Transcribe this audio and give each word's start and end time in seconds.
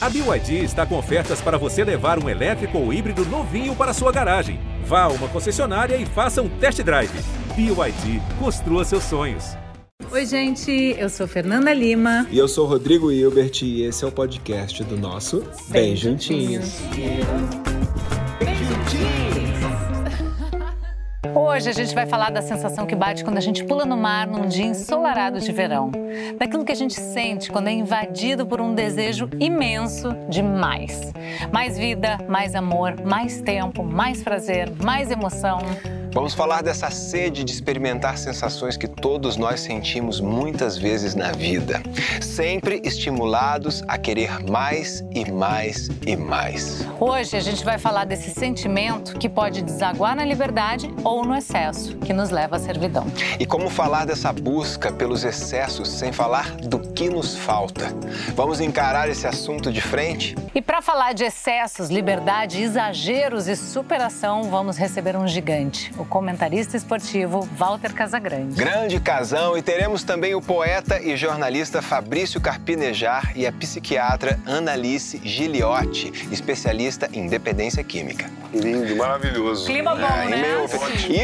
A 0.00 0.08
BYD 0.08 0.62
está 0.62 0.86
com 0.86 0.96
ofertas 0.96 1.40
para 1.40 1.58
você 1.58 1.82
levar 1.82 2.22
um 2.22 2.28
elétrico 2.28 2.78
ou 2.78 2.92
híbrido 2.92 3.24
novinho 3.24 3.74
para 3.74 3.92
sua 3.92 4.12
garagem. 4.12 4.60
Vá 4.84 5.02
a 5.02 5.08
uma 5.08 5.26
concessionária 5.26 5.96
e 5.96 6.06
faça 6.06 6.40
um 6.40 6.48
test 6.48 6.80
drive. 6.82 7.10
BYD, 7.56 8.22
construa 8.38 8.84
seus 8.84 9.02
sonhos. 9.02 9.56
Oi, 10.12 10.24
gente, 10.24 10.70
eu 10.96 11.10
sou 11.10 11.26
Fernanda 11.26 11.74
Lima. 11.74 12.28
E 12.30 12.38
eu 12.38 12.46
sou 12.46 12.64
Rodrigo 12.64 13.10
Hilbert 13.10 13.60
e 13.62 13.82
esse 13.82 14.04
é 14.04 14.06
o 14.06 14.12
podcast 14.12 14.84
do 14.84 14.96
nosso 14.96 15.40
Bem, 15.68 15.82
Bem 15.82 15.96
Juntinhos. 15.96 16.78
Juntinhos. 16.78 17.67
Hoje 21.34 21.68
a 21.68 21.72
gente 21.72 21.94
vai 21.94 22.06
falar 22.06 22.30
da 22.30 22.42
sensação 22.42 22.86
que 22.86 22.94
bate 22.94 23.24
quando 23.24 23.36
a 23.36 23.40
gente 23.40 23.64
pula 23.64 23.84
no 23.84 23.96
mar 23.96 24.26
num 24.26 24.46
dia 24.46 24.66
ensolarado 24.66 25.40
de 25.40 25.52
verão. 25.52 25.90
Daquilo 26.38 26.64
que 26.64 26.72
a 26.72 26.76
gente 26.76 26.94
sente 26.94 27.50
quando 27.50 27.68
é 27.68 27.72
invadido 27.72 28.46
por 28.46 28.60
um 28.60 28.74
desejo 28.74 29.28
imenso 29.38 30.10
de 30.28 30.42
mais. 30.42 31.12
Mais 31.52 31.78
vida, 31.78 32.18
mais 32.28 32.54
amor, 32.54 32.94
mais 33.04 33.40
tempo, 33.40 33.82
mais 33.82 34.22
prazer, 34.22 34.72
mais 34.82 35.10
emoção. 35.10 35.58
Vamos 36.18 36.34
falar 36.34 36.64
dessa 36.64 36.90
sede 36.90 37.44
de 37.44 37.52
experimentar 37.52 38.18
sensações 38.18 38.76
que 38.76 38.88
todos 38.88 39.36
nós 39.36 39.60
sentimos 39.60 40.20
muitas 40.20 40.76
vezes 40.76 41.14
na 41.14 41.30
vida, 41.30 41.80
sempre 42.20 42.82
estimulados 42.82 43.84
a 43.86 43.96
querer 43.96 44.42
mais 44.50 45.04
e 45.12 45.30
mais 45.30 45.88
e 46.04 46.16
mais. 46.16 46.84
Hoje 46.98 47.36
a 47.36 47.40
gente 47.40 47.64
vai 47.64 47.78
falar 47.78 48.04
desse 48.04 48.30
sentimento 48.30 49.16
que 49.16 49.28
pode 49.28 49.62
desaguar 49.62 50.16
na 50.16 50.24
liberdade 50.24 50.92
ou 51.04 51.24
no 51.24 51.36
excesso, 51.36 51.96
que 51.98 52.12
nos 52.12 52.30
leva 52.30 52.56
à 52.56 52.58
servidão. 52.58 53.06
E 53.38 53.46
como 53.46 53.70
falar 53.70 54.04
dessa 54.04 54.32
busca 54.32 54.90
pelos 54.90 55.22
excessos 55.22 55.88
sem 55.88 56.10
falar 56.10 56.50
do 56.56 56.80
que 56.80 57.08
nos 57.08 57.36
falta? 57.36 57.94
Vamos 58.34 58.60
encarar 58.60 59.08
esse 59.08 59.24
assunto 59.24 59.70
de 59.70 59.80
frente? 59.80 60.34
E 60.52 60.60
para 60.60 60.82
falar 60.82 61.12
de 61.12 61.22
excessos, 61.22 61.88
liberdade, 61.88 62.60
exageros 62.60 63.46
e 63.46 63.54
superação, 63.54 64.42
vamos 64.50 64.76
receber 64.76 65.16
um 65.16 65.28
gigante 65.28 65.92
o 65.96 66.07
comentarista 66.08 66.76
esportivo 66.76 67.48
Walter 67.56 67.92
Casagrande. 67.92 68.56
Grande 68.56 68.98
casão 68.98 69.56
e 69.56 69.62
teremos 69.62 70.02
também 70.02 70.34
o 70.34 70.40
poeta 70.40 71.00
e 71.00 71.16
jornalista 71.16 71.82
Fabrício 71.82 72.40
Carpinejar 72.40 73.32
e 73.36 73.46
a 73.46 73.52
psiquiatra 73.52 74.38
Annalice 74.46 75.20
Giliotti, 75.22 76.12
especialista 76.32 77.08
em 77.12 77.28
dependência 77.28 77.84
química. 77.84 78.30
Lindo, 78.52 78.96
maravilhoso. 78.96 79.66
Clima 79.66 79.94
bom, 79.94 80.06
é, 80.06 80.28
né? 80.28 80.42
Meu, 80.42 80.64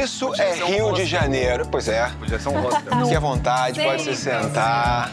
isso 0.03 0.35
é 0.35 0.55
Rio 0.55 0.93
de 0.93 1.07
Janeiro. 1.07 1.67
Pois 1.71 1.89
é. 1.89 2.11
Podia 2.19 2.39
ser 2.39 2.49
um 2.51 2.61
rosto. 2.61 2.83
Fique 2.83 3.17
à 3.17 3.21
vontade, 3.21 3.83
pode 3.83 4.03
se 4.03 4.15
sentar. 4.15 5.11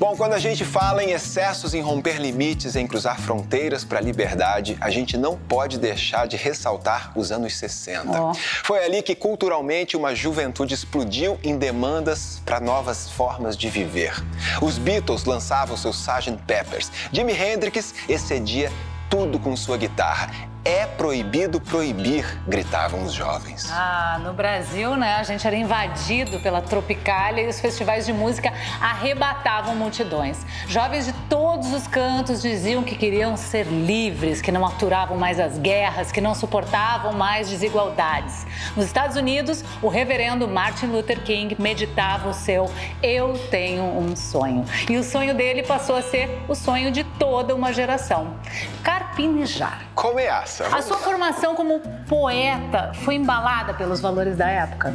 Bom, 0.00 0.16
quando 0.16 0.32
a 0.32 0.38
gente 0.38 0.64
fala 0.64 1.04
em 1.04 1.10
excessos, 1.10 1.74
em 1.74 1.82
romper 1.82 2.16
limites, 2.16 2.74
em 2.74 2.86
cruzar 2.86 3.20
fronteiras 3.20 3.84
para 3.84 3.98
a 3.98 4.00
liberdade, 4.00 4.78
a 4.80 4.88
gente 4.88 5.18
não 5.18 5.36
pode 5.36 5.78
deixar 5.78 6.26
de 6.26 6.38
ressaltar 6.38 7.12
os 7.14 7.30
anos 7.30 7.54
60. 7.54 8.18
Oh. 8.18 8.32
Foi 8.64 8.82
ali 8.82 9.02
que 9.02 9.14
culturalmente 9.14 9.98
uma 9.98 10.14
juventude 10.14 10.72
explodiu 10.72 11.38
em 11.44 11.58
demandas 11.58 12.40
para 12.46 12.58
novas 12.58 13.10
formas 13.10 13.58
de 13.58 13.68
viver. 13.68 14.14
Os 14.62 14.78
Beatles 14.78 15.26
lançavam 15.26 15.76
seus 15.76 16.00
Sgt. 16.00 16.38
Peppers. 16.46 16.90
Jimi 17.12 17.34
Hendrix 17.34 17.94
excedia 18.08 18.72
tudo 19.10 19.38
com 19.38 19.54
sua 19.54 19.76
guitarra. 19.76 20.49
É 20.62 20.84
proibido 20.84 21.58
proibir, 21.58 22.38
gritavam 22.46 23.02
os 23.04 23.14
jovens. 23.14 23.70
Ah, 23.72 24.20
no 24.22 24.34
Brasil, 24.34 24.94
né, 24.94 25.14
a 25.14 25.22
gente 25.22 25.46
era 25.46 25.56
invadido 25.56 26.38
pela 26.40 26.60
Tropicália 26.60 27.42
e 27.42 27.48
os 27.48 27.58
festivais 27.58 28.04
de 28.04 28.12
música 28.12 28.52
arrebatavam 28.78 29.74
multidões. 29.74 30.44
Jovens 30.68 31.06
de 31.06 31.14
todos 31.30 31.72
os 31.72 31.86
cantos 31.86 32.42
diziam 32.42 32.82
que 32.82 32.94
queriam 32.94 33.38
ser 33.38 33.64
livres, 33.68 34.42
que 34.42 34.52
não 34.52 34.66
aturavam 34.66 35.16
mais 35.16 35.40
as 35.40 35.56
guerras, 35.56 36.12
que 36.12 36.20
não 36.20 36.34
suportavam 36.34 37.14
mais 37.14 37.48
desigualdades. 37.48 38.46
Nos 38.76 38.84
Estados 38.84 39.16
Unidos, 39.16 39.64
o 39.80 39.88
reverendo 39.88 40.46
Martin 40.46 40.86
Luther 40.86 41.22
King 41.22 41.56
meditava 41.58 42.28
o 42.28 42.34
seu 42.34 42.70
Eu 43.02 43.32
tenho 43.50 43.84
um 43.84 44.14
sonho. 44.14 44.66
E 44.90 44.98
o 44.98 45.02
sonho 45.02 45.34
dele 45.34 45.62
passou 45.62 45.96
a 45.96 46.02
ser 46.02 46.44
o 46.46 46.54
sonho 46.54 46.92
de 46.92 47.02
toda 47.02 47.54
uma 47.54 47.72
geração. 47.72 48.34
Carpinejar. 48.82 49.86
Começa. 49.94 50.49
A 50.49 50.49
sua 50.50 50.98
formação 50.98 51.54
como 51.54 51.80
poeta 52.08 52.92
foi 53.04 53.14
embalada 53.14 53.72
pelos 53.74 54.00
valores 54.00 54.36
da 54.36 54.48
época? 54.48 54.94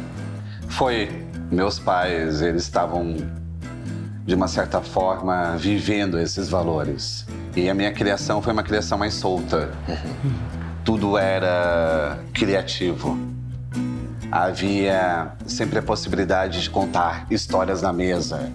Foi. 0.68 1.24
Meus 1.50 1.78
pais, 1.78 2.42
eles 2.42 2.64
estavam, 2.64 3.16
de 4.24 4.34
uma 4.34 4.48
certa 4.48 4.80
forma, 4.80 5.56
vivendo 5.56 6.18
esses 6.18 6.48
valores. 6.48 7.24
E 7.54 7.70
a 7.70 7.74
minha 7.74 7.92
criação 7.92 8.42
foi 8.42 8.52
uma 8.52 8.64
criação 8.64 8.98
mais 8.98 9.14
solta. 9.14 9.70
Tudo 10.84 11.16
era 11.16 12.18
criativo. 12.34 13.16
Havia 14.30 15.32
sempre 15.46 15.78
a 15.78 15.82
possibilidade 15.82 16.62
de 16.62 16.68
contar 16.68 17.26
histórias 17.30 17.80
na 17.80 17.92
mesa. 17.92 18.50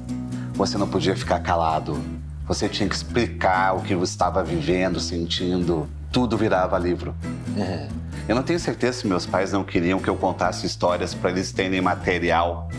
Você 0.54 0.78
não 0.78 0.88
podia 0.88 1.16
ficar 1.16 1.40
calado. 1.40 1.98
Você 2.46 2.68
tinha 2.68 2.88
que 2.90 2.96
explicar 2.96 3.74
o 3.78 3.82
que 3.82 3.96
você 3.96 4.12
estava 4.12 4.44
vivendo, 4.44 5.00
sentindo 5.00 5.90
tudo 6.12 6.38
virava 6.38 6.78
livro. 6.78 7.16
Uhum. 7.56 7.88
Eu 8.28 8.36
não 8.36 8.44
tenho 8.44 8.60
certeza 8.60 9.00
se 9.00 9.08
meus 9.08 9.26
pais 9.26 9.52
não 9.52 9.64
queriam 9.64 10.00
que 10.00 10.10
eu 10.10 10.16
contasse 10.16 10.66
histórias 10.66 11.14
para 11.14 11.32
eles 11.32 11.52
terem 11.52 11.82
material 11.82 12.70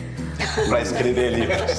para 0.68 0.80
escrever 0.80 1.34
livros. 1.34 1.78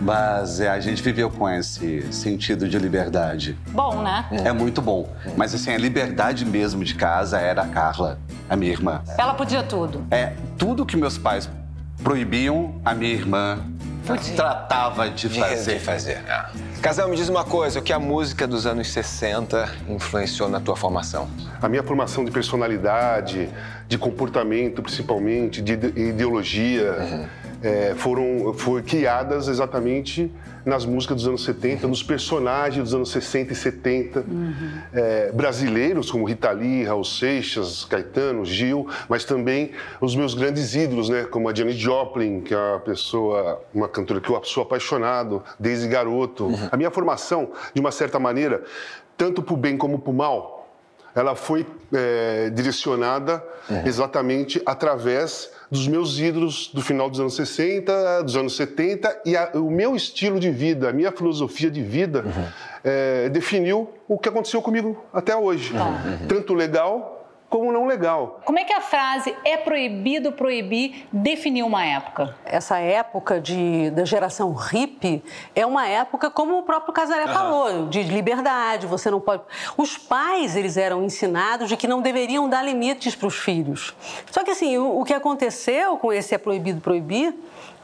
Mas 0.00 0.58
é, 0.58 0.68
a 0.68 0.80
gente 0.80 1.00
viveu 1.00 1.30
com 1.30 1.48
esse 1.48 2.12
sentido 2.12 2.68
de 2.68 2.76
liberdade. 2.76 3.56
Bom, 3.68 4.02
né? 4.02 4.26
É 4.44 4.52
muito 4.52 4.82
bom. 4.82 5.08
Mas 5.36 5.54
assim, 5.54 5.72
a 5.72 5.78
liberdade 5.78 6.44
mesmo 6.44 6.82
de 6.82 6.94
casa 6.94 7.38
era 7.38 7.62
a 7.62 7.68
Carla, 7.68 8.18
a 8.50 8.56
minha 8.56 8.72
irmã. 8.72 9.00
Ela 9.16 9.34
podia 9.34 9.62
tudo. 9.62 10.04
É, 10.10 10.32
tudo 10.58 10.84
que 10.84 10.96
meus 10.96 11.16
pais 11.16 11.48
proibiam, 12.02 12.80
a 12.84 12.94
minha 12.94 13.12
irmã 13.12 13.60
Podia. 14.06 14.34
tratava 14.34 15.08
de 15.10 15.28
fazer. 15.28 15.74
De 15.74 15.80
fazer. 15.80 16.22
É. 16.26 16.44
Casal, 16.80 17.08
me 17.08 17.16
diz 17.16 17.28
uma 17.28 17.44
coisa, 17.44 17.78
o 17.78 17.82
que 17.82 17.92
a 17.92 17.98
música 17.98 18.46
dos 18.46 18.66
anos 18.66 18.90
60 18.90 19.72
influenciou 19.88 20.48
na 20.48 20.60
tua 20.60 20.74
formação? 20.76 21.28
A 21.60 21.68
minha 21.68 21.82
formação 21.82 22.24
de 22.24 22.30
personalidade, 22.30 23.48
de 23.86 23.98
comportamento, 23.98 24.82
principalmente, 24.82 25.62
de 25.62 25.72
ideologia, 25.72 26.96
uhum. 26.98 27.26
É, 27.62 27.94
foram 27.96 28.52
foi 28.54 28.82
criadas 28.82 29.48
exatamente 29.48 30.30
nas 30.64 30.84
músicas 30.84 31.16
dos 31.16 31.28
anos 31.28 31.44
70, 31.44 31.86
nos 31.88 32.02
personagens 32.02 32.84
dos 32.84 32.94
anos 32.94 33.10
60 33.10 33.52
e 33.52 33.56
70, 33.56 34.20
uhum. 34.20 34.54
é, 34.92 35.32
brasileiros 35.32 36.10
como 36.10 36.24
Rita 36.24 36.50
Lee, 36.50 36.84
Raul 36.84 37.04
Seixas, 37.04 37.84
Caetano, 37.84 38.44
Gil, 38.44 38.88
mas 39.08 39.24
também 39.24 39.72
os 40.00 40.14
meus 40.14 40.34
grandes 40.34 40.74
ídolos, 40.74 41.08
né, 41.08 41.24
como 41.24 41.48
a 41.48 41.54
Janis 41.54 41.76
Joplin, 41.76 42.40
que 42.40 42.54
é 42.54 42.56
uma 42.56 42.80
pessoa, 42.80 43.60
uma 43.74 43.88
cantora 43.88 44.20
que 44.20 44.30
eu 44.30 44.40
sou 44.44 44.62
apaixonado 44.62 45.42
desde 45.58 45.88
garoto. 45.88 46.44
Uhum. 46.44 46.68
A 46.70 46.76
minha 46.76 46.90
formação, 46.90 47.50
de 47.74 47.80
uma 47.80 47.90
certa 47.90 48.18
maneira, 48.18 48.62
tanto 49.16 49.42
para 49.42 49.54
o 49.54 49.56
bem 49.56 49.76
como 49.76 49.98
para 49.98 50.10
o 50.10 50.14
mal, 50.14 50.62
ela 51.14 51.34
foi 51.34 51.66
é, 51.92 52.50
direcionada 52.50 53.44
uhum. 53.68 53.86
exatamente 53.86 54.62
através 54.64 55.50
dos 55.72 55.88
meus 55.88 56.18
ídolos 56.18 56.70
do 56.74 56.82
final 56.82 57.08
dos 57.08 57.18
anos 57.18 57.34
60, 57.34 58.24
dos 58.24 58.36
anos 58.36 58.54
70 58.56 59.22
e 59.24 59.34
a, 59.34 59.52
o 59.54 59.70
meu 59.70 59.96
estilo 59.96 60.38
de 60.38 60.50
vida, 60.50 60.90
a 60.90 60.92
minha 60.92 61.10
filosofia 61.10 61.70
de 61.70 61.82
vida 61.82 62.22
uhum. 62.26 62.44
é, 62.84 63.30
definiu 63.30 63.88
o 64.06 64.18
que 64.18 64.28
aconteceu 64.28 64.60
comigo 64.60 65.02
até 65.10 65.34
hoje. 65.34 65.72
Uhum. 65.72 66.26
Tanto 66.28 66.52
legal 66.52 67.11
como 67.52 67.70
não 67.70 67.84
legal. 67.84 68.40
Como 68.46 68.58
é 68.58 68.64
que 68.64 68.72
a 68.72 68.80
frase 68.80 69.36
é 69.44 69.58
proibido 69.58 70.32
proibir 70.32 71.06
definiu 71.12 71.66
uma 71.66 71.84
época? 71.84 72.34
Essa 72.46 72.78
época 72.78 73.38
de, 73.38 73.90
da 73.90 74.06
geração 74.06 74.54
hippie 74.54 75.22
é 75.54 75.66
uma 75.66 75.86
época, 75.86 76.30
como 76.30 76.56
o 76.56 76.62
próprio 76.62 76.94
Casaré 76.94 77.26
uhum. 77.26 77.34
falou, 77.34 77.88
de 77.88 78.04
liberdade, 78.04 78.86
você 78.86 79.10
não 79.10 79.20
pode... 79.20 79.42
Os 79.76 79.98
pais, 79.98 80.56
eles 80.56 80.78
eram 80.78 81.04
ensinados 81.04 81.68
de 81.68 81.76
que 81.76 81.86
não 81.86 82.00
deveriam 82.00 82.48
dar 82.48 82.62
limites 82.62 83.14
para 83.14 83.28
os 83.28 83.36
filhos. 83.36 83.94
Só 84.30 84.42
que 84.42 84.52
assim, 84.52 84.78
o, 84.78 85.00
o 85.00 85.04
que 85.04 85.12
aconteceu 85.12 85.98
com 85.98 86.10
esse 86.10 86.34
é 86.34 86.38
proibido 86.38 86.80
proibir 86.80 87.34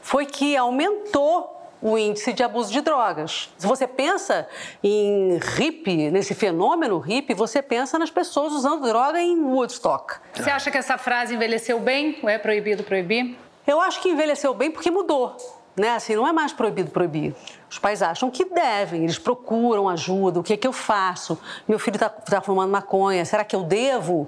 foi 0.01 0.25
que 0.25 0.57
aumentou 0.57 1.58
o 1.81 1.97
índice 1.97 2.33
de 2.33 2.43
abuso 2.43 2.71
de 2.71 2.81
drogas. 2.81 3.49
Se 3.57 3.65
você 3.65 3.87
pensa 3.87 4.47
em 4.83 5.37
hippie, 5.37 6.11
nesse 6.11 6.33
fenômeno 6.33 6.99
hippie, 6.99 7.33
você 7.33 7.61
pensa 7.61 7.97
nas 7.97 8.09
pessoas 8.09 8.53
usando 8.53 8.87
droga 8.87 9.19
em 9.19 9.39
Woodstock. 9.41 10.15
Você 10.33 10.49
acha 10.49 10.69
que 10.69 10.77
essa 10.77 10.97
frase 10.97 11.35
envelheceu 11.35 11.79
bem? 11.79 12.17
Ou 12.21 12.29
é 12.29 12.37
proibido 12.37 12.83
proibir? 12.83 13.37
Eu 13.65 13.79
acho 13.79 14.01
que 14.01 14.09
envelheceu 14.09 14.53
bem 14.53 14.71
porque 14.71 14.89
mudou 14.89 15.37
né? 15.79 15.91
Assim, 15.91 16.15
não 16.15 16.27
é 16.27 16.33
mais 16.33 16.51
proibido 16.51 16.91
proibir. 16.91 17.33
Os 17.69 17.77
pais 17.77 18.01
acham 18.01 18.31
que 18.31 18.45
devem, 18.45 19.03
eles 19.03 19.19
procuram 19.19 19.87
ajuda. 19.87 20.39
O 20.39 20.43
que 20.43 20.53
é 20.53 20.57
que 20.57 20.67
eu 20.67 20.73
faço? 20.73 21.37
Meu 21.67 21.77
filho 21.77 21.95
está 21.95 22.09
tá 22.09 22.41
fumando 22.41 22.71
maconha. 22.71 23.23
Será 23.25 23.43
que 23.43 23.55
eu 23.55 23.61
devo 23.61 24.27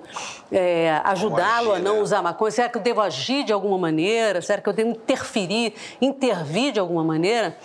é, 0.51 1.01
ajudá-lo 1.03 1.73
a 1.73 1.79
não 1.79 1.95
né? 1.95 2.01
usar 2.01 2.21
maconha? 2.21 2.51
Será 2.51 2.69
que 2.69 2.77
eu 2.77 2.81
devo 2.81 3.01
agir 3.01 3.43
de 3.43 3.51
alguma 3.51 3.79
maneira? 3.79 4.41
Será 4.43 4.61
que 4.61 4.69
eu 4.69 4.73
devo 4.73 4.91
interferir, 4.91 5.73
intervir 5.99 6.73
de 6.73 6.79
alguma 6.79 7.03
maneira? 7.03 7.57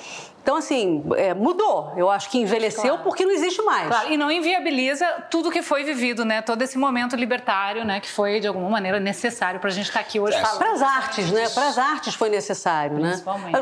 Então, 0.47 0.55
assim, 0.55 1.03
é, 1.17 1.35
mudou. 1.35 1.93
Eu 1.97 2.09
acho 2.09 2.31
que 2.31 2.39
envelheceu 2.39 2.91
claro. 2.91 3.03
porque 3.03 3.25
não 3.25 3.33
existe 3.33 3.61
mais. 3.63 3.89
Claro, 3.89 4.13
e 4.13 4.17
não 4.17 4.31
inviabiliza 4.31 5.05
tudo 5.29 5.51
que 5.51 5.61
foi 5.61 5.83
vivido, 5.83 6.25
né? 6.25 6.41
Todo 6.41 6.63
esse 6.63 6.79
momento 6.79 7.17
libertário, 7.17 7.85
né? 7.85 7.99
Que 7.99 8.09
foi, 8.09 8.39
de 8.39 8.47
alguma 8.47 8.71
maneira, 8.71 9.01
necessário 9.01 9.59
para 9.59 9.71
a 9.71 9.73
gente 9.73 9.87
estar 9.87 9.99
tá 9.99 10.07
aqui 10.07 10.21
hoje 10.21 10.37
é, 10.37 10.41
falando. 10.41 10.59
Para 10.59 10.71
as 10.71 10.83
artes, 10.83 11.33
né? 11.33 11.49
Para 11.49 11.67
as 11.67 11.77
artes 11.77 12.15
foi 12.15 12.31
necessário, 12.31 12.97
né? 12.97 13.09
Principalmente. 13.09 13.57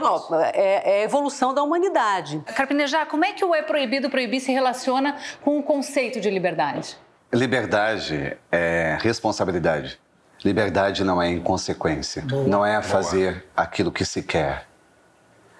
É, 0.53 0.99
é 0.99 1.01
a 1.01 1.05
evolução 1.05 1.55
da 1.55 1.63
humanidade. 1.63 2.43
Carpinejar, 2.55 3.07
como 3.07 3.25
é 3.25 3.33
que 3.33 3.43
o 3.43 3.55
É 3.55 3.63
Proibido 3.63 4.11
Proibir 4.11 4.41
se 4.41 4.53
relaciona 4.53 5.17
com 5.41 5.59
o 5.59 5.63
conceito 5.63 6.21
de 6.21 6.29
liberdade? 6.29 6.99
Liberdade 7.33 8.37
é 8.53 8.99
responsabilidade. 9.01 9.99
Liberdade 10.45 11.03
não 11.03 11.23
é 11.23 11.31
inconsequência. 11.31 12.21
Boa. 12.21 12.47
Não 12.47 12.67
é 12.67 12.83
fazer 12.83 13.33
Boa. 13.33 13.45
aquilo 13.57 13.91
que 13.91 14.05
se 14.05 14.23
quer. 14.23 14.67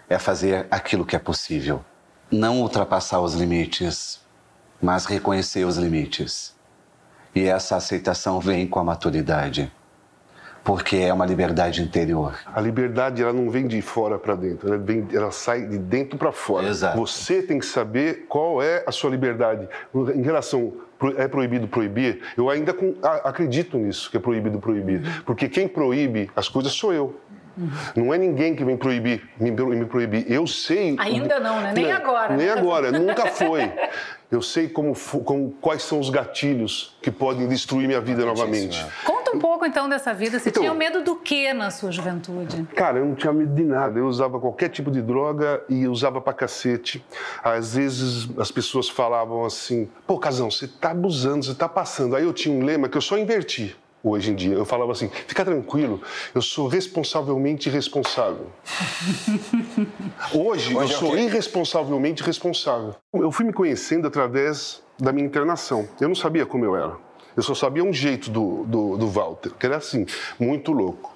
É 0.09 0.19
fazer 0.19 0.67
aquilo 0.71 1.05
que 1.05 1.17
é 1.17 1.19
possível. 1.19 1.85
Não 2.31 2.61
ultrapassar 2.61 3.21
os 3.21 3.35
limites, 3.35 4.21
mas 4.81 5.07
reconhecer 5.07 5.65
os 5.65 5.77
limites. 5.77 6.55
E 7.35 7.45
essa 7.45 7.77
aceitação 7.77 8.41
vem 8.41 8.67
com 8.67 8.79
a 8.79 8.85
maturidade 8.85 9.73
porque 10.65 10.97
é 10.97 11.13
uma 11.13 11.27
liberdade 11.27 11.83
interior. 11.83 12.35
A 12.47 12.59
liberdade 12.59 13.23
ela 13.23 13.35
não 13.35 13.51
vem 13.51 13.67
de 13.67 13.81
fora 13.83 14.19
para 14.19 14.35
dentro, 14.35 14.67
ela, 14.67 14.79
vem, 14.79 15.07
ela 15.13 15.31
sai 15.31 15.67
de 15.67 15.77
dentro 15.77 16.17
para 16.17 16.33
fora. 16.33 16.67
Exato. 16.67 16.97
Você 16.97 17.43
tem 17.43 17.59
que 17.59 17.67
saber 17.67 18.25
qual 18.27 18.63
é 18.63 18.83
a 18.87 18.91
sua 18.91 19.11
liberdade 19.11 19.69
em 20.15 20.23
relação 20.23 20.73
é 21.19 21.29
proibido 21.29 21.69
proibir. 21.69 22.23
Eu 22.35 22.49
ainda 22.49 22.75
acredito 23.25 23.77
nisso 23.77 24.11
que 24.11 24.17
é 24.17 24.21
proibido 24.21 24.59
proibir, 24.59 25.23
porque 25.27 25.51
quem 25.51 25.69
proíbe 25.69 26.31
as 26.35 26.49
coisas 26.49 26.73
sou 26.73 26.95
eu. 26.95 27.15
Não 27.95 28.13
é 28.13 28.19
ninguém 28.19 28.55
que 28.55 28.65
vem 28.65 28.77
proibir, 28.77 29.23
me, 29.39 29.51
me 29.51 29.85
proibir. 29.87 30.31
Eu 30.31 30.47
sei. 30.47 30.97
Ainda 30.99 31.39
não, 31.39 31.61
né? 31.61 31.73
Nem 31.75 31.93
agora. 31.93 32.37
Nem 32.37 32.49
agora, 32.49 32.93
nunca 32.93 33.27
foi. 33.33 33.73
Eu 34.31 34.43
sei 34.43 34.69
como, 34.69 34.95
como, 35.25 35.53
quais 35.61 35.83
são 35.83 36.01
os 36.01 36.11
gatilhos 36.11 36.97
que 37.01 37.11
podem 37.11 37.47
destruir 37.47 37.87
minha 37.87 38.01
vida 38.01 38.25
novamente. 38.25 38.83
Né? 38.83 38.91
Conta 39.05 39.37
um 39.37 39.39
pouco 39.39 39.65
então 39.65 39.89
dessa 39.89 40.13
vida. 40.13 40.41
Você 40.41 40.49
então, 40.49 40.63
tinha 40.63 40.75
medo 40.75 41.03
do 41.03 41.17
que 41.17 41.53
na 41.53 41.71
sua 41.71 41.93
juventude? 41.93 42.67
Cara, 42.75 42.99
eu 42.99 43.05
não 43.05 43.15
tinha 43.15 43.33
medo 43.33 43.55
de 43.55 43.63
nada. 43.63 43.99
Eu 43.99 44.07
usava 44.07 44.41
qualquer 44.41 44.71
tipo 44.71 44.91
de 44.91 45.01
droga 45.01 45.63
e 45.69 45.87
usava 45.87 46.21
pra 46.21 46.33
cacete. 46.33 47.05
Às 47.45 47.77
vezes 47.77 48.29
as 48.39 48.51
pessoas 48.51 48.89
falavam 48.89 49.45
assim: 49.45 49.89
pô, 50.07 50.19
Casão, 50.19 50.51
você 50.51 50.67
tá 50.67 50.91
abusando, 50.91 51.45
você 51.45 51.55
tá 51.55 51.69
passando. 51.69 52.17
Aí 52.17 52.25
eu 52.25 52.33
tinha 52.33 52.55
um 52.55 52.65
lema 52.65 52.89
que 52.89 52.97
eu 52.97 53.03
só 53.03 53.17
inverti 53.17 53.77
hoje 54.05 54.31
em 54.31 54.35
dia. 54.35 54.55
Eu 54.55 54.65
falava 54.65 54.93
assim: 54.93 55.09
fica 55.27 55.45
tranquilo, 55.45 56.01
eu 56.35 56.43
sou 56.43 56.69
responsavelmente 56.69 57.71
responsável. 57.71 58.47
hoje, 60.33 60.77
hoje 60.77 60.93
eu 60.93 60.99
sou 60.99 61.19
irresponsavelmente 61.19 62.23
responsável. 62.23 62.95
Eu 63.15 63.33
fui 63.33 63.47
me 63.47 63.53
conhecendo 63.53 64.07
através 64.07 64.83
da 64.99 65.13
minha 65.13 65.27
internação. 65.27 65.89
Eu 66.01 66.09
não 66.09 66.15
sabia 66.15 66.45
como 66.45 66.65
eu 66.65 66.77
era. 66.77 66.97
Eu 67.37 67.43
só 67.43 67.55
sabia 67.55 67.83
um 67.83 67.93
jeito 67.93 68.31
do, 68.31 68.65
do, 68.65 68.97
do 68.97 69.09
Walter, 69.09 69.51
que 69.59 69.67
era 69.67 69.77
assim, 69.77 70.07
muito 70.39 70.71
louco 70.71 71.14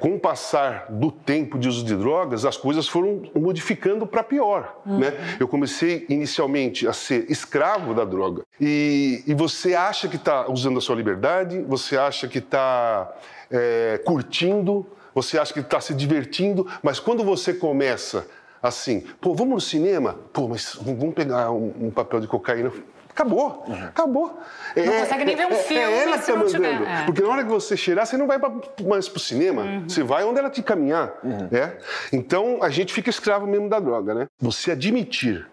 com 0.00 0.14
o 0.14 0.20
passar 0.20 0.86
do 0.90 1.10
tempo 1.10 1.58
de 1.58 1.68
uso 1.68 1.84
de 1.84 1.94
drogas, 1.96 2.44
as 2.44 2.56
coisas 2.56 2.88
foram 2.88 3.22
modificando 3.34 4.06
para 4.06 4.22
pior. 4.22 4.80
Uhum. 4.86 4.98
Né? 4.98 5.12
Eu 5.38 5.48
comecei 5.48 6.06
inicialmente 6.08 6.86
a 6.86 6.92
ser 6.92 7.30
escravo 7.30 7.94
da 7.94 8.04
droga. 8.04 8.42
E, 8.60 9.22
e 9.26 9.34
você 9.34 9.74
acha 9.74 10.08
que 10.08 10.16
está 10.16 10.50
usando 10.50 10.78
a 10.78 10.80
sua 10.80 10.96
liberdade, 10.96 11.60
você 11.62 11.96
acha 11.96 12.28
que 12.28 12.38
está 12.38 13.14
é, 13.50 14.00
curtindo, 14.04 14.86
você 15.14 15.38
acha 15.38 15.52
que 15.52 15.60
está 15.60 15.80
se 15.80 15.94
divertindo, 15.94 16.66
mas 16.82 17.00
quando 17.00 17.24
você 17.24 17.54
começa 17.54 18.26
assim, 18.62 19.04
pô, 19.20 19.34
vamos 19.34 19.54
no 19.54 19.60
cinema? 19.60 20.16
Pô, 20.32 20.48
mas 20.48 20.76
vamos 20.80 21.14
pegar 21.14 21.50
um, 21.50 21.72
um 21.80 21.90
papel 21.90 22.20
de 22.20 22.26
cocaína 22.26 22.70
Acabou, 23.16 23.64
uhum. 23.66 23.84
acabou. 23.86 24.38
Não 24.76 24.92
é, 24.92 25.00
consegue 25.00 25.24
nem 25.24 25.34
ver 25.34 25.46
um 25.46 25.52
é, 25.52 25.54
filme 25.54 25.82
é 25.82 26.02
ela 26.02 26.18
se 26.18 26.30
tá 26.30 26.44
tiver. 26.44 26.82
É. 26.82 27.04
Porque 27.06 27.22
na 27.22 27.28
hora 27.28 27.42
que 27.42 27.48
você 27.48 27.74
cheirar, 27.74 28.04
você 28.04 28.18
não 28.18 28.26
vai 28.26 28.38
mais 28.86 29.08
para 29.08 29.16
o 29.16 29.20
cinema, 29.20 29.62
uhum. 29.62 29.88
você 29.88 30.02
vai 30.02 30.22
onde 30.22 30.38
ela 30.38 30.50
te 30.50 30.62
caminhar. 30.62 31.14
Uhum. 31.24 31.48
Né? 31.50 31.78
Então, 32.12 32.58
a 32.60 32.68
gente 32.68 32.92
fica 32.92 33.08
escravo 33.08 33.46
mesmo 33.46 33.70
da 33.70 33.80
droga. 33.80 34.12
Né? 34.12 34.26
Você 34.38 34.72
admitir 34.72 35.48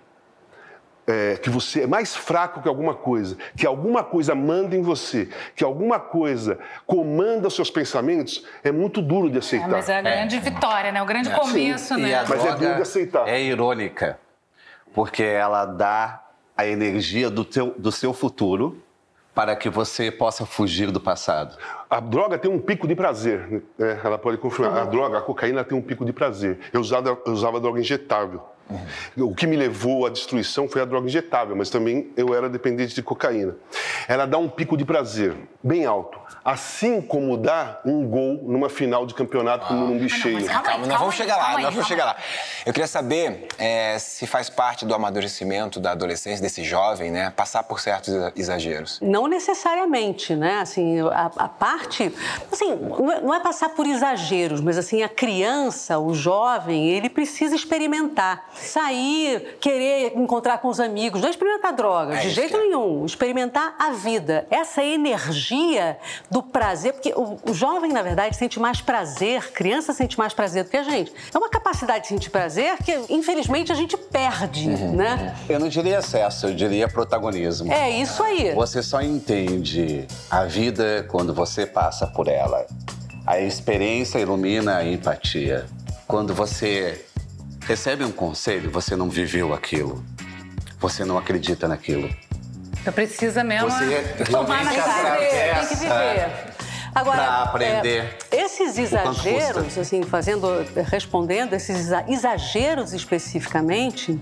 é, 1.08 1.38
que 1.38 1.50
você 1.50 1.84
é 1.84 1.88
mais 1.88 2.14
fraco 2.14 2.62
que 2.62 2.68
alguma 2.68 2.96
coisa, 2.96 3.38
que 3.56 3.66
alguma 3.66 4.04
coisa 4.04 4.36
manda 4.36 4.76
em 4.76 4.82
você, 4.82 5.30
que 5.56 5.64
alguma 5.64 6.02
coisa 6.02 6.60
comanda 6.86 7.48
os 7.48 7.56
seus 7.56 7.72
pensamentos, 7.72 8.46
é 8.62 8.74
muito 8.74 9.02
duro 9.02 9.30
de 9.30 9.38
aceitar. 9.38 9.70
É, 9.70 9.72
mas 9.72 9.88
é 9.88 10.00
a 10.00 10.02
grande 10.02 10.36
é. 10.36 10.40
vitória, 10.42 10.92
né? 10.92 11.02
O 11.02 11.06
grande 11.06 11.30
começo, 11.30 11.96
Sim. 11.96 12.02
né? 12.02 12.26
mas 12.28 12.46
é 12.46 12.56
duro 12.56 12.76
de 12.76 12.82
aceitar. 12.82 13.26
É 13.26 13.42
irônica, 13.42 14.20
porque 14.94 15.24
ela 15.24 15.66
dá 15.66 16.23
a 16.64 16.68
energia 16.68 17.30
do, 17.30 17.46
teu, 17.46 17.76
do 17.78 17.92
seu 17.92 18.14
futuro 18.14 18.82
para 19.34 19.56
que 19.56 19.70
você 19.70 20.12
possa 20.12 20.46
fugir 20.46 20.92
do 20.92 21.00
passado. 21.00 21.58
A 21.90 22.00
droga 22.00 22.38
tem 22.38 22.50
um 22.52 22.60
pico 22.60 22.88
de 22.88 22.96
prazer, 22.96 23.48
né? 23.50 23.62
ela 24.04 24.18
pode 24.18 24.38
confirmar. 24.38 24.78
A 24.78 24.86
droga, 24.86 25.18
a 25.18 25.22
cocaína 25.22 25.64
tem 25.64 25.78
um 25.78 25.82
pico 25.82 26.06
de 26.06 26.14
prazer. 26.14 26.60
Eu 26.72 26.82
usava, 26.82 27.10
eu 27.10 27.34
usava 27.34 27.60
droga 27.60 27.80
injetável. 27.80 28.42
Uhum. 28.70 29.28
O 29.30 29.36
que 29.36 29.46
me 29.46 29.56
levou 29.56 30.06
à 30.06 30.10
destruição 30.10 30.68
foi 30.68 30.82
a 30.82 30.86
droga 30.86 31.08
injetável, 31.08 31.56
mas 31.56 31.70
também 31.70 32.12
eu 32.16 32.34
era 32.34 32.50
dependente 32.50 32.96
de 32.96 33.04
cocaína. 33.04 33.56
Ela 34.08 34.26
dá 34.26 34.38
um 34.38 34.50
pico 34.50 34.78
de 34.78 34.86
prazer 34.86 35.36
bem 35.62 35.86
alto, 35.86 36.20
assim 36.44 37.02
como 37.02 37.38
dá 37.38 37.80
um 37.86 38.06
gol 38.06 38.40
numa 38.44 38.70
final 38.70 39.06
de 39.06 39.14
campeonato 39.14 39.66
ah. 39.70 39.74
no 39.74 39.88
Morumbi 39.88 40.06
ah, 40.06 40.10
cheio. 40.10 40.46
Calma, 40.46 40.62
calma, 40.62 40.88
nós 40.88 41.00
vamos 41.00 41.16
chegar 41.16 41.38
lá, 41.38 41.60
nós 41.60 41.74
vamos 41.74 41.88
chegar 41.88 42.06
lá. 42.06 42.16
Eu 42.66 42.74
queria 42.74 42.88
saber 42.88 43.48
é, 43.58 43.98
se 44.00 44.26
faz 44.26 44.50
parte 44.50 44.86
do 44.86 44.94
amadurecimento 44.94 45.80
da 45.80 45.92
adolescência, 45.92 46.42
desse 46.42 46.64
jovem, 46.64 47.12
né, 47.12 47.30
passar 47.30 47.64
por 47.64 47.80
certos 47.80 48.14
exageros. 48.36 49.00
Não 49.02 49.28
necessariamente, 49.28 50.36
né? 50.36 50.60
Assim, 50.60 51.00
a, 51.02 51.32
a 51.36 51.48
parte, 51.48 52.14
assim, 52.52 52.76
não 53.24 53.34
é, 53.34 53.38
é 53.38 53.40
passar 53.40 53.70
por 53.70 53.86
exageros, 53.86 54.62
mas 54.62 54.78
assim, 54.78 55.04
a 55.04 55.10
criança, 55.10 56.00
o 56.00 56.14
jovem, 56.14 56.90
ele 56.90 57.10
precisa 57.10 57.56
experimentar 57.56 58.53
sair, 58.56 59.58
querer 59.60 60.14
encontrar 60.16 60.60
com 60.60 60.68
os 60.68 60.80
amigos, 60.80 61.22
não 61.22 61.30
experimentar 61.30 61.74
drogas, 61.74 62.18
é 62.18 62.22
de 62.22 62.30
jeito 62.30 62.56
é. 62.56 62.60
nenhum. 62.60 63.06
Experimentar 63.06 63.76
a 63.80 63.92
vida. 63.92 64.48
Essa 64.50 64.84
energia 64.84 65.98
do 66.30 66.42
prazer, 66.42 66.94
porque 66.94 67.14
o, 67.16 67.38
o, 67.50 67.54
jovem, 67.54 67.92
na 67.92 68.02
verdade, 68.02 68.36
sente 68.36 68.60
mais 68.60 68.82
prazer, 68.82 69.52
criança 69.52 69.94
sente 69.94 70.18
mais 70.18 70.34
prazer 70.34 70.64
do 70.64 70.70
que 70.70 70.78
a 70.78 70.84
gente. 70.84 71.14
É 71.34 71.38
uma 71.38 71.50
capacidade 71.50 72.04
de 72.04 72.08
sentir 72.08 72.30
prazer 72.30 72.78
que, 72.84 72.94
infelizmente, 73.10 73.72
a 73.72 73.76
gente 73.76 73.98
perde, 73.98 74.70
uhum. 74.70 74.96
né? 74.96 75.36
Eu 75.50 75.60
não 75.60 75.68
diria 75.68 76.00
excesso, 76.00 76.48
eu 76.48 76.54
diria 76.54 76.88
protagonismo. 76.88 77.72
É 77.72 77.90
isso 77.90 78.22
aí. 78.24 78.54
Você 78.54 78.82
só 78.82 79.02
entende 79.02 80.08
a 80.30 80.46
vida 80.46 81.06
quando 81.10 81.34
você 81.34 81.66
passa 81.66 82.08
por 82.08 82.28
ela. 82.28 82.66
A 83.26 83.40
experiência 83.40 84.20
ilumina 84.20 84.78
a 84.78 84.86
empatia. 84.86 85.66
Quando 86.08 86.34
você 86.34 87.06
recebe 87.66 88.04
um 88.04 88.12
conselho, 88.12 88.70
você 88.70 88.96
não 88.96 89.10
viveu 89.10 89.54
aquilo. 89.54 90.04
Você 90.80 91.06
não 91.06 91.18
acredita 91.18 91.68
naquilo. 91.68 92.10
Então 92.82 92.92
precisa 92.92 93.44
mesmo 93.44 93.70
você 93.70 94.26
tomar 94.30 94.66
na 94.66 94.76
cara. 94.76 95.16
Tem 95.18 95.68
que 95.68 95.76
viver. 95.76 96.54
Agora, 96.94 97.18
pra 97.18 97.42
aprender. 97.44 98.18
É, 98.30 98.44
esses 98.44 98.78
exageros, 98.78 99.78
assim, 99.78 100.04
fazendo, 100.04 100.48
respondendo, 100.88 101.54
esses 101.54 101.90
exageros 102.08 102.94
especificamente, 102.94 104.20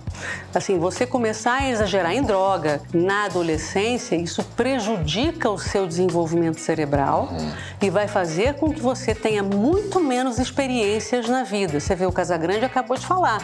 assim, 0.55 0.79
você 0.79 1.05
começar 1.05 1.61
a 1.61 1.69
exagerar 1.69 2.13
em 2.13 2.21
droga 2.21 2.81
na 2.93 3.25
adolescência, 3.25 4.15
isso 4.15 4.43
prejudica 4.55 5.49
o 5.49 5.57
seu 5.57 5.85
desenvolvimento 5.85 6.59
cerebral 6.59 7.29
uhum. 7.31 7.51
e 7.81 7.89
vai 7.89 8.07
fazer 8.07 8.53
com 8.55 8.71
que 8.71 8.79
você 8.79 9.13
tenha 9.13 9.43
muito 9.43 9.99
menos 9.99 10.39
experiências 10.39 11.27
na 11.27 11.43
vida. 11.43 11.79
Você 11.79 11.93
vê 11.93 12.05
o 12.05 12.11
Casagrande 12.11 12.63
acabou 12.63 12.95
de 12.95 13.05
falar. 13.05 13.41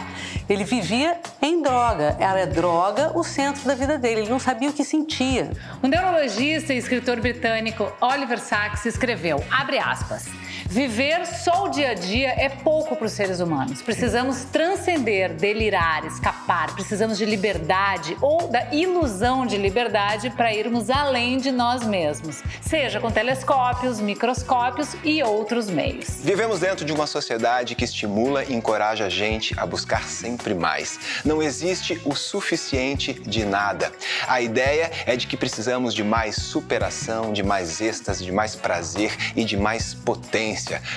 Ele 0.48 0.64
vivia 0.64 1.20
em 1.42 1.60
droga. 1.60 2.16
Era 2.18 2.46
droga 2.46 3.12
o 3.14 3.22
centro 3.22 3.64
da 3.66 3.74
vida 3.74 3.98
dele. 3.98 4.22
Ele 4.22 4.30
não 4.30 4.38
sabia 4.38 4.70
o 4.70 4.72
que 4.72 4.84
sentia. 4.84 5.50
O 5.82 5.86
neurologista 5.86 6.72
e 6.72 6.78
escritor 6.78 7.20
britânico 7.20 7.92
Oliver 8.00 8.40
Sacks 8.40 8.86
escreveu 8.86 9.17
escreveu, 9.18 9.44
abre 9.50 9.78
aspas, 9.80 10.26
viver 10.66 11.26
só 11.26 11.64
o 11.64 11.68
dia 11.68 11.90
a 11.90 11.94
dia 11.94 12.28
é 12.36 12.48
pouco 12.48 12.96
para 12.96 13.06
os 13.06 13.12
seres 13.12 13.40
humanos. 13.40 13.82
Precisamos 13.82 14.44
transcender, 14.44 15.34
delirar, 15.34 16.04
escapar. 16.04 16.74
Precisamos 16.74 17.18
de 17.18 17.24
liberdade 17.24 18.16
ou 18.20 18.48
da 18.48 18.72
ilusão 18.72 19.46
de 19.46 19.56
liberdade 19.56 20.30
para 20.30 20.52
irmos 20.52 20.90
além 20.90 21.38
de 21.38 21.50
nós 21.50 21.86
mesmos, 21.86 22.42
seja 22.60 23.00
com 23.00 23.10
telescópios, 23.10 24.00
microscópios 24.00 24.96
e 25.04 25.22
outros 25.22 25.68
meios. 25.68 26.20
Vivemos 26.22 26.60
dentro 26.60 26.84
de 26.84 26.92
uma 26.92 27.06
sociedade 27.06 27.74
que 27.74 27.84
estimula 27.84 28.44
e 28.44 28.54
encoraja 28.54 29.06
a 29.06 29.08
gente 29.08 29.58
a 29.58 29.66
buscar 29.66 30.04
sempre 30.04 30.54
mais. 30.54 30.98
Não 31.24 31.42
existe 31.42 32.00
o 32.04 32.14
suficiente 32.14 33.12
de 33.12 33.44
nada. 33.44 33.92
A 34.26 34.40
ideia 34.40 34.90
é 35.06 35.16
de 35.16 35.26
que 35.26 35.36
precisamos 35.36 35.94
de 35.94 36.02
mais 36.02 36.36
superação, 36.36 37.32
de 37.32 37.42
mais 37.42 37.80
êxtase, 37.80 38.24
de 38.24 38.32
mais 38.32 38.54
prazer 38.54 39.16
e 39.36 39.44
de 39.44 39.56
mais 39.56 39.94
potência 39.94 40.47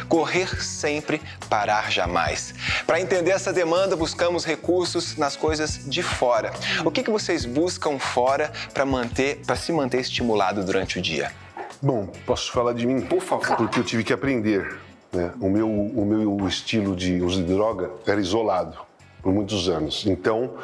Correr 0.07 0.61
sempre, 0.61 1.21
parar 1.49 1.91
jamais. 1.91 2.53
Para 2.85 2.99
entender 2.99 3.31
essa 3.31 3.51
demanda, 3.51 3.95
buscamos 3.95 4.45
recursos 4.45 5.17
nas 5.17 5.35
coisas 5.35 5.81
de 5.85 6.03
fora. 6.03 6.51
O 6.85 6.91
que, 6.91 7.03
que 7.03 7.11
vocês 7.11 7.45
buscam 7.45 7.99
fora 7.99 8.51
para 8.73 8.85
manter, 8.85 9.41
para 9.45 9.55
se 9.55 9.71
manter 9.71 9.99
estimulado 9.99 10.63
durante 10.63 10.99
o 10.99 11.01
dia? 11.01 11.31
Bom, 11.81 12.07
posso 12.25 12.51
falar 12.51 12.73
de 12.73 12.85
mim? 12.85 13.01
Por 13.01 13.21
favor. 13.21 13.57
Porque 13.57 13.79
eu 13.79 13.83
tive 13.83 14.03
que 14.03 14.13
aprender. 14.13 14.79
Né? 15.11 15.31
O, 15.41 15.49
meu, 15.49 15.69
o 15.69 16.05
meu 16.05 16.47
estilo 16.47 16.95
de 16.95 17.21
uso 17.21 17.43
de 17.43 17.53
droga 17.53 17.91
era 18.05 18.19
isolado 18.19 18.77
por 19.21 19.33
muitos 19.33 19.67
anos. 19.67 20.05
Então, 20.05 20.55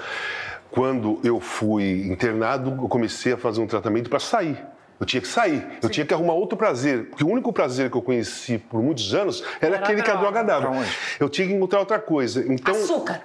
quando 0.71 1.19
eu 1.23 1.39
fui 1.39 2.07
internado, 2.07 2.71
eu 2.81 2.87
comecei 2.87 3.33
a 3.33 3.37
fazer 3.37 3.61
um 3.61 3.67
tratamento 3.67 4.09
para 4.09 4.19
sair. 4.19 4.57
Eu 4.99 5.05
tinha 5.05 5.21
que 5.21 5.27
sair, 5.27 5.65
eu 5.81 5.89
tinha 5.89 6.05
que 6.05 6.13
arrumar 6.13 6.33
outro 6.33 6.57
prazer, 6.57 7.05
porque 7.09 7.23
o 7.23 7.27
único 7.29 7.53
prazer 7.53 7.89
que 7.91 7.97
eu 7.97 8.01
conheci 8.01 8.57
por 8.57 8.81
muitos 8.81 9.13
anos 9.13 9.43
era, 9.61 9.75
Era 9.75 9.83
aquele 9.83 10.01
que 10.01 10.09
a 10.09 10.15
droga. 10.15 10.43
dava. 10.43 10.71
Eu 11.19 11.29
tinha 11.29 11.47
que 11.47 11.53
encontrar 11.53 11.79
outra 11.79 11.99
coisa. 11.99 12.43
Então, 12.51 12.73
Açúcar. 12.73 13.21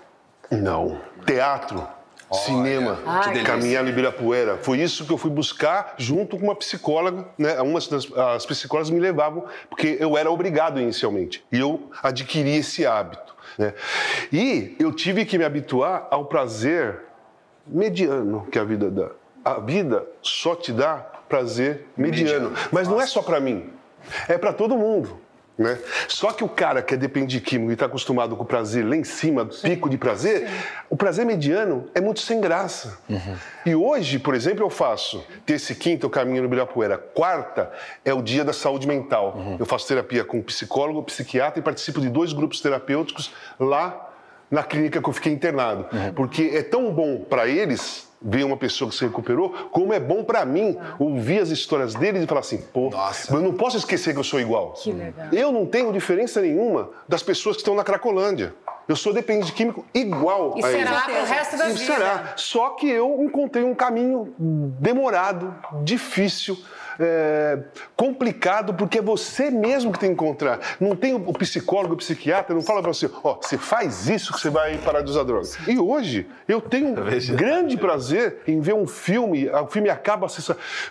não. 0.50 1.00
Teatro, 1.24 1.86
cinema, 2.30 2.96
que 3.22 3.28
delícia. 3.30 3.44
caminhar 3.46 3.82
no 3.84 3.88
Ibirapuera. 3.90 4.58
Foi 4.58 4.78
isso 4.80 5.06
que 5.06 5.12
eu 5.12 5.18
fui 5.18 5.30
buscar 5.30 5.94
junto 5.96 6.36
com 6.36 6.44
uma 6.44 6.54
psicóloga. 6.54 7.26
Né? 7.38 7.60
Umas 7.62 7.86
das 7.88 8.10
as 8.12 8.44
psicólogas 8.44 8.90
me 8.90 9.00
levavam, 9.00 9.44
porque 9.70 9.96
eu 9.98 10.16
era 10.18 10.30
obrigado 10.30 10.80
inicialmente. 10.80 11.44
E 11.50 11.58
eu 11.58 11.90
adquiri 12.02 12.56
esse 12.56 12.84
hábito. 12.84 13.34
Né? 13.56 13.72
E 14.32 14.76
eu 14.78 14.92
tive 14.92 15.24
que 15.24 15.38
me 15.38 15.44
habituar 15.44 16.06
ao 16.10 16.26
prazer 16.26 17.00
mediano 17.66 18.46
que 18.50 18.58
a 18.58 18.64
vida 18.64 18.90
dá. 18.90 19.10
A 19.44 19.54
vida 19.60 20.06
só 20.22 20.54
te 20.54 20.72
dá 20.72 21.06
prazer 21.32 21.86
mediano. 21.96 22.50
Mediano. 22.50 22.68
Mas 22.70 22.86
não 22.86 23.00
é 23.00 23.06
só 23.06 23.22
para 23.22 23.40
mim, 23.40 23.70
é 24.28 24.36
para 24.36 24.52
todo 24.52 24.76
mundo. 24.76 25.18
Né? 25.56 25.78
Só 26.08 26.32
que 26.32 26.42
o 26.42 26.48
cara 26.48 26.82
que 26.82 26.94
é 26.94 26.96
dependente 26.96 27.38
de 27.38 27.40
químico 27.40 27.70
e 27.70 27.74
está 27.74 27.86
acostumado 27.86 28.34
com 28.36 28.42
o 28.42 28.46
prazer 28.46 28.86
lá 28.86 28.96
em 28.96 29.04
cima, 29.04 29.46
pico 29.46 29.88
de 29.88 29.96
prazer, 29.96 30.48
o 30.90 30.96
prazer 30.96 31.24
mediano 31.24 31.88
é 31.94 32.00
muito 32.00 32.20
sem 32.20 32.40
graça. 32.40 32.98
E 33.64 33.74
hoje, 33.74 34.18
por 34.18 34.34
exemplo, 34.34 34.64
eu 34.64 34.70
faço 34.70 35.24
terça 35.46 35.72
e 35.72 35.74
quinta, 35.74 36.04
eu 36.04 36.10
caminho 36.10 36.42
no 36.42 36.48
Ibirapuera. 36.48 36.98
Quarta 36.98 37.70
é 38.04 38.12
o 38.12 38.20
dia 38.20 38.44
da 38.44 38.52
saúde 38.52 38.86
mental. 38.86 39.38
Eu 39.58 39.64
faço 39.64 39.86
terapia 39.88 40.24
com 40.24 40.42
psicólogo, 40.42 41.02
psiquiatra 41.02 41.60
e 41.60 41.62
participo 41.62 42.00
de 42.00 42.10
dois 42.10 42.32
grupos 42.32 42.60
terapêuticos 42.60 43.32
lá 43.58 44.10
na 44.50 44.62
clínica 44.62 45.00
que 45.00 45.08
eu 45.08 45.12
fiquei 45.14 45.32
internado. 45.32 45.86
Porque 46.14 46.50
é 46.54 46.62
tão 46.62 46.92
bom 46.92 47.20
para 47.20 47.46
eles 47.46 48.11
ver 48.24 48.44
uma 48.44 48.56
pessoa 48.56 48.88
que 48.90 48.96
se 48.96 49.04
recuperou, 49.04 49.50
como 49.70 49.92
é 49.92 50.00
bom 50.00 50.22
para 50.24 50.44
mim 50.44 50.76
ouvir 50.98 51.40
as 51.40 51.48
histórias 51.50 51.94
deles 51.94 52.22
e 52.22 52.26
falar 52.26 52.40
assim, 52.40 52.58
pô, 52.72 52.90
Nossa. 52.90 53.32
eu 53.34 53.40
não 53.40 53.52
posso 53.54 53.76
esquecer 53.76 54.12
que 54.12 54.18
eu 54.20 54.24
sou 54.24 54.40
igual. 54.40 54.72
Que 54.72 54.92
legal. 54.92 55.28
Eu 55.32 55.50
não 55.52 55.66
tenho 55.66 55.92
diferença 55.92 56.40
nenhuma 56.40 56.90
das 57.08 57.22
pessoas 57.22 57.56
que 57.56 57.62
estão 57.62 57.74
na 57.74 57.84
Cracolândia. 57.84 58.54
Eu 58.88 58.96
sou 58.96 59.12
dependente 59.12 59.46
de 59.46 59.52
químico 59.52 59.84
igual 59.94 60.54
E 60.58 60.64
a 60.64 60.72
eles. 60.72 60.88
será 60.88 61.00
pro 61.02 61.24
resto 61.24 61.56
da 61.56 61.70
E 61.70 61.72
vida. 61.72 61.84
será. 61.94 62.32
Só 62.36 62.70
que 62.70 62.88
eu 62.88 63.22
encontrei 63.22 63.64
um 63.64 63.74
caminho 63.74 64.34
demorado, 64.80 65.54
difícil, 65.84 66.58
é, 66.98 67.58
complicado, 67.96 68.74
porque 68.74 68.98
é 68.98 69.02
você 69.02 69.50
mesmo 69.50 69.92
que 69.92 69.98
tem 69.98 70.10
que 70.10 70.14
encontrar. 70.14 70.60
Não 70.80 70.94
tem 70.94 71.14
o 71.14 71.32
psicólogo, 71.32 71.94
o 71.94 71.96
psiquiatra, 71.96 72.54
não 72.54 72.62
fala 72.62 72.82
pra 72.82 72.92
você, 72.92 73.10
ó, 73.22 73.38
você 73.40 73.58
faz 73.58 74.08
isso 74.08 74.32
que 74.32 74.40
você 74.40 74.50
vai 74.50 74.78
parar 74.78 75.02
de 75.02 75.10
usar 75.10 75.24
drogas. 75.24 75.58
E 75.66 75.78
hoje 75.78 76.26
eu 76.46 76.60
tenho 76.60 76.88
um 76.92 77.36
grande 77.36 77.76
prazer 77.76 78.38
em 78.46 78.60
ver 78.60 78.74
um 78.74 78.86
filme, 78.86 79.48
o 79.48 79.66
filme 79.66 79.90
acaba, 79.90 80.26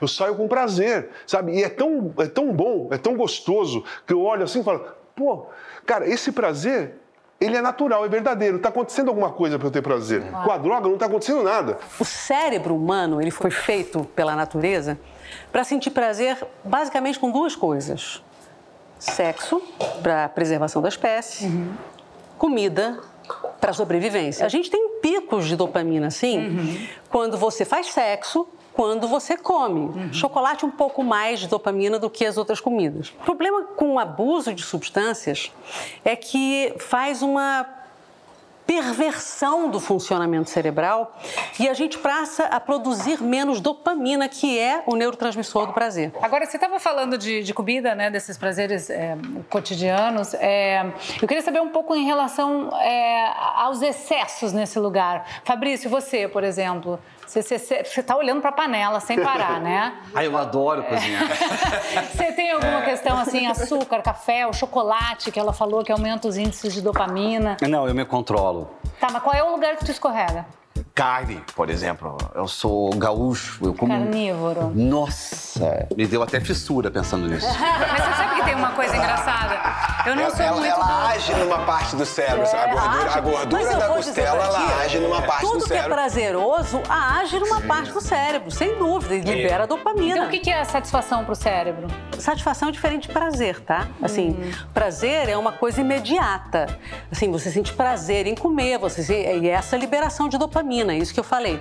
eu 0.02 0.08
saio 0.08 0.36
com 0.36 0.48
prazer, 0.48 1.10
sabe? 1.26 1.54
E 1.54 1.64
é 1.64 1.70
tão, 1.70 2.14
é 2.18 2.28
tão 2.28 2.54
bom, 2.54 2.90
é 2.92 2.98
tão 2.98 3.16
gostoso, 3.16 3.84
que 4.06 4.14
eu 4.14 4.22
olho 4.22 4.44
assim 4.44 4.62
e 4.62 4.64
falo, 4.64 4.86
pô, 5.16 5.48
cara, 5.86 6.08
esse 6.08 6.32
prazer 6.32 7.02
ele 7.42 7.58
é 7.58 7.62
natural, 7.62 8.06
é 8.06 8.08
verdadeiro. 8.08 8.58
Está 8.58 8.70
acontecendo 8.70 9.10
alguma 9.10 9.32
coisa 9.32 9.58
para 9.58 9.68
eu 9.68 9.72
ter 9.72 9.82
prazer. 9.82 10.22
Com 10.22 10.52
a 10.52 10.58
droga 10.60 10.88
não 10.88 10.94
está 10.94 11.08
acontecendo 11.08 11.42
nada. 11.42 11.80
O 12.00 12.06
cérebro 12.06 12.76
humano 12.76 13.20
ele 13.20 13.32
foi 13.32 13.50
feito 13.50 14.04
pela 14.16 14.36
natureza 14.36 15.00
para 15.52 15.64
sentir 15.64 15.92
prazer 15.92 16.38
basicamente 16.64 17.20
com 17.20 17.32
duas 17.32 17.56
coisas: 17.56 18.22
sexo 19.00 19.62
para 20.02 20.30
preservação 20.30 20.82
da 20.82 20.90
espécie, 20.90 21.52
comida 22.38 23.00
para 23.60 23.74
sobrevivência. 23.74 24.46
A 24.46 24.50
gente 24.50 24.70
tem 24.70 25.00
picos 25.02 25.48
de 25.48 25.56
dopamina 25.56 26.08
assim 26.08 26.88
quando 27.10 27.38
você 27.38 27.66
faz 27.66 27.88
sexo. 27.88 28.48
Quando 28.74 29.06
você 29.06 29.36
come. 29.36 30.14
Chocolate 30.14 30.66
um 30.66 30.72
pouco 30.72 31.04
mais 31.04 31.42
de 31.42 31.48
dopamina 31.50 32.00
do 32.00 32.10
que 32.10 32.26
as 32.26 32.38
outras 32.38 32.62
comidas. 32.62 33.10
O 33.10 33.26
problema 33.26 33.64
com 33.64 33.96
o 33.96 34.00
abuso 34.00 34.54
de 34.54 34.64
substâncias 34.64 35.52
é 36.06 36.16
que 36.16 36.74
faz 36.80 37.22
uma 37.22 37.68
perversão 38.72 39.70
do 39.70 39.82
funcionamento 39.82 40.50
cerebral 40.50 41.14
e 41.60 41.68
a 41.68 41.74
gente 41.74 41.98
passa 41.98 42.46
a 42.46 42.58
produzir 42.58 43.22
menos 43.22 43.60
dopamina, 43.60 44.30
que 44.30 44.58
é 44.58 44.82
o 44.88 44.96
neurotransmissor 44.96 45.68
do 45.68 45.74
prazer. 45.74 46.14
Agora, 46.22 46.46
você 46.46 46.56
estava 46.56 46.80
falando 46.80 47.18
de, 47.18 47.44
de 47.44 47.54
comida, 47.54 47.94
né, 47.94 48.10
desses 48.10 48.38
prazeres 48.38 48.90
é, 48.90 49.18
cotidianos. 49.50 50.34
É, 50.36 50.86
eu 51.22 51.28
queria 51.28 51.44
saber 51.44 51.60
um 51.60 51.68
pouco 51.68 51.94
em 51.94 52.06
relação 52.06 52.70
é, 52.80 53.34
aos 53.58 53.82
excessos 53.82 54.54
nesse 54.54 54.80
lugar. 54.80 55.42
Fabrício, 55.44 55.90
você, 55.90 56.30
por 56.30 56.46
exemplo, 56.46 56.98
você 57.40 57.56
está 57.82 58.18
olhando 58.18 58.42
para 58.42 58.50
a 58.50 58.54
panela 58.54 59.00
sem 59.00 59.22
parar, 59.22 59.62
né? 59.62 59.94
Ai, 60.14 60.28
eu 60.28 60.38
adoro 60.38 60.84
cozinhar. 60.84 61.24
Você 62.12 62.32
tem 62.34 62.52
alguma 62.52 62.82
questão 62.82 63.18
assim, 63.18 63.48
açúcar, 63.48 64.02
café, 64.02 64.46
o 64.46 64.54
chocolate 64.54 65.32
que 65.32 65.40
ela 65.40 65.54
falou 65.54 65.84
que 65.84 65.92
aumenta 65.92 66.28
os 66.28 66.38
índices 66.38 66.74
de 66.74 66.82
dopamina? 66.82 67.56
Não, 67.70 67.88
eu 67.88 67.96
me 67.96 68.04
controlo. 68.04 68.61
Tá, 69.00 69.08
mas 69.12 69.24
qual 69.24 69.36
é 69.36 69.44
o 69.44 69.52
lugar 69.52 69.76
que 69.78 69.86
tu 69.86 69.92
escorrega? 69.92 70.46
Carne, 71.02 71.42
por 71.56 71.68
exemplo. 71.72 72.16
Eu 72.36 72.48
sou 72.48 72.92
gaúcho, 72.92 73.58
eu 73.66 73.74
como... 73.74 73.92
Carnívoro. 73.92 74.72
Nossa, 74.76 75.88
me 75.98 76.06
deu 76.06 76.22
até 76.22 76.40
fissura 76.40 76.92
pensando 76.92 77.28
nisso. 77.28 77.48
Mas 77.58 78.04
você 78.06 78.14
sabe 78.14 78.36
que 78.36 78.46
tem 78.46 78.54
uma 78.54 78.72
coisa 78.74 78.96
engraçada? 78.96 79.60
Eu 80.06 80.16
não 80.16 80.22
Ela, 80.24 80.36
sou 80.36 80.46
ela- 80.46 80.58
muito 80.58 80.72
ela 80.76 80.86
do... 80.86 81.08
age 81.08 81.34
numa 81.34 81.60
parte 81.60 81.96
do 81.96 82.06
cérebro. 82.06 82.46
a 82.48 82.68
gordura, 82.68 83.12
a 83.12 83.20
gordura 83.22 83.76
da 83.78 83.88
costela, 83.88 84.42
ti, 84.42 84.46
ela 84.46 84.82
age 84.84 85.00
numa 85.00 85.22
parte 85.24 85.42
Tudo 85.42 85.58
do 85.60 85.66
que 85.66 85.74
é 85.74 85.76
cérebro. 85.78 85.96
prazeroso 85.96 86.84
age 86.88 87.40
numa 87.40 87.62
parte 87.62 87.92
do 87.92 88.02
cérebro, 88.02 88.52
sem 88.52 88.78
dúvida, 88.78 89.16
e 89.16 89.22
libera 89.22 89.66
dopamina. 89.66 90.16
Então, 90.18 90.28
o 90.28 90.30
que 90.30 90.50
é 90.52 90.64
satisfação 90.64 91.26
pro 91.26 91.36
cérebro? 91.36 91.88
Satisfação 92.20 92.70
é 92.70 92.72
diferente 92.72 93.08
de 93.08 93.14
prazer, 93.14 93.60
tá? 93.62 93.88
Assim, 94.04 94.38
prazer 94.74 95.30
é 95.30 95.38
uma 95.38 95.52
coisa 95.52 95.82
imediata. 95.82 96.68
Assim, 97.12 97.32
você 97.32 97.50
sente 97.50 97.74
prazer 97.74 98.28
em 98.28 98.36
comer, 98.36 98.78
você 98.78 99.02
e 99.40 99.50
essa 99.50 99.76
liberação 99.78 100.30
de 100.30 100.38
dopamina, 100.38 100.91
é 100.92 100.98
isso 100.98 101.14
que 101.14 101.20
eu 101.20 101.24
falei. 101.24 101.60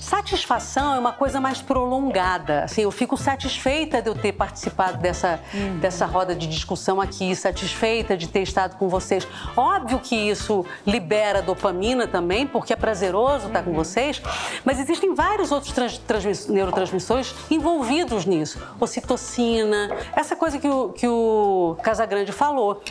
Satisfação 0.00 0.94
é 0.94 0.98
uma 0.98 1.12
coisa 1.12 1.40
mais 1.40 1.60
prolongada. 1.60 2.64
Assim, 2.64 2.82
eu 2.82 2.90
fico 2.90 3.16
satisfeita 3.16 4.00
de 4.00 4.08
eu 4.08 4.14
ter 4.14 4.32
participado 4.32 4.98
dessa, 4.98 5.40
dessa 5.80 6.06
roda 6.06 6.34
de 6.34 6.46
discussão 6.46 7.00
aqui, 7.00 7.34
satisfeita 7.36 8.16
de 8.16 8.28
ter 8.28 8.40
estado 8.42 8.76
com 8.76 8.88
vocês. 8.88 9.26
Óbvio 9.56 9.98
que 9.98 10.14
isso 10.16 10.64
libera 10.86 11.42
dopamina 11.42 12.06
também, 12.06 12.46
porque 12.46 12.72
é 12.72 12.76
prazeroso 12.76 13.48
estar 13.48 13.62
com 13.62 13.72
vocês, 13.72 14.22
mas 14.64 14.78
existem 14.80 15.14
vários 15.14 15.52
outros 15.52 15.72
trans- 15.72 15.98
transmiss- 15.98 16.46
neurotransmissores 16.48 17.34
envolvidos 17.50 18.24
nisso. 18.24 18.58
Ocitocina, 18.80 19.90
essa 20.16 20.34
coisa 20.36 20.58
que 20.58 20.68
o, 20.68 20.88
que 20.90 21.06
o 21.06 21.76
Casagrande 21.82 22.32
falou. 22.32 22.82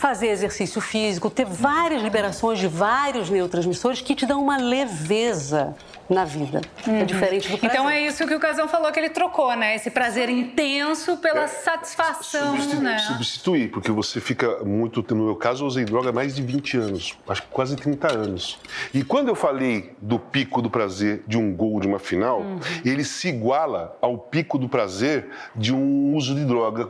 Fazer 0.00 0.28
exercício 0.28 0.80
físico, 0.80 1.28
ter 1.28 1.44
várias 1.44 2.02
liberações 2.02 2.58
de 2.58 2.66
vários 2.66 3.28
neurotransmissores 3.28 4.00
que 4.00 4.14
te 4.14 4.24
dão 4.24 4.42
uma 4.42 4.56
leveza 4.56 5.76
na 6.10 6.24
vida. 6.24 6.60
É 6.86 7.04
diferente 7.04 7.48
do 7.48 7.56
prazer. 7.56 7.70
Então 7.78 7.88
é 7.88 8.00
isso 8.02 8.26
que 8.26 8.34
o 8.34 8.40
Casão 8.40 8.66
falou 8.68 8.90
que 8.90 8.98
ele 8.98 9.10
trocou, 9.10 9.54
né? 9.56 9.76
Esse 9.76 9.90
prazer 9.90 10.28
intenso 10.28 11.16
pela 11.18 11.46
satisfação, 11.46 12.56
Substitu- 12.56 12.82
né? 12.82 12.98
Substituir, 12.98 13.70
porque 13.70 13.90
você 13.92 14.20
fica 14.20 14.64
muito. 14.64 15.04
No 15.14 15.24
meu 15.26 15.36
caso, 15.36 15.62
eu 15.64 15.68
usei 15.68 15.84
droga 15.84 16.10
há 16.10 16.12
mais 16.12 16.34
de 16.34 16.42
20 16.42 16.76
anos, 16.76 17.16
acho 17.28 17.42
que 17.42 17.48
quase 17.48 17.76
30 17.76 18.12
anos. 18.12 18.58
E 18.92 19.04
quando 19.04 19.28
eu 19.28 19.34
falei 19.34 19.92
do 20.02 20.18
pico 20.18 20.60
do 20.60 20.68
prazer 20.68 21.22
de 21.26 21.38
um 21.38 21.54
gol 21.54 21.80
de 21.80 21.86
uma 21.86 21.98
final, 21.98 22.44
ele 22.84 23.04
se 23.04 23.28
iguala 23.28 23.96
ao 24.02 24.18
pico 24.18 24.58
do 24.58 24.68
prazer 24.68 25.28
de 25.54 25.72
um 25.72 26.14
uso 26.14 26.34
de 26.34 26.44
droga. 26.44 26.88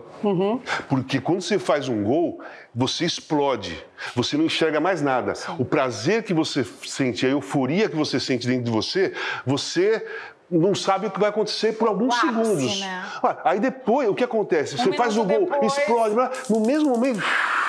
Porque 0.89 1.21
quando 1.21 1.43
você 1.43 1.59
faz 1.59 1.89
um 1.89 2.03
gol, 2.03 2.41
você 2.75 3.05
explode, 3.05 3.85
você 4.15 4.37
não 4.37 4.45
enxerga 4.45 4.81
mais 4.81 5.01
nada. 5.03 5.33
O 5.59 5.65
prazer 5.65 6.23
que 6.23 6.35
você 6.35 6.65
sente, 6.87 7.27
a 7.27 7.29
euforia 7.31 7.89
que 7.89 7.97
você 7.97 8.19
sente 8.21 8.47
dentro 8.47 8.65
de 8.65 8.71
você, 8.71 9.13
você 9.47 10.05
não 10.51 10.75
sabe 10.75 11.07
o 11.07 11.11
que 11.13 11.21
vai 11.21 11.29
acontecer 11.31 11.75
por 11.75 11.87
alguns 11.87 12.13
segundos. 12.21 12.81
né? 12.81 13.05
Aí 13.45 13.61
depois, 13.61 14.09
o 14.09 14.15
que 14.15 14.25
acontece? 14.25 14.77
Você 14.77 14.91
Um 14.91 14.95
faz 14.95 15.17
o 15.17 15.23
gol, 15.25 15.47
depois- 15.49 15.79
explode, 15.79 16.17
no 16.49 16.61
mesmo 16.61 16.91
momento, 16.91 17.23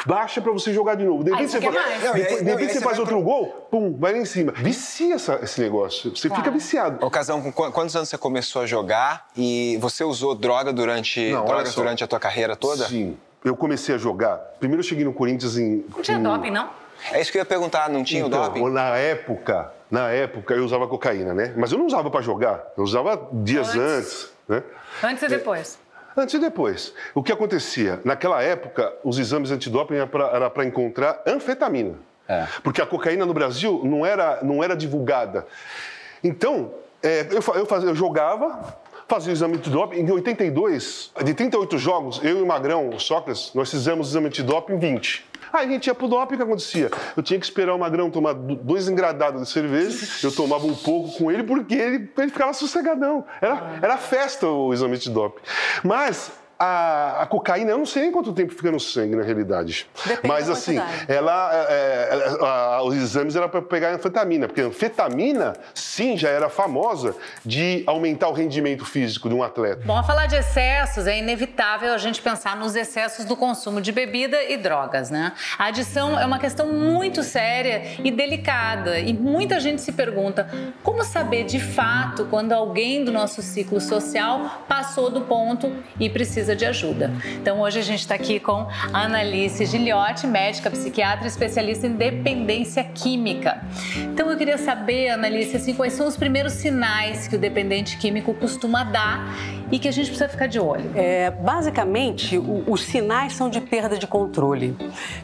baixa 0.03 0.41
pra 0.41 0.51
você 0.51 0.73
jogar 0.73 0.95
de 0.95 1.03
novo. 1.05 1.23
De 1.23 1.29
repente, 1.29 1.51
você 1.51 1.59
você, 1.59 1.71
faz. 1.71 2.03
Não, 2.03 2.13
de 2.13 2.43
não, 2.43 2.57
você 2.57 2.67
você 2.69 2.81
faz 2.81 2.97
outro 2.97 3.21
gol, 3.21 3.67
pum, 3.69 3.95
vai 3.99 4.13
lá 4.13 4.17
em 4.17 4.25
cima. 4.25 4.51
Vicia 4.53 5.13
essa- 5.13 5.39
esse 5.43 5.61
negócio. 5.61 6.09
Você 6.15 6.27
fica 6.27 6.49
viciado. 6.49 7.05
Ocasião, 7.05 7.39
com 7.39 7.51
qu- 7.51 7.71
quantos 7.71 7.95
anos 7.95 8.09
você 8.09 8.17
começou 8.17 8.63
a 8.63 8.65
jogar 8.65 9.27
e 9.37 9.77
você 9.79 10.03
usou 10.03 10.33
droga 10.33 10.73
durante, 10.73 11.31
Não, 11.31 11.45
drogas 11.45 11.75
durante 11.75 12.03
a 12.03 12.07
tua 12.07 12.19
carreira 12.19 12.55
toda? 12.55 12.87
Sim. 12.87 13.15
Eu 13.43 13.55
comecei 13.55 13.95
a 13.95 13.97
jogar, 13.97 14.37
primeiro 14.59 14.81
eu 14.81 14.83
cheguei 14.87 15.03
no 15.05 15.13
Corinthians 15.13 15.57
em. 15.57 15.85
Não 15.89 16.01
tinha 16.01 16.17
com- 16.17 16.23
doping, 16.23 16.51
não? 16.51 16.69
É 17.11 17.19
isso 17.19 17.31
que 17.31 17.37
eu 17.37 17.41
ia 17.41 17.45
perguntar, 17.45 17.89
não 17.89 18.03
tinha 18.03 18.23
Então, 18.25 18.39
o 18.41 18.45
doping? 18.47 18.69
Na 18.69 18.95
época, 18.97 19.71
na 19.89 20.09
época 20.11 20.53
eu 20.53 20.63
usava 20.63 20.87
cocaína, 20.87 21.33
né? 21.33 21.53
Mas 21.57 21.71
eu 21.71 21.77
não 21.79 21.87
usava 21.87 22.11
pra 22.11 22.21
jogar, 22.21 22.63
eu 22.77 22.83
usava 22.83 23.27
dias 23.33 23.75
antes, 23.75 24.31
né? 24.47 24.61
Antes 25.03 25.23
e 25.23 25.27
depois. 25.27 25.79
Antes 26.15 26.35
e 26.35 26.39
depois. 26.39 26.93
O 27.15 27.23
que 27.23 27.31
acontecia? 27.31 27.99
Naquela 28.03 28.43
época, 28.43 28.93
os 29.03 29.17
exames 29.17 29.49
antidoping 29.49 29.95
era 29.95 30.49
para 30.49 30.65
encontrar 30.65 31.21
anfetamina. 31.25 31.95
É. 32.27 32.45
Porque 32.63 32.81
a 32.81 32.85
cocaína 32.85 33.25
no 33.25 33.33
Brasil 33.33 33.81
não 33.83 34.05
era, 34.05 34.39
não 34.43 34.63
era 34.63 34.75
divulgada. 34.75 35.47
Então, 36.23 36.71
é, 37.01 37.21
eu, 37.31 37.41
eu, 37.55 37.65
fazia- 37.65 37.89
eu 37.89 37.95
jogava, 37.95 38.59
fazia 39.11 39.31
o 39.31 39.35
exame 39.35 39.57
antidoping. 39.57 39.97
Em 39.99 40.09
82, 40.09 41.11
de 41.25 41.33
38 41.33 41.77
jogos, 41.77 42.21
eu 42.23 42.39
e 42.39 42.41
o 42.41 42.45
Magrão, 42.45 42.89
o 42.89 42.97
Sócrates, 42.99 43.51
nós 43.53 43.69
fizemos 43.69 44.07
o 44.07 44.09
exame 44.11 44.27
antidoping 44.27 44.73
em 44.75 44.79
20. 44.79 45.25
Aí 45.51 45.67
a 45.67 45.69
gente 45.71 45.87
ia 45.87 45.93
pro 45.93 46.07
doping, 46.07 46.35
o 46.35 46.37
que 46.37 46.43
acontecia? 46.43 46.89
Eu 47.17 47.21
tinha 47.21 47.37
que 47.37 47.45
esperar 47.45 47.75
o 47.75 47.77
Magrão 47.77 48.09
tomar 48.09 48.31
do- 48.31 48.55
dois 48.55 48.87
engradados 48.87 49.41
de 49.41 49.49
cerveja, 49.49 50.07
eu 50.23 50.31
tomava 50.31 50.65
um 50.65 50.73
pouco 50.73 51.11
com 51.17 51.29
ele, 51.29 51.43
porque 51.43 51.75
ele, 51.75 52.09
ele 52.17 52.29
ficava 52.31 52.53
sossegadão. 52.53 53.25
Era, 53.41 53.79
era 53.81 53.97
festa 53.97 54.47
o 54.47 54.73
exame 54.73 54.95
antidoping. 54.95 55.41
Mas 55.83 56.31
a, 56.63 57.21
a 57.23 57.25
cocaína, 57.25 57.71
eu 57.71 57.77
não 57.77 57.85
sei 57.85 58.05
em 58.05 58.11
quanto 58.11 58.31
tempo 58.33 58.53
fica 58.53 58.71
no 58.71 58.79
sangue, 58.79 59.15
na 59.15 59.23
realidade. 59.23 59.87
Depende 60.05 60.27
Mas 60.27 60.47
da 60.47 60.53
assim, 60.53 60.75
quantidade. 60.77 61.11
ela, 61.11 61.49
é, 61.53 62.09
é, 62.39 62.45
a- 62.45 62.81
os 62.83 62.95
exames 62.95 63.35
eram 63.35 63.49
para 63.49 63.61
pegar 63.61 63.91
anfetamina, 63.93 64.47
porque 64.47 64.61
a 64.61 64.65
anfetamina, 64.65 65.53
sim, 65.73 66.17
já 66.17 66.29
era 66.29 66.49
famosa 66.49 67.15
de 67.45 67.83
aumentar 67.87 68.27
o 68.29 68.33
rendimento 68.33 68.85
físico 68.85 69.27
de 69.27 69.35
um 69.35 69.41
atleta. 69.43 69.81
Bom, 69.85 69.97
a 69.97 70.03
falar 70.03 70.27
de 70.27 70.35
excessos, 70.35 71.07
é 71.07 71.17
inevitável 71.17 71.93
a 71.93 71.97
gente 71.97 72.21
pensar 72.21 72.55
nos 72.55 72.75
excessos 72.75 73.25
do 73.25 73.35
consumo 73.35 73.81
de 73.81 73.91
bebida 73.91 74.43
e 74.43 74.57
drogas, 74.57 75.09
né? 75.09 75.33
A 75.57 75.65
adição 75.65 76.19
é 76.19 76.25
uma 76.25 76.37
questão 76.39 76.67
muito 76.67 77.23
séria 77.23 77.81
e 78.03 78.11
delicada. 78.11 78.99
E 78.99 79.13
muita 79.13 79.59
gente 79.59 79.81
se 79.81 79.91
pergunta 79.91 80.47
como 80.83 81.03
saber 81.03 81.43
de 81.45 81.59
fato 81.59 82.25
quando 82.29 82.51
alguém 82.51 83.03
do 83.03 83.11
nosso 83.11 83.41
ciclo 83.41 83.79
social 83.81 84.63
passou 84.67 85.09
do 85.09 85.21
ponto 85.21 85.71
e 85.99 86.09
precisa 86.09 86.50
de 86.55 86.65
ajuda. 86.65 87.11
Então 87.41 87.59
hoje 87.61 87.79
a 87.79 87.83
gente 87.83 87.99
está 87.99 88.15
aqui 88.15 88.39
com 88.39 88.67
a 88.93 89.03
Annalise 89.05 89.65
Giliotti, 89.65 90.27
médica, 90.27 90.69
psiquiatra, 90.69 91.27
especialista 91.27 91.87
em 91.87 91.93
dependência 91.93 92.83
química. 92.83 93.61
Então 93.97 94.29
eu 94.29 94.37
queria 94.37 94.57
saber, 94.57 95.09
Annalise, 95.09 95.55
assim, 95.57 95.73
quais 95.73 95.93
são 95.93 96.07
os 96.07 96.15
primeiros 96.17 96.53
sinais 96.53 97.27
que 97.27 97.35
o 97.35 97.39
dependente 97.39 97.97
químico 97.97 98.33
costuma 98.33 98.83
dar 98.83 99.33
e 99.71 99.79
que 99.79 99.87
a 99.87 99.91
gente 99.91 100.07
precisa 100.07 100.27
ficar 100.27 100.47
de 100.47 100.59
olho. 100.59 100.91
É, 100.95 101.31
basicamente, 101.31 102.37
o- 102.37 102.63
os 102.67 102.81
sinais 102.83 103.33
são 103.33 103.49
de 103.49 103.61
perda 103.61 103.97
de 103.97 104.05
controle. 104.05 104.75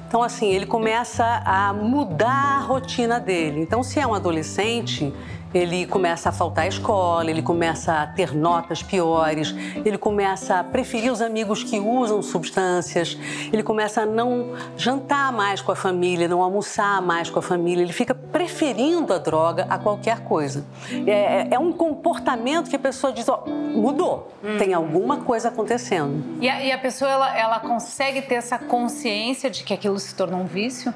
Então, 0.08 0.24
assim, 0.24 0.48
ele 0.54 0.66
começa 0.66 1.42
a 1.46 1.74
mudar 1.74 2.58
a 2.58 2.60
rotina 2.62 3.20
dele. 3.20 3.60
Então, 3.60 3.84
se 3.84 4.00
é 4.00 4.08
um 4.08 4.14
adolescente, 4.14 5.14
ele 5.54 5.86
começa 5.86 6.30
a 6.30 6.32
faltar 6.32 6.66
à 6.66 6.68
escola, 6.68 7.30
ele 7.30 7.42
começa 7.42 8.02
a 8.02 8.08
ter 8.08 8.34
notas 8.34 8.84
piores, 8.84 9.54
ele 9.86 9.98
começa 9.98 10.60
a 10.60 10.64
preferir 10.64 11.12
os 11.12 11.22
amigos 11.22 11.64
que 11.64 11.80
usam 11.80 12.22
substâncias, 12.22 13.18
ele 13.52 13.64
começa 13.64 14.02
a 14.02 14.06
não 14.06 14.54
jantar 14.76 15.32
mais 15.32 15.62
com 15.62 15.72
a 15.72 15.76
família, 15.76 16.28
não 16.28 16.42
almoçar 16.42 17.02
mais 17.02 17.30
com 17.30 17.40
a 17.40 17.42
família, 17.42 17.82
ele 17.84 17.94
fica 17.94 18.14
preferindo 18.14 19.14
a 19.14 19.18
droga 19.18 19.66
a 19.70 19.78
qualquer 19.78 20.22
coisa. 20.22 20.66
É, 21.06 21.48
é 21.52 21.60
um 21.60 21.72
comportamento 21.72 22.70
que 22.70 22.76
a 22.76 22.80
pessoa 22.80 23.14
diz, 23.14 23.28
ó, 23.30 23.44
mudou, 23.48 24.32
tem 24.58 24.74
alguma 24.74 25.18
coisa 25.18 25.50
acontecendo. 25.50 26.24
E 26.42 26.50
a, 26.50 26.64
e 26.64 26.72
a 26.72 26.78
pessoa, 26.78 27.10
ela, 27.10 27.38
ela 27.38 27.60
consegue 27.60 28.22
ter 28.22 28.36
essa 28.36 28.58
consciência 28.58 29.50
de 29.50 29.64
que 29.64 29.74
aquilo 29.74 29.98
se 30.00 30.14
tornou 30.14 30.42
um 30.42 30.46
vício? 30.46 30.94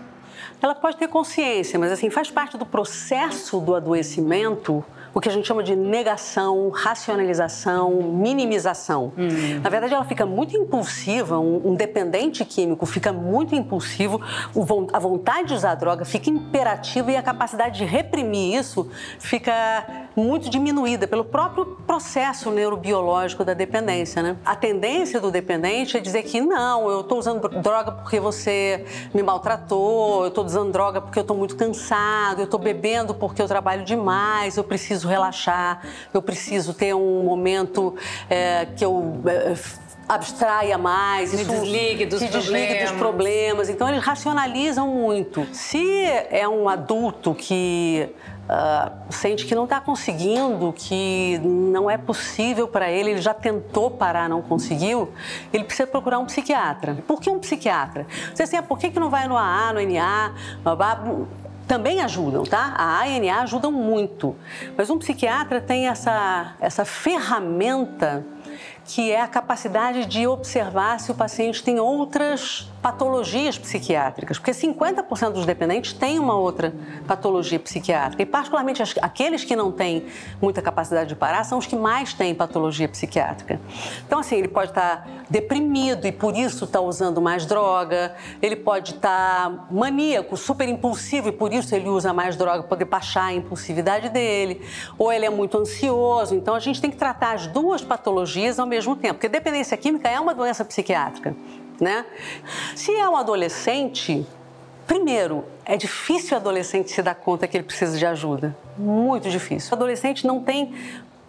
Ela 0.61 0.75
pode 0.75 0.97
ter 0.97 1.07
consciência, 1.07 1.79
mas 1.79 1.91
assim, 1.91 2.09
faz 2.09 2.29
parte 2.29 2.57
do 2.57 2.65
processo 2.65 3.59
do 3.59 3.73
adoecimento 3.73 4.85
o 5.13 5.19
que 5.19 5.29
a 5.29 5.31
gente 5.31 5.47
chama 5.47 5.63
de 5.63 5.75
negação, 5.75 6.69
racionalização, 6.69 7.91
minimização. 8.01 9.11
Na 9.61 9.69
verdade, 9.69 9.93
ela 9.93 10.05
fica 10.05 10.25
muito 10.25 10.55
impulsiva, 10.55 11.39
um, 11.39 11.71
um 11.71 11.75
dependente 11.75 12.45
químico 12.45 12.85
fica 12.85 13.11
muito 13.11 13.55
impulsivo, 13.55 14.21
o 14.55 14.65
a 14.93 14.99
vontade 14.99 15.49
de 15.49 15.53
usar 15.53 15.75
droga 15.75 16.05
fica 16.05 16.29
imperativa 16.29 17.11
e 17.11 17.17
a 17.17 17.21
capacidade 17.21 17.77
de 17.77 17.85
reprimir 17.85 18.57
isso 18.57 18.89
fica 19.19 20.07
muito 20.15 20.49
diminuída 20.49 21.07
pelo 21.07 21.25
próprio 21.25 21.65
processo 21.85 22.49
neurobiológico 22.51 23.43
da 23.43 23.53
dependência, 23.53 24.21
né? 24.21 24.37
A 24.45 24.55
tendência 24.55 25.19
do 25.19 25.29
dependente 25.29 25.97
é 25.97 25.99
dizer 25.99 26.23
que 26.23 26.41
não, 26.41 26.89
eu 26.89 27.01
estou 27.01 27.19
usando 27.19 27.47
droga 27.61 27.91
porque 27.91 28.19
você 28.19 28.85
me 29.13 29.21
maltratou, 29.21 30.23
eu 30.23 30.27
estou 30.29 30.45
usando 30.45 30.71
droga 30.71 31.01
porque 31.01 31.19
eu 31.19 31.21
estou 31.21 31.35
muito 31.35 31.55
cansado, 31.55 32.39
eu 32.39 32.45
estou 32.45 32.59
bebendo 32.59 33.13
porque 33.13 33.41
eu 33.41 33.47
trabalho 33.47 33.83
demais, 33.83 34.57
eu 34.57 34.63
preciso 34.63 35.00
relaxar, 35.07 35.81
eu 36.13 36.21
preciso 36.21 36.73
ter 36.73 36.93
um 36.93 37.23
momento 37.23 37.95
é, 38.29 38.65
que 38.65 38.83
eu 38.83 39.21
é, 39.25 39.55
abstraia 40.07 40.77
mais, 40.77 41.33
Me 41.33 41.45
desligue 41.45 42.05
dos 42.05 42.19
que 42.19 42.27
desligue 42.27 42.83
dos 42.83 42.91
problemas. 42.91 43.69
Então 43.69 43.87
eles 43.87 44.03
racionalizam 44.03 44.87
muito. 44.87 45.47
Se 45.53 46.05
é 46.29 46.47
um 46.47 46.67
adulto 46.67 47.33
que 47.33 48.13
ah, 48.53 48.91
sente 49.09 49.45
que 49.45 49.55
não 49.55 49.63
está 49.63 49.79
conseguindo, 49.79 50.73
que 50.73 51.39
não 51.39 51.89
é 51.89 51.97
possível 51.97 52.67
para 52.67 52.91
ele, 52.91 53.11
ele 53.11 53.21
já 53.21 53.33
tentou 53.33 53.89
parar, 53.89 54.27
não 54.27 54.41
conseguiu, 54.41 55.13
ele 55.53 55.63
precisa 55.63 55.87
procurar 55.87 56.19
um 56.19 56.25
psiquiatra. 56.25 56.97
Por 57.07 57.21
que 57.21 57.29
um 57.29 57.39
psiquiatra? 57.39 58.05
Você 58.33 58.43
assim, 58.43 58.57
ah, 58.57 58.61
por 58.61 58.77
que, 58.77 58.89
que 58.91 58.99
não 58.99 59.09
vai 59.09 59.25
no 59.25 59.37
AA, 59.37 59.71
no 59.71 59.79
NA? 59.79 60.33
Também 61.67 62.01
ajudam, 62.01 62.43
tá? 62.43 62.73
A 62.77 62.99
A 62.99 63.07
e 63.07 63.17
a 63.17 63.33
NA 63.33 63.41
ajudam 63.41 63.71
muito. 63.71 64.35
Mas 64.77 64.89
um 64.89 64.97
psiquiatra 64.97 65.61
tem 65.61 65.87
essa, 65.87 66.55
essa 66.59 66.85
ferramenta 66.85 68.25
que 68.85 69.11
é 69.11 69.21
a 69.21 69.27
capacidade 69.27 70.05
de 70.05 70.27
observar 70.27 70.99
se 70.99 71.11
o 71.11 71.15
paciente 71.15 71.63
tem 71.63 71.79
outras 71.79 72.70
patologias 72.81 73.57
psiquiátricas, 73.57 74.39
porque 74.39 74.51
50% 74.51 75.31
dos 75.31 75.45
dependentes 75.45 75.93
têm 75.93 76.17
uma 76.17 76.35
outra 76.35 76.73
patologia 77.07 77.59
psiquiátrica, 77.59 78.23
e 78.23 78.25
particularmente 78.25 78.81
aqueles 79.01 79.43
que 79.43 79.55
não 79.55 79.71
têm 79.71 80.07
muita 80.41 80.61
capacidade 80.61 81.09
de 81.09 81.15
parar 81.15 81.43
são 81.43 81.59
os 81.59 81.67
que 81.67 81.75
mais 81.75 82.13
têm 82.13 82.33
patologia 82.33 82.89
psiquiátrica. 82.89 83.59
Então, 84.05 84.19
assim, 84.19 84.37
ele 84.37 84.47
pode 84.47 84.71
estar 84.71 85.07
deprimido 85.29 86.07
e 86.07 86.11
por 86.11 86.35
isso 86.35 86.65
está 86.65 86.81
usando 86.81 87.21
mais 87.21 87.45
droga, 87.45 88.15
ele 88.41 88.55
pode 88.55 88.95
estar 88.95 89.67
maníaco, 89.71 90.35
super 90.35 90.67
impulsivo 90.67 91.29
e 91.29 91.31
por 91.31 91.53
isso 91.53 91.75
ele 91.75 91.87
usa 91.87 92.11
mais 92.11 92.35
droga 92.35 92.63
para 92.63 92.83
baixar 92.85 93.25
a 93.25 93.33
impulsividade 93.33 94.09
dele, 94.09 94.61
ou 94.97 95.11
ele 95.11 95.25
é 95.25 95.29
muito 95.29 95.57
ansioso. 95.57 96.33
Então, 96.33 96.55
a 96.55 96.59
gente 96.59 96.81
tem 96.81 96.89
que 96.89 96.97
tratar 96.97 97.33
as 97.33 97.45
duas 97.45 97.83
patologias 97.83 98.57
ao 98.59 98.65
mesmo 98.65 98.95
tempo, 98.95 99.15
porque 99.15 99.29
dependência 99.29 99.77
química 99.77 100.09
é 100.09 100.19
uma 100.19 100.33
doença 100.33 100.65
psiquiátrica, 100.65 101.35
né? 101.81 102.05
Se 102.75 102.95
é 102.95 103.09
um 103.09 103.17
adolescente, 103.17 104.25
primeiro, 104.85 105.43
é 105.65 105.75
difícil 105.75 106.37
o 106.37 106.39
adolescente 106.39 106.91
se 106.91 107.01
dar 107.01 107.15
conta 107.15 107.47
que 107.47 107.57
ele 107.57 107.63
precisa 107.63 107.97
de 107.97 108.05
ajuda. 108.05 108.55
Muito 108.77 109.29
difícil. 109.29 109.71
O 109.71 109.75
adolescente 109.75 110.27
não 110.27 110.41
tem 110.43 110.75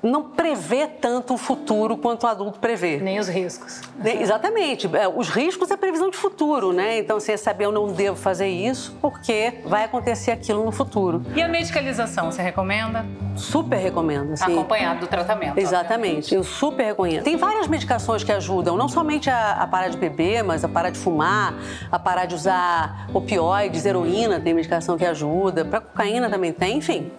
não 0.03 0.23
prevê 0.31 0.87
tanto 0.87 1.35
o 1.35 1.39
futuro 1.39 1.97
quanto 1.97 2.25
o 2.25 2.27
adulto 2.27 2.59
prevê. 2.59 2.97
Nem 2.99 3.19
os 3.19 3.29
riscos. 3.29 3.81
Ne- 4.03 4.21
Exatamente. 4.21 4.89
É, 4.97 5.07
Os 5.09 5.29
riscos 5.29 5.71
é 5.71 5.77
previsão 5.77 6.11
de 6.11 6.17
futuro, 6.17 6.73
né? 6.73 6.99
Então, 6.99 7.21
você 7.21 7.37
saber 7.37 7.67
eu 7.67 7.73
não 7.73 7.93
devo 7.93 8.17
fazer 8.17 8.49
isso 8.49 8.97
porque 9.01 9.61
vai 9.65 9.85
acontecer 9.85 10.33
aquilo 10.33 10.65
no 10.65 10.73
futuro. 10.73 11.23
E 11.37 11.43
a 11.43 11.47
medicalização, 11.49 12.31
você 12.33 12.43
recomenda? 12.43 13.05
Super 13.37 13.77
recomendo. 13.77 14.33
Assim. 14.33 14.53
Acompanhado 14.53 15.01
do 15.01 15.07
tratamento. 15.07 15.57
Exatamente, 15.59 16.35
eu 16.35 16.43
super 16.43 16.85
recomendo. 16.85 17.23
Tem 17.23 17.37
várias 17.37 17.67
medicações 17.69 18.25
que 18.25 18.33
ajudam, 18.33 18.77
não 18.77 18.89
somente 18.89 19.31
a, 19.31 19.53
a 19.53 19.67
parar 19.67 19.89
de 19.89 19.97
beber, 19.97 20.43
mas 20.43 20.65
a 20.65 20.69
parar 20.69 20.91
de 20.91 20.99
fumar, 20.99 21.55
a 21.91 21.99
parar 21.99 22.27
de 22.27 22.35
usar 22.35 23.07
opioides, 23.15 23.87
heroína, 23.87 24.41
tem 24.41 24.53
medicação 24.53 24.99
que 24.99 25.05
ajuda, 25.05 25.65
para 25.65 25.81
cocaína 25.81 26.29
também 26.29 26.53
tem, 26.53 26.79
enfim. 26.79 27.11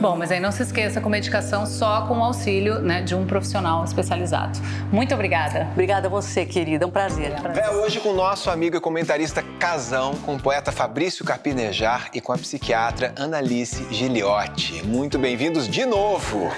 Bom, 0.00 0.16
mas 0.16 0.30
aí 0.30 0.40
não 0.40 0.52
se 0.52 0.62
esqueça 0.62 1.00
com 1.00 1.08
medicação 1.08 1.66
só 1.66 2.02
com 2.06 2.18
o 2.18 2.22
auxílio 2.22 2.80
né, 2.80 3.02
de 3.02 3.14
um 3.14 3.26
profissional 3.26 3.84
especializado. 3.84 4.58
Muito 4.92 5.14
obrigada. 5.14 5.68
Obrigada 5.72 6.06
a 6.06 6.10
você, 6.10 6.44
querida, 6.44 6.84
é 6.84 6.86
um 6.86 6.90
prazer. 6.90 7.32
É 7.56 7.70
hoje 7.70 8.00
com 8.00 8.10
o 8.10 8.14
nosso 8.14 8.50
amigo 8.50 8.76
e 8.76 8.80
comentarista 8.80 9.42
Casão, 9.58 10.14
com 10.24 10.36
o 10.36 10.40
poeta 10.40 10.70
Fabrício 10.70 11.24
Carpinejar 11.24 12.10
e 12.14 12.20
com 12.20 12.32
a 12.32 12.38
psiquiatra 12.38 13.12
Annalise 13.16 13.86
Giliotti. 13.90 14.86
Muito 14.86 15.18
bem-vindos 15.18 15.68
de 15.68 15.84
novo! 15.84 16.50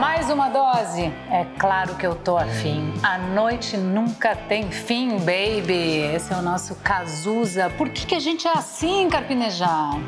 Mais 0.00 0.30
uma 0.30 0.48
dose? 0.48 1.12
É 1.30 1.46
claro 1.58 1.94
que 1.96 2.06
eu 2.06 2.14
tô 2.14 2.36
afim. 2.36 2.92
A 3.02 3.18
noite 3.18 3.76
nunca 3.76 4.34
tem 4.34 4.70
fim, 4.70 5.18
baby. 5.18 5.98
Esse 6.14 6.32
é 6.32 6.36
o 6.36 6.42
nosso 6.42 6.74
Cazuza. 6.76 7.70
Por 7.76 7.90
que, 7.90 8.06
que 8.06 8.14
a 8.14 8.20
gente 8.20 8.48
é 8.48 8.52
assim, 8.52 9.08
Carpinejar? 9.10 9.98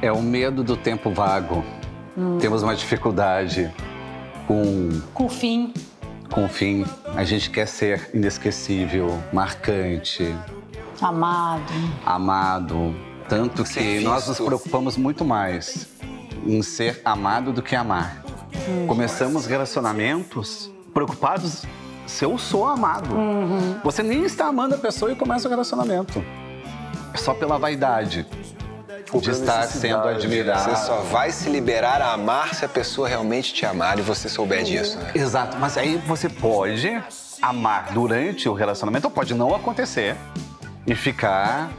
É 0.00 0.12
o 0.12 0.22
medo 0.22 0.62
do 0.62 0.76
tempo 0.76 1.10
vago. 1.10 1.64
Temos 2.40 2.62
uma 2.62 2.74
dificuldade 2.74 3.72
com, 4.46 5.00
Com 5.14 5.28
fim. 5.28 5.72
com 6.32 6.44
o 6.44 6.48
fim, 6.48 6.84
a 7.14 7.24
gente 7.24 7.50
quer 7.50 7.66
ser 7.66 8.10
inesquecível, 8.14 9.22
marcante, 9.32 10.34
Amado. 11.00 11.72
amado. 12.04 12.94
Tanto 13.28 13.62
que 13.62 13.68
Ser 13.68 14.00
nós 14.00 14.26
nos 14.26 14.38
preocupamos 14.40 14.96
muito 14.96 15.24
mais 15.24 15.86
em 16.46 16.62
ser 16.62 17.00
amado 17.04 17.52
do 17.52 17.62
que 17.62 17.76
amar. 17.76 18.22
Começamos 18.86 19.46
relacionamentos 19.46 20.70
preocupados 20.94 21.64
se 22.06 22.24
eu 22.24 22.38
sou 22.38 22.66
amado. 22.66 23.10
Você 23.84 24.02
nem 24.02 24.24
está 24.24 24.46
amando 24.46 24.74
a 24.74 24.78
pessoa 24.78 25.12
e 25.12 25.14
começa 25.14 25.46
o 25.46 25.50
relacionamento. 25.50 26.24
É 27.12 27.18
só 27.18 27.34
pela 27.34 27.58
vaidade 27.58 28.26
de 29.14 29.30
estar 29.30 29.62
sendo 29.64 30.06
admirado. 30.08 30.70
Você 30.70 30.76
só 30.86 30.96
vai 31.02 31.30
se 31.30 31.48
liberar 31.48 32.00
a 32.02 32.12
amar 32.12 32.54
se 32.54 32.64
a 32.64 32.68
pessoa 32.68 33.08
realmente 33.08 33.52
te 33.54 33.64
amar 33.64 33.98
e 33.98 34.02
você 34.02 34.28
souber 34.28 34.62
disso, 34.62 34.98
né? 34.98 35.12
Exato, 35.14 35.56
mas 35.58 35.76
aí 35.78 35.96
você 36.06 36.28
pode 36.28 37.02
amar 37.40 37.92
durante 37.92 38.48
o 38.48 38.52
relacionamento 38.54 39.06
ou 39.06 39.10
pode 39.10 39.32
não 39.34 39.54
acontecer 39.54 40.16
e 40.86 40.94
ficar 40.94 41.70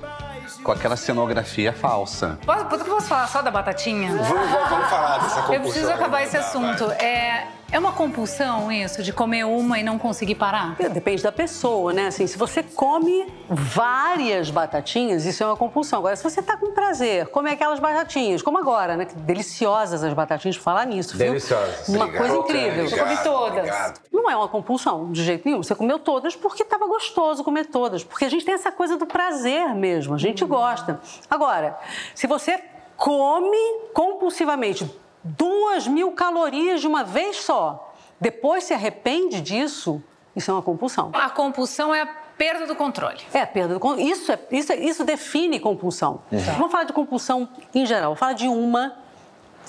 com 0.63 0.72
aquela 0.72 0.98
cenografia 0.98 1.72
falsa. 1.72 2.38
Posso, 2.46 2.65
posso 2.65 3.08
falar 3.08 3.28
só 3.28 3.42
da 3.42 3.50
batatinha? 3.52 4.10
Vamos, 4.12 4.28
vamos- 4.28 4.70
vamos 4.70 4.89
falar 4.89 5.18
dessa 5.20 5.36
compulsão. 5.42 5.54
Eu 5.56 5.62
preciso 5.62 5.92
acabar 5.92 6.24
esse 6.24 6.34
Tá, 6.38 6.39
vai. 6.39 6.48
assunto. 6.72 6.92
É, 6.94 7.48
é 7.72 7.78
uma 7.78 7.92
compulsão 7.92 8.72
isso, 8.72 9.04
de 9.04 9.14
comer 9.14 9.46
uma 9.46 9.80
e 9.80 9.84
não 9.84 10.00
conseguir 10.00 10.36
parar? 10.36 10.76
Depende 10.92 11.22
da 11.22 11.32
pessoa, 11.32 11.94
né? 11.94 12.08
Assim, 12.08 12.26
se 12.26 12.38
você 12.38 12.64
come 12.64 13.32
várias 13.48 14.50
batatinhas, 14.50 15.26
isso 15.26 15.44
é 15.44 15.46
uma 15.46 15.56
compulsão. 15.56 16.00
Agora, 16.00 16.16
se 16.16 16.24
você 16.24 16.42
tá 16.42 16.58
com 16.58 16.72
prazer, 16.72 17.28
come 17.28 17.52
aquelas 17.52 17.80
batatinhas, 17.80 18.42
como 18.42 18.58
agora, 18.58 18.98
né? 18.98 19.06
Que 19.06 19.16
Deliciosas 19.16 20.04
as 20.04 20.14
batatinhas, 20.14 20.56
falar 20.56 20.86
nisso, 20.86 21.16
viu? 21.16 21.28
Deliciosas. 21.28 21.88
Uma 21.88 22.06
Obrigado, 22.06 22.18
coisa 22.18 22.38
incrível. 22.38 22.86
Eu 22.86 22.98
comi 22.98 23.18
todas. 23.24 23.58
obrigado. 23.58 24.00
Não 24.12 24.30
é 24.30 24.36
uma 24.36 24.48
compulsão, 24.48 25.12
de 25.12 25.24
jeito 25.24 25.46
nenhum. 25.46 25.62
Você 25.62 25.76
comeu 25.76 26.00
todas 26.00 26.36
porque 26.36 26.64
estava 26.64 26.88
gostoso 26.88 27.44
comer 27.44 27.68
todas. 27.68 28.04
Porque 28.04 28.26
a 28.26 28.30
gente 28.30 28.44
tem 28.46 28.56
essa 28.56 28.72
coisa 28.72 28.98
do 28.98 29.06
prazer 29.06 29.76
mesmo, 29.76 30.16
a 30.16 30.18
gente 30.18 30.44
gosta. 30.44 31.00
Agora, 31.30 31.78
se 32.16 32.26
você 32.26 32.60
come 32.98 33.58
compulsivamente 33.94 34.90
duas 35.24 35.88
mil 35.88 36.12
calorias 36.12 36.82
de 36.82 36.88
uma 36.88 37.04
vez 37.04 37.38
só, 37.38 37.94
depois 38.20 38.64
se 38.64 38.74
arrepende 38.74 39.42
disso, 39.42 40.02
isso 40.36 40.52
é 40.52 40.54
uma 40.54 40.62
compulsão. 40.62 41.12
A 41.14 41.30
compulsão 41.30 41.94
é 41.94 42.02
a 42.02 42.06
perda 42.38 42.66
do 42.66 42.76
controle. 42.76 43.20
É 43.34 43.42
a 43.42 43.48
perda 43.48 43.74
do 43.74 43.80
controle. 43.80 44.10
Isso, 44.10 44.32
é, 44.32 44.40
isso, 44.52 44.72
é- 44.72 44.78
isso 44.78 45.04
define 45.04 45.60
compulsão. 45.60 46.22
Vamos 46.58 46.72
falar 46.72 46.86
de 46.86 46.94
compulsão 46.94 47.50
em 47.76 47.86
geral. 47.86 48.12
Vou 48.12 48.16
falar 48.18 48.34
de 48.34 48.48
uma 48.48 48.96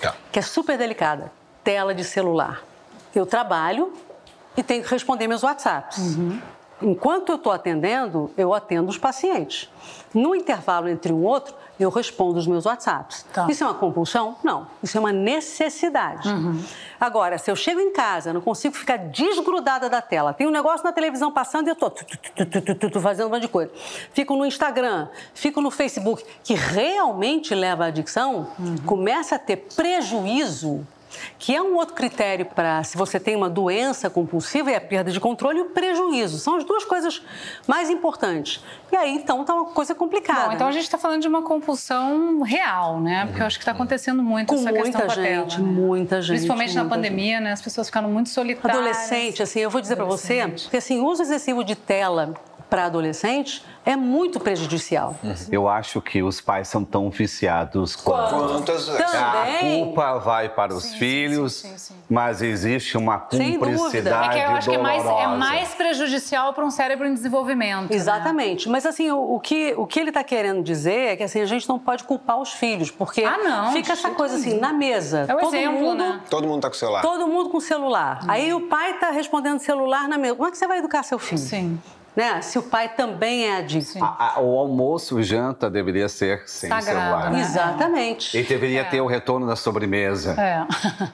Tá. 0.00 0.14
que 0.32 0.38
é 0.38 0.42
super 0.42 0.78
delicada: 0.78 1.32
tela 1.64 1.94
de 1.94 2.04
celular. 2.04 2.62
Eu 3.14 3.26
trabalho 3.26 3.92
e 4.56 4.62
tenho 4.62 4.82
que 4.84 4.90
responder 4.90 5.26
meus 5.26 5.42
WhatsApps. 5.42 6.16
Enquanto 6.80 7.28
eu 7.30 7.34
estou 7.36 7.52
atendendo, 7.52 8.30
eu 8.38 8.54
atendo 8.54 8.88
os 8.88 8.96
pacientes. 8.96 9.68
No 10.14 10.34
intervalo 10.34 10.88
entre 10.88 11.12
um 11.12 11.22
outro, 11.24 11.54
eu 11.80 11.90
respondo 11.90 12.38
os 12.38 12.46
meus 12.46 12.66
WhatsApps. 12.66 13.24
Tá. 13.32 13.46
Isso 13.48 13.64
é 13.64 13.66
uma 13.66 13.74
compulsão? 13.74 14.36
Não. 14.44 14.66
Isso 14.82 14.96
é 14.96 15.00
uma 15.00 15.12
necessidade. 15.12 16.28
Agora, 17.00 17.38
se 17.38 17.50
eu 17.50 17.56
chego 17.56 17.80
em 17.80 17.92
casa, 17.92 18.32
não 18.32 18.40
consigo 18.40 18.74
ficar 18.74 18.98
desgrudada 18.98 19.88
da 19.88 20.02
tela, 20.02 20.34
tem 20.34 20.46
um 20.46 20.50
negócio 20.50 20.84
na 20.84 20.92
televisão 20.92 21.32
passando 21.32 21.68
e 21.68 21.70
eu 21.70 21.74
estou 21.74 23.02
fazendo 23.02 23.28
um 23.28 23.30
monte 23.30 23.42
de 23.42 23.48
coisa. 23.48 23.72
Fico 24.12 24.36
no 24.36 24.44
Instagram, 24.44 25.08
fico 25.32 25.60
no 25.60 25.70
Facebook, 25.70 26.24
que 26.44 26.54
realmente 26.54 27.54
leva 27.54 27.84
à 27.84 27.86
adicção, 27.88 28.48
começa 28.84 29.36
a 29.36 29.38
ter 29.38 29.56
prejuízo 29.56 30.86
que 31.38 31.54
é 31.54 31.62
um 31.62 31.74
outro 31.76 31.94
critério 31.94 32.46
para 32.46 32.82
se 32.84 32.96
você 32.96 33.18
tem 33.18 33.36
uma 33.36 33.48
doença 33.48 34.08
compulsiva, 34.10 34.70
é 34.70 34.76
a 34.76 34.80
perda 34.80 35.10
de 35.10 35.20
controle 35.20 35.58
e 35.58 35.62
o 35.62 35.70
prejuízo. 35.70 36.38
São 36.38 36.56
as 36.56 36.64
duas 36.64 36.84
coisas 36.84 37.22
mais 37.66 37.90
importantes. 37.90 38.62
E 38.92 38.96
aí, 38.96 39.14
então, 39.14 39.44
tá 39.44 39.54
uma 39.54 39.66
coisa 39.66 39.94
complicada. 39.94 40.48
Bom, 40.48 40.52
então 40.54 40.66
a 40.66 40.72
gente 40.72 40.84
está 40.84 40.98
falando 40.98 41.22
de 41.22 41.28
uma 41.28 41.42
compulsão 41.42 42.42
real, 42.42 43.00
né? 43.00 43.26
Porque 43.26 43.42
eu 43.42 43.46
acho 43.46 43.58
que 43.58 43.62
está 43.62 43.72
acontecendo 43.72 44.22
muito 44.22 44.48
Com 44.48 44.54
essa 44.54 44.72
questão 44.72 44.82
muita 44.82 44.98
com 45.06 45.12
a 45.12 45.14
tela. 45.14 45.42
gente, 45.42 45.60
né? 45.60 45.66
muita 45.66 46.22
gente, 46.22 46.36
Principalmente 46.36 46.74
na 46.74 46.82
muita 46.82 46.96
pandemia, 46.96 47.40
né? 47.40 47.52
As 47.52 47.62
pessoas 47.62 47.86
ficaram 47.86 48.10
muito 48.10 48.28
solitárias. 48.28 48.78
Adolescente, 48.78 49.42
assim, 49.42 49.60
eu 49.60 49.70
vou 49.70 49.80
dizer 49.80 49.96
para 49.96 50.04
você, 50.04 50.48
que 50.70 50.76
assim, 50.76 51.00
o 51.00 51.06
uso 51.06 51.22
excessivo 51.22 51.62
de 51.64 51.74
tela 51.76 52.34
para 52.68 52.84
adolescentes 52.86 53.64
é 53.84 53.96
muito 53.96 54.38
prejudicial. 54.38 55.16
Eu 55.50 55.68
acho 55.68 56.00
que 56.02 56.22
os 56.22 56.40
pais 56.40 56.68
são 56.68 56.84
tão 56.84 57.08
viciados 57.10 57.96
quanto. 57.96 58.34
Quantas. 58.34 58.88
A 58.90 59.46
culpa 59.60 60.18
vai 60.18 60.48
para 60.48 60.74
os 60.74 60.94
filhos, 60.94 61.54
sim, 61.54 61.68
sim, 61.70 61.78
sim. 61.78 61.94
mas 62.08 62.42
existe 62.42 62.96
uma 62.98 63.26
Sem 63.30 63.58
dúvida. 63.58 63.76
cumplicidade 63.78 64.38
É 64.38 64.40
que 64.44 64.46
eu 64.50 64.56
acho 64.56 64.70
que 64.70 64.76
é 64.76 64.78
mais, 64.78 65.00
é 65.02 65.04
dolorosa. 65.06 65.36
mais 65.36 65.74
prejudicial 65.74 66.52
para 66.52 66.64
um 66.64 66.70
cérebro 66.70 67.06
em 67.06 67.14
desenvolvimento. 67.14 67.90
né? 67.90 67.96
Exatamente. 67.96 68.68
Mas 68.68 68.84
assim, 68.84 69.10
o, 69.10 69.34
o 69.36 69.40
que, 69.40 69.74
o 69.76 69.86
que 69.86 69.98
ele 69.98 70.10
está 70.10 70.22
querendo 70.22 70.62
dizer 70.62 71.12
é 71.12 71.16
que 71.16 71.22
assim, 71.22 71.40
a 71.40 71.46
gente 71.46 71.68
não 71.68 71.78
pode 71.78 72.04
culpar 72.04 72.38
os 72.38 72.52
filhos, 72.52 72.90
porque 72.90 73.22
Ah, 73.24 73.38
não, 73.38 73.72
fica 73.72 73.92
essa 73.94 74.10
coisa 74.10 74.36
assim, 74.36 74.58
na 74.58 74.72
mesa. 74.72 75.24
É 75.28 75.34
o 75.34 75.38
todo 75.38 75.54
exemplo, 75.54 75.78
mundo, 75.80 75.98
né? 75.98 76.20
Todo 76.28 76.46
mundo 76.46 76.60
tá 76.62 76.68
com 76.68 76.74
o 76.76 76.78
celular. 76.78 77.02
Todo 77.02 77.26
mundo 77.26 77.48
com 77.50 77.60
celular. 77.60 78.20
Aí 78.28 78.52
o 78.52 78.62
pai 78.68 78.92
está 78.92 79.10
respondendo 79.10 79.58
celular 79.58 80.06
na 80.08 80.18
mesa. 80.18 80.34
Como 80.34 80.48
é 80.48 80.50
que 80.50 80.58
você 80.58 80.66
vai 80.66 80.78
educar 80.78 81.02
seu 81.02 81.18
filho? 81.18 81.38
Sim. 81.40 81.78
Né? 82.16 82.40
Se 82.42 82.58
o 82.58 82.62
pai 82.62 82.88
também 82.88 83.46
é 83.46 83.58
adicto. 83.58 84.02
A- 84.04 84.34
a- 84.36 84.40
o 84.40 84.58
almoço, 84.58 85.22
janta 85.22 85.70
deveria 85.70 86.08
ser 86.08 86.42
sem 86.46 86.68
Sagrado, 86.68 86.98
celular. 87.00 87.30
né? 87.30 87.40
Exatamente. 87.40 88.36
E 88.36 88.42
deveria 88.42 88.84
ter 88.84 89.00
o 89.00 89.06
retorno 89.06 89.46
da 89.46 89.54
sobremesa. 89.56 90.34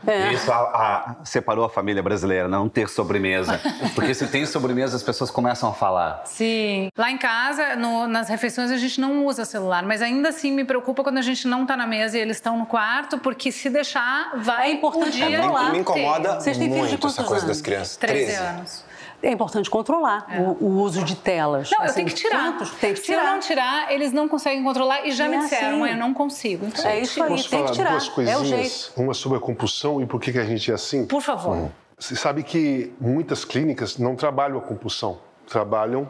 É. 0.07 0.33
Isso 0.33 0.51
a- 0.51 0.57
a- 0.57 1.25
separou 1.25 1.65
a 1.65 1.69
família 1.69 2.03
brasileira, 2.03 2.49
não 2.49 2.69
ter 2.69 2.89
sobremesa. 2.89 3.61
Porque 3.95 4.15
se 4.15 4.27
tem 4.29 4.47
sobremesa, 4.47 4.97
as 4.97 5.03
pessoas 5.03 5.31
começam 5.31 5.69
a 5.69 5.73
falar. 5.75 6.23
Sim. 6.25 6.89
Lá 6.97 7.11
em 7.11 7.19
casa, 7.19 7.77
no- 7.77 8.07
nas 8.07 8.29
refeições, 8.29 8.71
a 8.71 8.77
gente 8.77 9.01
não 9.01 9.27
usa 9.27 9.45
celular, 9.45 9.83
mas 9.85 10.01
ainda 10.03 10.31
assim 10.31 10.51
me 10.53 10.65
preocupa 10.65 11.03
quando 11.03 11.19
a 11.19 11.23
gente 11.23 11.47
não 11.47 11.67
tá 11.67 11.77
na 11.77 11.87
mesa 11.87 12.17
e 12.17 12.21
eles 12.21 12.39
estão 12.39 12.57
no 12.59 12.67
quarto, 12.67 13.19
porque 13.19 13.53
se 13.53 13.69
deixar, 13.69 14.33
vai 14.37 14.71
É 14.71 14.73
importante 14.73 15.09
o 15.09 15.11
dia 15.13 15.39
É. 15.39 15.47
Me, 15.67 15.71
me 15.73 15.79
incomoda. 15.81 16.41
Vocês 16.41 16.57
têm 16.57 16.69
filhos 16.73 16.87
de 16.89 16.93
muito 16.95 17.07
essa 17.09 17.23
coisa 17.23 17.45
anos? 17.45 17.57
das 17.57 17.61
crianças. 17.61 17.97
13 17.97 18.35
anos. 18.35 18.86
É 19.23 19.31
importante 19.31 19.69
controlar 19.71 20.27
o, 20.61 20.65
o 20.67 20.81
uso 20.83 21.03
de 21.03 21.17
telas. 21.17 21.71
Não, 21.71 21.79
eu 21.79 21.85
Assim, 21.85 21.95
tenho 21.97 22.09
que 22.09 22.15
tirar. 22.15 22.53
quantos? 22.53 22.71
Tem 22.73 22.93
que 22.95 23.01
Se 23.01 23.13
eu 23.13 23.23
não 23.25 23.41
tirar, 23.41 23.93
eles 23.93 24.13
não 24.13 24.29
conseguem 24.29 24.63
controlar 24.63 25.07
e 25.07 25.13
já 25.13 25.25
É 25.25 25.29
me 25.29 25.39
disseram, 25.39 25.83
assim. 25.85 25.93
eu 25.93 25.99
não 25.99 26.13
consigo. 26.15 26.67
Então, 26.67 26.85
É 26.87 27.01
isso 27.01 27.23
aí, 27.23 27.31
Posso 27.31 27.51
tem 27.51 27.65
que 27.65 27.73
tirar. 27.73 27.91
duas 27.91 28.07
É 28.07 28.11
o 28.11 28.13
coisinhas? 28.15 28.47
jeito. 28.49 28.93
Uma 29.01 29.15
sobre 29.15 29.39
a 29.39 29.41
compulsão 29.41 30.01
e 30.01 30.07
por 30.07 30.21
que, 30.21 30.33
que 30.33 30.39
a 30.39 30.45
gente 30.45 30.71
é 30.71 30.75
assim? 30.75 31.07
Por 31.07 31.23
favor. 31.23 31.71
Você 31.99 32.15
sabe 32.15 32.43
que 32.43 32.93
muitas 33.01 33.45
clínicas 33.45 33.97
não 33.99 34.15
trabalham 34.15 34.59
a 34.59 34.61
compulsão, 34.61 35.19
trabalham 35.49 36.07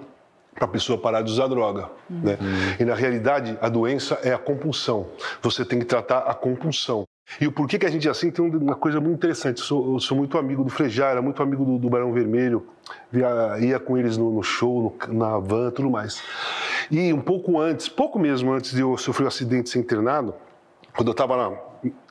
para 0.55 0.65
a 0.65 0.69
pessoa 0.69 0.99
parar 0.99 1.23
de 1.23 1.31
usar 1.31 1.47
droga. 1.49 1.91
Né? 2.09 2.39
E 2.81 2.85
na 2.85 2.95
realidade, 2.95 3.57
a 3.61 3.69
doença 3.69 4.19
é 4.25 4.33
a 4.33 4.39
compulsão. 4.39 5.07
Você 5.43 5.65
tem 5.65 5.79
que 5.79 5.85
tratar 5.85 6.21
a 6.21 6.35
compulsão. 6.35 7.05
E 7.41 7.47
o 7.47 7.53
porquê 7.53 7.79
que 7.79 7.85
a 7.85 7.91
gente 7.91 8.07
é 8.07 8.11
assim 8.11 8.31
tem 8.31 8.45
uma 8.45 8.77
coisa 8.77 9.01
muito 9.01 9.17
interessante. 9.17 9.59
Eu 9.61 9.65
sou, 9.67 9.95
eu 9.95 10.01
sou 10.01 10.17
muito 10.17 10.39
amigo 10.39 10.63
do 10.63 10.71
Frejá, 10.71 11.09
era 11.09 11.21
muito 11.21 11.43
amigo 11.43 11.65
do, 11.65 11.77
do 11.79 11.91
Barão 11.91 12.13
Vermelho, 12.13 12.67
via- 13.11 13.59
ia 13.61 13.81
com 13.81 13.99
eles 13.99 14.17
no, 14.17 14.31
no 14.31 14.43
show, 14.43 14.97
no- 15.09 15.15
na 15.15 15.39
van, 15.39 15.71
tudo 15.71 15.91
mais. 15.91 16.23
E 16.91 17.13
um 17.13 17.21
pouco 17.21 17.59
antes, 17.61 17.89
pouco 17.89 18.19
mesmo 18.19 18.53
antes 18.53 18.73
de 18.73 18.81
eu 18.81 18.97
sofrer 18.97 19.25
um 19.25 19.29
acidente 19.29 19.69
ser 19.71 19.81
internado, 19.81 20.35
quando 20.95 21.09
eu 21.09 21.13
estava 21.13 21.61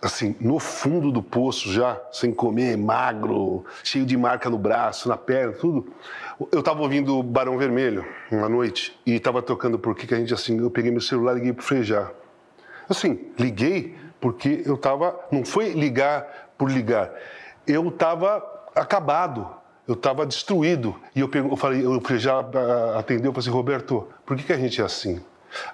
assim, 0.02 0.36
no 0.40 0.60
fundo 0.60 1.12
do 1.12 1.24
poço 1.24 1.72
já, 1.72 2.00
sem 2.12 2.32
comer, 2.34 2.78
magro, 2.78 3.66
cheio 3.84 4.06
de 4.06 4.16
marca 4.16 4.50
no 4.50 4.58
braço, 4.58 5.10
na 5.10 5.18
perna, 5.18 5.54
tudo, 5.54 5.88
eu 6.52 6.60
estava 6.60 6.82
ouvindo 6.82 7.24
Barão 7.24 7.58
Vermelho 7.58 8.06
uma 8.32 8.48
noite 8.48 8.98
e 9.06 9.14
estava 9.16 9.42
tocando 9.42 9.80
por 9.80 9.96
que 9.96 10.06
que 10.06 10.14
a 10.14 10.18
gente 10.18 10.34
assim, 10.34 10.60
eu 10.60 10.70
peguei 10.70 10.92
meu 10.92 11.02
celular 11.02 11.32
e 11.34 11.36
liguei 11.36 11.54
pro 11.54 11.64
Frejá. 11.64 12.12
Assim, 12.88 13.32
liguei 13.40 13.96
porque 14.20 14.64
eu 14.66 14.76
estava, 14.76 15.20
não 15.32 15.46
foi 15.46 15.74
ligar 15.74 16.52
por 16.58 16.72
ligar, 16.72 17.12
eu 17.68 17.88
estava 17.90 18.44
acabado. 18.76 19.50
Eu 19.88 19.94
estava 19.94 20.26
destruído. 20.26 20.96
E 21.16 21.20
eu, 21.20 21.30
eu 21.32 21.56
falei, 21.56 21.86
o 21.86 22.02
Frejá 22.02 22.40
ah, 22.40 23.00
atendeu, 23.00 23.26
eu 23.26 23.34
falei 23.34 23.48
assim, 23.48 23.50
Roberto, 23.52 24.08
por 24.26 24.36
que, 24.36 24.42
que 24.42 24.52
a 24.52 24.58
gente 24.58 24.82
é 24.82 24.84
assim? 24.84 25.22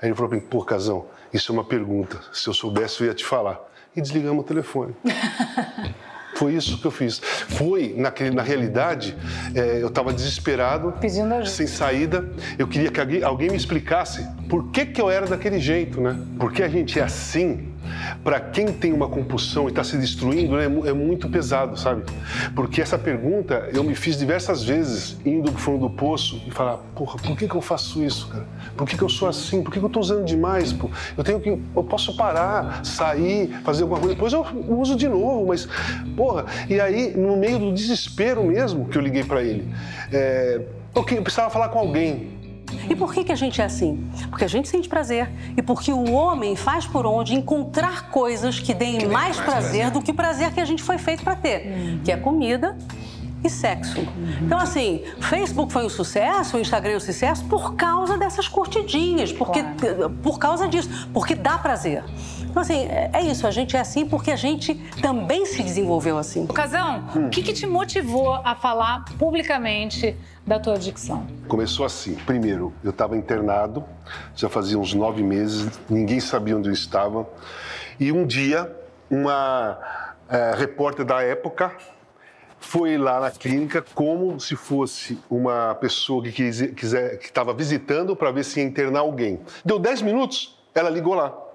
Aí 0.02 0.10
ele 0.10 0.16
falou 0.16 0.30
para 0.30 0.38
mim, 0.38 0.46
pô, 0.46 0.64
Casão, 0.66 1.06
isso 1.34 1.52
é 1.52 1.54
uma 1.54 1.64
pergunta. 1.64 2.20
Se 2.34 2.48
eu 2.50 2.54
soubesse, 2.54 3.02
eu 3.02 3.08
ia 3.08 3.14
te 3.14 3.24
falar. 3.24 3.60
E 3.96 4.02
desligamos 4.02 4.44
o 4.44 4.48
telefone. 4.48 4.94
Foi 6.36 6.54
isso 6.54 6.80
que 6.80 6.88
eu 6.88 6.92
fiz. 6.92 7.20
Foi, 7.20 7.94
naquele, 7.96 8.32
na 8.32 8.42
realidade, 8.42 9.16
é, 9.54 9.82
eu 9.82 9.88
estava 9.88 10.12
desesperado, 10.12 10.94
Pedindo 11.00 11.34
ajuda. 11.34 11.50
sem 11.50 11.68
saída. 11.68 12.28
Eu 12.58 12.68
queria 12.68 12.90
que 12.90 13.00
alguém, 13.00 13.24
alguém 13.24 13.50
me 13.50 13.56
explicasse 13.56 14.28
por 14.50 14.72
que, 14.72 14.86
que 14.86 15.00
eu 15.02 15.10
era 15.10 15.28
daquele 15.28 15.60
jeito, 15.60 16.02
né? 16.02 16.20
Porque 16.40 16.64
a 16.64 16.68
gente 16.68 17.00
é 17.00 17.04
assim, 17.04 17.71
para 18.24 18.40
quem 18.40 18.68
tem 18.68 18.94
uma 18.94 19.08
compulsão 19.08 19.66
e 19.66 19.70
está 19.70 19.84
se 19.84 19.98
destruindo, 19.98 20.60
é, 20.60 20.66
é, 20.66 20.94
muito 20.94 21.30
pesado, 21.30 21.78
sabe? 21.78 22.04
Porque 22.56 22.82
essa 22.82 22.98
pergunta 22.98 23.70
eu 23.74 23.84
me 23.84 23.96
fiz 23.96 24.18
diversas 24.18 24.64
vezes 24.64 25.18
indo 25.26 25.52
pro 25.52 25.62
fundo 25.62 25.88
do 25.88 25.90
poço 25.90 26.42
e 26.46 26.52
falar, 26.52 26.78
porra, 26.96 27.18
por 27.18 27.38
que, 27.38 27.48
que 27.48 27.56
eu 27.56 27.62
faço 27.62 28.04
isso, 28.04 28.28
cara? 28.28 28.46
Por 28.76 28.88
que, 28.88 28.98
que 28.98 29.04
eu 29.04 29.10
sou 29.10 29.28
assim? 29.28 29.64
Por 29.64 29.72
que, 29.72 29.80
que 29.80 29.86
eu 29.86 29.88
estou 29.88 30.02
usando 30.02 30.26
demais? 30.26 30.72
Pô? 30.74 30.90
Eu 31.18 31.24
tenho 31.24 31.40
que, 31.40 31.50
eu 31.50 31.84
posso 31.84 32.16
parar, 32.16 32.86
sair, 32.86 33.50
fazer 33.64 33.84
alguma 33.84 34.00
coisa, 34.00 34.16
depois 34.16 34.34
eu 34.34 34.46
uso 34.70 34.96
de 34.96 35.08
novo, 35.08 35.48
mas, 35.48 35.68
porra. 36.16 36.46
E 36.70 36.80
aí, 36.80 37.16
no 37.16 37.38
meio 37.38 37.60
do 37.60 37.74
desespero 37.74 38.44
mesmo 38.44 38.86
que 38.86 38.98
eu 38.98 39.02
liguei 39.02 39.24
para 39.24 39.42
ele, 39.42 39.68
é, 40.12 40.62
eu 40.94 41.04
precisava 41.04 41.50
falar 41.50 41.70
com 41.70 41.80
alguém 41.80 42.41
e 42.90 42.96
por 42.96 43.14
que, 43.14 43.24
que 43.24 43.32
a 43.32 43.36
gente 43.36 43.62
é 43.62 43.66
assim? 43.66 44.10
Porque 44.30 44.46
a 44.46 44.48
gente 44.48 44.68
sente 44.68 44.88
prazer 44.88 45.30
e 45.56 45.62
porque 45.62 45.92
o 45.92 46.12
homem 46.12 46.56
faz 46.56 46.86
por 46.86 47.06
onde 47.06 47.36
encontrar 47.36 48.10
coisas 48.10 48.60
que 48.60 48.74
deem 48.74 49.00
que 49.00 49.06
mais, 49.06 49.38
mais 49.38 49.38
prazer, 49.38 49.62
prazer, 49.62 49.92
do 49.92 50.02
que 50.02 50.12
o 50.12 50.14
prazer 50.14 50.52
que 50.52 50.60
a 50.60 50.66
gente 50.66 50.84
foi 50.84 50.98
feito 50.98 51.24
para 51.24 51.36
ter, 51.36 51.68
uhum. 51.68 52.00
que 52.04 52.12
é 52.12 52.18
comida 52.18 52.78
e 53.44 53.50
sexo. 53.50 54.00
Uhum. 54.00 54.46
Então, 54.46 54.60
assim, 54.60 55.02
Facebook 55.20 55.72
foi 55.74 55.86
um 55.86 55.90
sucesso, 55.90 56.58
o 56.58 56.60
Instagram 56.60 56.94
é 56.94 56.98
um 56.98 57.00
sucesso 57.00 57.44
por 57.46 57.76
causa 57.76 58.18
dessas 58.18 58.48
curtidinhas, 58.48 59.32
porque, 59.32 59.64
claro. 59.64 60.10
por 60.22 60.38
causa 60.38 60.68
disso, 60.68 61.10
porque 61.14 61.34
dá 61.34 61.58
prazer. 61.58 62.04
Então, 62.52 62.62
assim, 62.62 62.86
é, 62.86 63.10
é 63.14 63.22
isso. 63.22 63.48
A 63.48 63.52
gente 63.52 63.78
é 63.78 63.80
assim 63.80 64.06
porque 64.06 64.30
a 64.30 64.36
gente 64.36 64.76
também 65.02 65.46
se 65.46 65.64
desenvolveu 65.64 66.18
assim. 66.18 66.46
Casão, 66.48 67.06
hum. 67.16 67.28
o 67.28 67.30
que, 67.30 67.42
que 67.42 67.54
te 67.54 67.66
motivou 67.66 68.34
a 68.34 68.54
falar 68.56 69.06
publicamente 69.18 70.18
da 70.46 70.60
tua 70.60 70.74
adicção? 70.74 71.26
Começou 71.48 71.86
assim. 71.86 72.16
Primeiro, 72.26 72.74
eu 72.84 72.90
estava 72.90 73.16
internado, 73.16 73.86
já 74.36 74.50
fazia 74.50 74.78
uns 74.78 74.94
nove 74.94 75.24
meses, 75.24 75.80
ninguém 75.90 76.20
sabia 76.20 76.58
onde 76.58 76.68
eu 76.68 76.74
estava. 76.74 77.26
E 77.98 78.12
um 78.12 78.28
dia, 78.28 78.70
uma 79.10 79.80
é, 80.30 80.54
repórter 80.54 81.06
da 81.06 81.22
época 81.22 81.74
foi 82.60 82.98
lá 82.98 83.22
na 83.22 83.32
clínica 83.32 83.84
como 83.96 84.38
se 84.42 84.58
fosse 84.58 85.18
uma 85.30 85.74
pessoa 85.76 86.22
que 86.22 86.44
estava 86.44 87.54
visitando 87.54 88.14
para 88.14 88.30
ver 88.30 88.44
se 88.44 88.60
ia 88.60 88.66
internar 88.66 89.00
alguém. 89.00 89.40
Deu 89.64 89.80
dez 89.80 90.02
minutos, 90.02 90.60
ela 90.76 90.90
ligou 90.90 91.14
lá. 91.14 91.51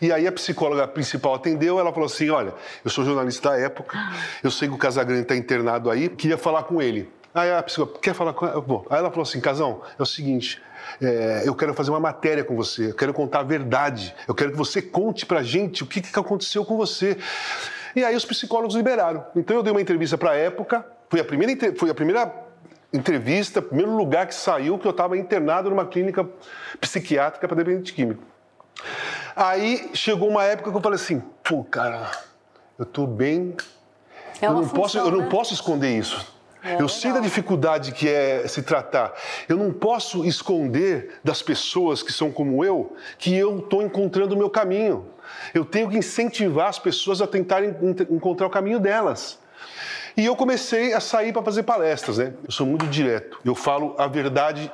E 0.00 0.12
aí 0.12 0.26
a 0.26 0.32
psicóloga 0.32 0.86
principal 0.88 1.34
atendeu, 1.34 1.78
ela 1.78 1.92
falou 1.92 2.06
assim: 2.06 2.30
Olha, 2.30 2.54
eu 2.84 2.90
sou 2.90 3.04
jornalista 3.04 3.50
da 3.50 3.58
época, 3.58 3.98
eu 4.42 4.50
sei 4.50 4.68
que 4.68 4.74
o 4.74 4.78
Casagrande 4.78 5.22
está 5.22 5.36
internado 5.36 5.90
aí, 5.90 6.08
queria 6.08 6.38
falar 6.38 6.62
com 6.64 6.80
ele. 6.80 7.10
Aí 7.34 7.52
a 7.52 7.62
psicóloga, 7.62 7.98
quer 8.00 8.14
falar 8.14 8.32
com 8.32 8.46
ela? 8.46 8.60
Bom, 8.60 8.84
aí 8.90 8.98
ela 8.98 9.10
falou 9.10 9.22
assim: 9.22 9.40
Casão, 9.40 9.82
é 9.98 10.02
o 10.02 10.06
seguinte. 10.06 10.60
É, 11.00 11.42
eu 11.44 11.54
quero 11.54 11.72
fazer 11.74 11.90
uma 11.90 12.00
matéria 12.00 12.42
com 12.42 12.56
você, 12.56 12.90
eu 12.90 12.94
quero 12.94 13.14
contar 13.14 13.40
a 13.40 13.42
verdade, 13.42 14.14
eu 14.26 14.34
quero 14.34 14.50
que 14.50 14.56
você 14.56 14.82
conte 14.82 15.24
pra 15.24 15.42
gente 15.42 15.82
o 15.82 15.86
que, 15.86 16.00
que 16.00 16.18
aconteceu 16.18 16.64
com 16.64 16.76
você. 16.76 17.16
E 17.94 18.04
aí 18.04 18.14
os 18.16 18.24
psicólogos 18.24 18.74
liberaram. 18.74 19.24
Então 19.36 19.56
eu 19.56 19.62
dei 19.62 19.72
uma 19.72 19.80
entrevista 19.80 20.16
para 20.16 20.30
a 20.30 20.36
época, 20.36 20.84
foi 21.08 21.20
a 21.20 21.24
primeira, 21.24 21.74
foi 21.76 21.90
a 21.90 21.94
primeira 21.94 22.32
entrevista, 22.92 23.62
primeiro 23.62 23.96
lugar 23.96 24.26
que 24.26 24.34
saiu 24.34 24.78
que 24.78 24.86
eu 24.86 24.90
estava 24.90 25.16
internado 25.16 25.70
numa 25.70 25.86
clínica 25.86 26.28
psiquiátrica 26.80 27.46
para 27.46 27.56
dependente 27.56 27.92
químico. 27.92 28.22
Aí 29.34 29.90
chegou 29.94 30.28
uma 30.28 30.44
época 30.44 30.70
que 30.70 30.76
eu 30.76 30.80
falei 30.80 30.96
assim, 30.96 31.22
pô, 31.42 31.64
cara, 31.64 32.10
eu 32.78 32.84
tô 32.84 33.06
bem. 33.06 33.56
É 34.40 34.46
eu, 34.46 34.54
não 34.54 34.62
função, 34.62 34.80
posso, 34.80 34.98
eu 34.98 35.10
não 35.10 35.20
né? 35.20 35.28
posso 35.30 35.54
esconder 35.54 35.98
isso. 35.98 36.26
É, 36.62 36.68
eu 36.68 36.72
legal. 36.72 36.88
sei 36.88 37.12
da 37.12 37.20
dificuldade 37.20 37.92
que 37.92 38.08
é 38.08 38.46
se 38.46 38.62
tratar. 38.62 39.14
Eu 39.48 39.56
não 39.56 39.72
posso 39.72 40.24
esconder 40.24 41.18
das 41.24 41.40
pessoas 41.40 42.02
que 42.02 42.12
são 42.12 42.30
como 42.30 42.64
eu 42.64 42.94
que 43.18 43.34
eu 43.34 43.58
estou 43.58 43.82
encontrando 43.82 44.34
o 44.34 44.38
meu 44.38 44.50
caminho. 44.50 45.06
Eu 45.54 45.64
tenho 45.64 45.88
que 45.88 45.96
incentivar 45.96 46.68
as 46.68 46.78
pessoas 46.78 47.22
a 47.22 47.26
tentarem 47.26 47.74
encontrar 48.10 48.46
o 48.46 48.50
caminho 48.50 48.78
delas. 48.78 49.38
E 50.16 50.26
eu 50.26 50.36
comecei 50.36 50.92
a 50.92 51.00
sair 51.00 51.32
para 51.32 51.42
fazer 51.42 51.62
palestras, 51.62 52.18
né? 52.18 52.34
Eu 52.44 52.50
sou 52.50 52.66
muito 52.66 52.86
direto. 52.86 53.38
Eu 53.44 53.54
falo 53.54 53.94
a 53.96 54.06
verdade 54.06 54.70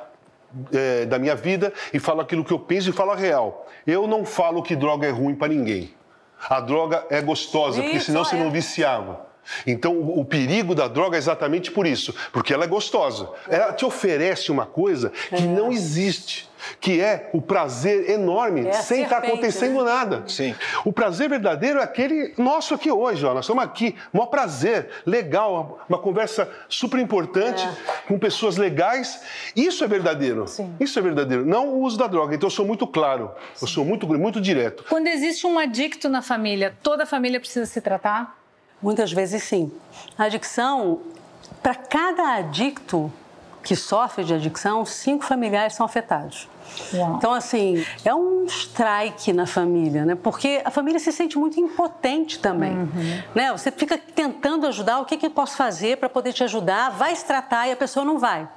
é, 0.71 1.05
da 1.05 1.19
minha 1.19 1.35
vida 1.35 1.73
e 1.93 1.99
falo 1.99 2.21
aquilo 2.21 2.43
que 2.43 2.53
eu 2.53 2.59
penso 2.59 2.89
e 2.89 2.93
falo 2.93 3.11
a 3.11 3.15
real. 3.15 3.67
Eu 3.85 4.07
não 4.07 4.25
falo 4.25 4.61
que 4.61 4.75
droga 4.75 5.07
é 5.07 5.11
ruim 5.11 5.35
para 5.35 5.47
ninguém. 5.47 5.93
A 6.49 6.59
droga 6.59 7.05
é 7.09 7.21
gostosa, 7.21 7.79
isso, 7.79 7.83
porque 7.83 7.99
senão 7.99 8.21
é. 8.21 8.25
você 8.25 8.35
não 8.35 8.51
viciava. 8.51 9.27
Então, 9.65 9.97
o, 9.99 10.23
perigo 10.25 10.75
da 10.75 10.87
droga 10.87 11.17
é 11.17 11.19
exatamente 11.19 11.71
por 11.71 11.85
isso, 11.85 12.13
porque 12.31 12.53
ela 12.53 12.65
é 12.65 12.67
gostosa. 12.67 13.29
Ela 13.47 13.73
te 13.73 13.85
oferece 13.85 14.51
uma 14.51 14.65
coisa 14.65 15.11
que 15.29 15.35
é. 15.35 15.41
não 15.41 15.71
existe 15.71 16.47
que 16.79 16.99
é 16.99 17.29
o 17.33 17.41
prazer 17.41 18.09
enorme 18.09 18.67
é 18.67 18.73
sem 18.73 19.03
estar 19.03 19.21
tá 19.21 19.27
acontecendo 19.27 19.83
né? 19.83 19.91
nada. 19.91 20.23
Sim. 20.27 20.55
O 20.83 20.91
prazer 20.91 21.29
verdadeiro 21.29 21.79
é 21.79 21.83
aquele 21.83 22.33
nosso 22.37 22.73
aqui 22.73 22.91
hoje, 22.91 23.25
ó. 23.25 23.33
Nós 23.33 23.45
estamos 23.45 23.63
aqui, 23.63 23.95
maior 24.11 24.27
prazer, 24.27 24.89
legal, 25.05 25.79
uma 25.87 25.97
conversa 25.97 26.49
super 26.67 26.99
importante 26.99 27.63
é. 27.63 28.07
com 28.07 28.17
pessoas 28.17 28.57
legais. 28.57 29.21
Isso 29.55 29.83
é 29.83 29.87
verdadeiro. 29.87 30.47
Sim. 30.47 30.75
Isso 30.79 30.97
é 30.97 31.01
verdadeiro. 31.01 31.45
Não 31.45 31.69
o 31.69 31.81
uso 31.81 31.97
da 31.97 32.07
droga. 32.07 32.35
Então 32.35 32.47
eu 32.47 32.51
sou 32.51 32.65
muito 32.65 32.85
claro, 32.87 33.31
Sim. 33.53 33.65
eu 33.65 33.67
sou 33.67 33.85
muito 33.85 34.07
muito 34.07 34.41
direto. 34.41 34.83
Quando 34.89 35.07
existe 35.07 35.45
um 35.45 35.59
adicto 35.59 36.09
na 36.09 36.21
família, 36.21 36.75
toda 36.81 37.03
a 37.03 37.05
família 37.05 37.39
precisa 37.39 37.65
se 37.65 37.79
tratar? 37.81 38.36
Muitas 38.81 39.11
vezes 39.11 39.43
sim. 39.43 39.71
A 40.17 40.25
adicção, 40.25 40.99
para 41.61 41.75
cada 41.75 42.35
adicto 42.35 43.11
que 43.63 43.75
sofre 43.75 44.23
de 44.23 44.33
adicção, 44.33 44.85
cinco 44.85 45.25
familiares 45.25 45.73
são 45.73 45.85
afetados. 45.85 46.47
Uau. 46.93 47.15
Então, 47.17 47.33
assim, 47.33 47.85
é 48.05 48.13
um 48.13 48.45
strike 48.45 49.33
na 49.33 49.45
família, 49.45 50.05
né? 50.05 50.15
Porque 50.15 50.61
a 50.63 50.71
família 50.71 50.99
se 50.99 51.11
sente 51.11 51.37
muito 51.37 51.59
impotente 51.59 52.39
também, 52.39 52.73
uhum. 52.73 53.23
né? 53.35 53.51
Você 53.51 53.71
fica 53.71 53.97
tentando 53.97 54.67
ajudar, 54.67 54.99
o 54.99 55.05
que, 55.05 55.17
que 55.17 55.25
eu 55.25 55.31
posso 55.31 55.57
fazer 55.57 55.97
para 55.97 56.07
poder 56.07 56.33
te 56.33 56.43
ajudar? 56.43 56.91
Vai 56.91 57.15
se 57.15 57.25
tratar 57.25 57.67
e 57.67 57.71
a 57.71 57.75
pessoa 57.75 58.05
não 58.05 58.17
vai. 58.17 58.47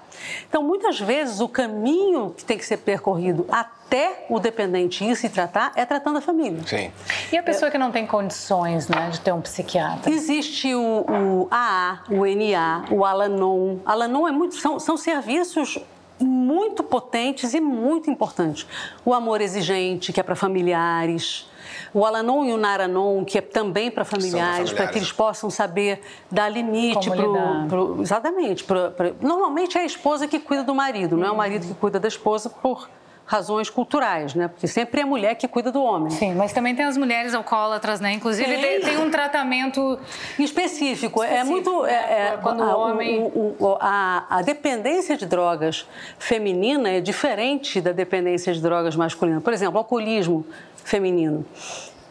Então, 0.48 0.62
muitas 0.62 1.00
vezes, 1.00 1.40
o 1.40 1.48
caminho 1.48 2.34
que 2.36 2.44
tem 2.44 2.58
que 2.58 2.64
ser 2.64 2.78
percorrido 2.78 3.46
até 3.50 4.26
o 4.28 4.38
dependente 4.38 5.04
ir 5.04 5.16
se 5.16 5.28
tratar 5.28 5.72
é 5.74 5.84
tratando 5.84 6.18
a 6.18 6.20
família. 6.20 6.60
Sim. 6.66 6.90
E 7.32 7.36
a 7.36 7.42
pessoa 7.42 7.68
é... 7.68 7.70
que 7.70 7.78
não 7.78 7.90
tem 7.90 8.06
condições 8.06 8.88
né, 8.88 9.10
de 9.10 9.20
ter 9.20 9.32
um 9.32 9.40
psiquiatra? 9.40 10.10
Existe 10.10 10.74
o, 10.74 11.04
o 11.08 11.48
AA, 11.50 12.00
o 12.08 12.24
NA, 12.24 12.84
o 12.90 13.04
Alanon. 13.04 13.78
Alanon 13.84 14.28
é 14.28 14.32
muito, 14.32 14.54
são, 14.56 14.78
são 14.78 14.96
serviços 14.96 15.78
muito 16.20 16.82
potentes 16.82 17.54
e 17.54 17.60
muito 17.60 18.10
importantes. 18.10 18.66
O 19.04 19.14
amor 19.14 19.40
exigente, 19.40 20.12
que 20.12 20.20
é 20.20 20.22
para 20.22 20.36
familiares. 20.36 21.49
O 21.92 22.04
Alanon 22.04 22.44
e 22.44 22.52
o 22.52 22.56
Naranon, 22.56 23.24
que 23.24 23.38
é 23.38 23.40
também 23.40 23.90
para 23.90 24.04
familiares, 24.04 24.72
para 24.72 24.86
que 24.86 24.98
eles 24.98 25.12
possam 25.12 25.50
saber 25.50 26.00
dar 26.30 26.48
limite 26.48 27.08
para 27.10 28.02
Exatamente. 28.02 28.64
Pro, 28.64 28.90
pro, 28.90 29.16
normalmente 29.20 29.76
é 29.76 29.82
a 29.82 29.86
esposa 29.86 30.26
que 30.26 30.38
cuida 30.38 30.62
do 30.62 30.74
marido, 30.74 31.16
não 31.16 31.26
é 31.26 31.30
o 31.30 31.36
marido 31.36 31.66
que 31.66 31.74
cuida 31.74 31.98
da 31.98 32.08
esposa 32.08 32.48
por 32.48 32.88
razões 33.30 33.70
culturais, 33.70 34.34
né? 34.34 34.48
Porque 34.48 34.66
sempre 34.66 35.00
é 35.00 35.04
a 35.04 35.06
mulher 35.06 35.36
que 35.36 35.46
cuida 35.46 35.70
do 35.70 35.80
homem. 35.80 36.10
Sim, 36.10 36.34
mas 36.34 36.52
também 36.52 36.74
tem 36.74 36.84
as 36.84 36.96
mulheres 36.96 37.32
alcoólatras, 37.32 38.00
né? 38.00 38.12
Inclusive 38.12 38.56
tem, 38.56 38.80
tem 38.80 38.98
um 38.98 39.08
tratamento 39.08 39.96
específico. 40.36 41.22
específico. 41.22 41.22
É 41.22 41.44
muito 41.44 41.86
é, 41.86 41.92
é, 41.92 42.38
quando 42.42 42.60
a, 42.60 42.76
o 42.76 42.80
homem 42.80 43.20
o, 43.20 43.54
o, 43.56 43.76
a, 43.78 44.26
a, 44.28 44.42
dependência 44.42 45.16
de 45.16 45.26
drogas 45.26 45.86
feminina 46.18 46.90
é 46.90 47.00
diferente 47.00 47.80
da 47.80 47.92
dependência 47.92 48.52
de 48.52 48.60
drogas 48.60 48.96
masculina. 48.96 49.40
Por 49.40 49.52
exemplo, 49.52 49.78
alcoolismo 49.78 50.44
feminino 50.84 51.44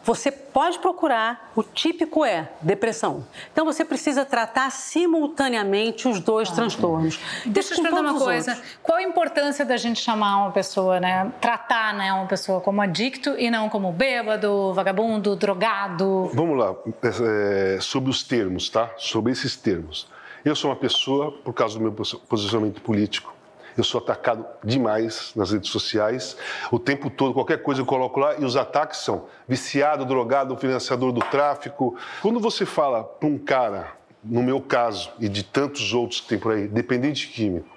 você 0.02 0.30
pode 0.30 0.78
procurar, 0.78 1.52
o 1.54 1.62
típico 1.62 2.24
é 2.24 2.50
depressão. 2.60 3.24
Então 3.52 3.64
você 3.64 3.84
precisa 3.84 4.24
tratar 4.24 4.70
simultaneamente 4.70 6.08
os 6.08 6.20
dois 6.20 6.50
ah, 6.50 6.54
transtornos. 6.54 7.20
Deixa 7.46 7.74
eu 7.74 7.76
te 7.76 7.82
perguntar 7.82 8.02
uma 8.02 8.18
coisa. 8.18 8.52
Outros. 8.52 8.70
Qual 8.82 8.98
a 8.98 9.02
importância 9.02 9.64
da 9.64 9.76
gente 9.76 10.00
chamar 10.00 10.38
uma 10.38 10.50
pessoa, 10.50 10.98
né? 10.98 11.30
Tratar 11.40 11.94
né, 11.94 12.12
uma 12.12 12.26
pessoa 12.26 12.60
como 12.60 12.80
adicto 12.80 13.38
e 13.38 13.50
não 13.50 13.68
como 13.68 13.92
bêbado, 13.92 14.72
vagabundo, 14.74 15.36
drogado? 15.36 16.30
Vamos 16.34 16.58
lá, 16.58 16.74
é, 17.02 17.78
sobre 17.80 18.10
os 18.10 18.22
termos, 18.22 18.68
tá? 18.68 18.90
Sobre 18.96 19.32
esses 19.32 19.54
termos. 19.54 20.08
Eu 20.44 20.56
sou 20.56 20.70
uma 20.70 20.76
pessoa, 20.76 21.30
por 21.30 21.52
causa 21.52 21.78
do 21.78 21.82
meu 21.82 21.92
posicionamento 21.92 22.80
político, 22.80 23.34
eu 23.76 23.84
sou 23.84 24.00
atacado 24.00 24.44
demais 24.64 25.32
nas 25.34 25.52
redes 25.52 25.70
sociais. 25.70 26.36
O 26.70 26.78
tempo 26.78 27.10
todo, 27.10 27.34
qualquer 27.34 27.62
coisa 27.62 27.80
eu 27.80 27.86
coloco 27.86 28.18
lá 28.20 28.36
e 28.38 28.44
os 28.44 28.56
ataques 28.56 29.00
são 29.00 29.26
viciado, 29.46 30.04
drogado, 30.04 30.56
financiador 30.56 31.12
do 31.12 31.20
tráfico. 31.20 31.96
Quando 32.22 32.40
você 32.40 32.64
fala 32.64 33.04
para 33.04 33.28
um 33.28 33.38
cara, 33.38 33.92
no 34.22 34.42
meu 34.42 34.60
caso 34.60 35.12
e 35.18 35.28
de 35.28 35.42
tantos 35.42 35.92
outros 35.92 36.20
que 36.20 36.28
tem 36.28 36.38
por 36.38 36.52
aí, 36.52 36.66
dependente 36.66 37.28
químico, 37.28 37.68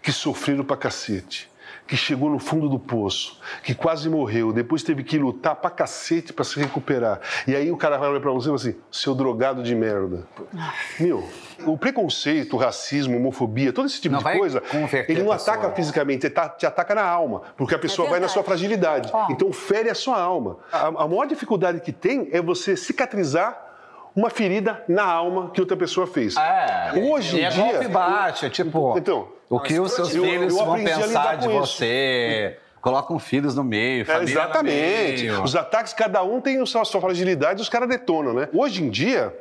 que 0.00 0.12
sofreram 0.12 0.64
pra 0.64 0.76
cacete, 0.76 1.51
que 1.92 1.96
chegou 1.98 2.30
no 2.30 2.38
fundo 2.38 2.70
do 2.70 2.78
poço, 2.78 3.38
que 3.62 3.74
quase 3.74 4.08
morreu, 4.08 4.50
depois 4.50 4.82
teve 4.82 5.04
que 5.04 5.18
lutar 5.18 5.56
pra 5.56 5.68
cacete 5.68 6.32
pra 6.32 6.42
se 6.42 6.58
recuperar. 6.58 7.20
E 7.46 7.54
aí 7.54 7.70
o 7.70 7.76
cara 7.76 7.98
vai 7.98 8.08
olhar 8.08 8.18
pra 8.20 8.30
você 8.30 8.46
e 8.46 8.48
fala 8.48 8.54
assim: 8.56 8.74
seu 8.90 9.14
drogado 9.14 9.62
de 9.62 9.74
merda. 9.74 10.26
Meu, 10.98 11.22
o 11.66 11.76
preconceito, 11.76 12.54
o 12.54 12.58
racismo, 12.58 13.12
a 13.14 13.18
homofobia, 13.18 13.74
todo 13.74 13.84
esse 13.84 14.00
tipo 14.00 14.14
Não 14.14 14.22
de 14.22 14.38
coisa, 14.38 14.62
ele 15.06 15.22
não 15.22 15.30
ataca 15.32 15.70
fisicamente, 15.72 16.24
ele 16.24 16.32
tá- 16.34 16.48
te 16.48 16.64
ataca 16.64 16.94
na 16.94 17.04
alma, 17.04 17.42
porque 17.58 17.74
a 17.74 17.78
pessoa 17.78 18.08
vai 18.08 18.18
na 18.20 18.26
sua 18.28 18.42
fragilidade. 18.42 19.12
Então 19.28 19.52
fere 19.52 19.90
a 19.90 19.94
sua 19.94 20.18
alma. 20.18 20.56
A, 20.72 20.86
a 20.86 21.06
maior 21.06 21.26
dificuldade 21.26 21.80
que 21.82 21.92
tem 21.92 22.26
é 22.32 22.40
você 22.40 22.74
cicatrizar 22.74 23.71
uma 24.14 24.30
ferida 24.30 24.82
na 24.88 25.04
alma 25.04 25.50
que 25.50 25.60
outra 25.60 25.76
pessoa 25.76 26.06
fez. 26.06 26.36
É, 26.36 26.92
Hoje 26.96 27.40
em 27.40 27.44
é 27.44 27.48
dia. 27.48 27.62
golpe 27.64 27.88
baixo, 27.88 28.48
tipo, 28.50 28.96
Então, 28.98 29.28
o 29.48 29.58
que 29.60 29.78
os 29.80 29.92
seus 29.92 30.14
eu- 30.14 30.22
filhos 30.24 30.56
eu 30.56 30.64
vão 30.64 30.74
pensar 30.82 31.36
de 31.36 31.48
isso. 31.48 31.56
você. 31.58 32.58
Colocam 32.80 33.16
filhos 33.18 33.54
no 33.54 33.62
meio, 33.62 34.02
É, 34.02 34.04
família 34.04 34.32
exatamente. 34.32 35.22
no 35.26 35.32
meio. 35.34 35.42
Os 35.44 35.54
ataques, 35.54 35.92
cada 35.92 36.22
um 36.24 36.40
tem 36.40 36.60
a 36.60 36.66
sua, 36.66 36.82
a 36.82 36.84
sua 36.84 37.00
fragilidade 37.00 37.60
e 37.60 37.62
os 37.62 37.68
caras 37.68 37.88
detonam, 37.88 38.34
né? 38.34 38.48
Hoje 38.52 38.82
em 38.82 38.90
dia, 38.90 39.32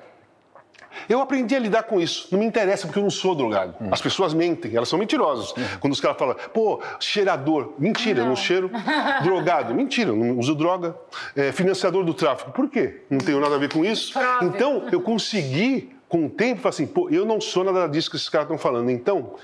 eu 1.08 1.22
aprendi 1.22 1.56
a 1.56 1.60
lidar 1.60 1.84
com 1.84 2.00
isso. 2.00 2.28
Não 2.32 2.40
me 2.40 2.46
interessa 2.46 2.88
porque 2.88 3.00
eu 3.00 3.04
não 3.04 3.10
sou 3.10 3.36
drogado. 3.36 3.76
Hum. 3.82 3.90
As 3.92 4.02
pessoas 4.02 4.34
mentem, 4.34 4.76
elas 4.76 4.90
são 4.90 4.98
mentirosas. 5.00 5.54
Quando 5.80 5.94
os 5.94 6.00
caras 6.02 6.18
falam, 6.18 6.36
pô, 6.54 6.82
cheirador. 7.00 7.74
Mentira, 7.78 8.26
não, 8.26 8.36
cheiro. 8.36 8.70
Drogado. 9.24 9.74
Mentira, 9.74 10.12
não 10.12 10.38
uso 10.38 10.56
droga. 10.56 10.96
É, 11.36 11.52
financiador 11.52 12.04
do 12.04 12.14
tráfico. 12.14 12.52
Por 12.52 12.70
quê? 12.70 13.02
Não 13.10 13.20
tenho 13.20 13.40
nada 13.40 13.56
a 13.56 13.58
ver 13.58 13.72
com 13.72 13.84
isso. 13.86 14.14
Prove. 14.14 14.46
Então, 14.46 14.88
eu 14.92 15.02
consegui, 15.02 15.90
com 16.08 16.26
o 16.26 16.30
tempo, 16.30 16.62
falar 16.62 16.70
assim, 16.72 16.88
pô, 16.88 17.10
eu 17.10 17.26
não 17.26 17.40
sou 17.40 17.64
nada 17.64 17.88
disso 17.88 18.10
que 18.10 18.16
esses 18.16 18.30
caras 18.30 18.46
estão 18.46 18.58
falando. 18.58 18.90
Então, 18.90 19.36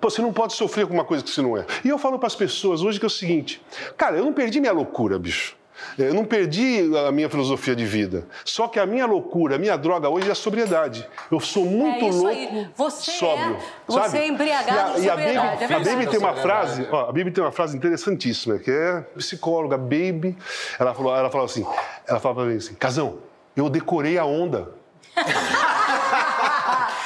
Você 0.00 0.20
não 0.20 0.32
pode 0.32 0.54
sofrer 0.54 0.86
com 0.86 0.94
uma 0.94 1.04
coisa 1.04 1.22
que 1.22 1.30
você 1.30 1.40
não 1.40 1.56
é. 1.56 1.64
E 1.84 1.88
eu 1.88 1.96
falo 1.96 2.18
para 2.18 2.26
as 2.26 2.34
pessoas 2.34 2.82
hoje 2.82 2.98
que 2.98 3.04
é 3.04 3.08
o 3.08 3.10
seguinte: 3.10 3.62
cara, 3.96 4.16
eu 4.16 4.24
não 4.24 4.32
perdi 4.32 4.60
minha 4.60 4.72
loucura, 4.72 5.18
bicho. 5.18 5.56
Eu 5.98 6.14
não 6.14 6.24
perdi 6.24 6.90
a 7.06 7.12
minha 7.12 7.28
filosofia 7.28 7.74
de 7.76 7.84
vida. 7.84 8.26
Só 8.44 8.68
que 8.68 8.78
a 8.78 8.86
minha 8.86 9.06
loucura, 9.06 9.56
a 9.56 9.58
minha 9.58 9.76
droga 9.76 10.08
hoje 10.08 10.28
é 10.28 10.32
a 10.32 10.34
sobriedade. 10.34 11.06
Eu 11.30 11.40
sou 11.40 11.64
muito 11.64 12.04
É 12.04 12.10
louco, 12.10 12.26
aí. 12.28 12.68
Você 12.76 13.10
é- 13.10 13.14
sóbrio. 13.14 13.56
você 13.86 14.00
sabe? 14.00 14.18
é 14.18 14.26
embriagado 14.28 14.98
e 14.98 15.02
a, 15.02 15.04
e 15.04 15.08
a 15.10 15.16
Baby, 15.16 15.72
é 15.72 15.74
a. 15.76 15.78
Baby 15.80 16.06
tem 16.06 16.18
uma 16.18 16.34
frase, 16.34 16.86
ó, 16.90 17.02
a 17.02 17.06
Baby 17.12 17.30
tem 17.30 17.42
uma 17.44 17.52
frase 17.52 17.76
interessantíssima, 17.76 18.58
que 18.58 18.70
é 18.70 19.00
psicóloga, 19.16 19.76
Baby. 19.76 20.36
Ela 20.78 20.94
falou, 20.94 21.14
ela 21.16 21.30
falou 21.30 21.44
assim, 21.46 21.66
ela 22.06 22.18
falava 22.20 22.40
pra 22.42 22.50
mim 22.50 22.56
assim, 22.56 22.74
Casão, 22.74 23.18
eu 23.56 23.68
decorei 23.68 24.18
a 24.18 24.24
onda. 24.24 24.70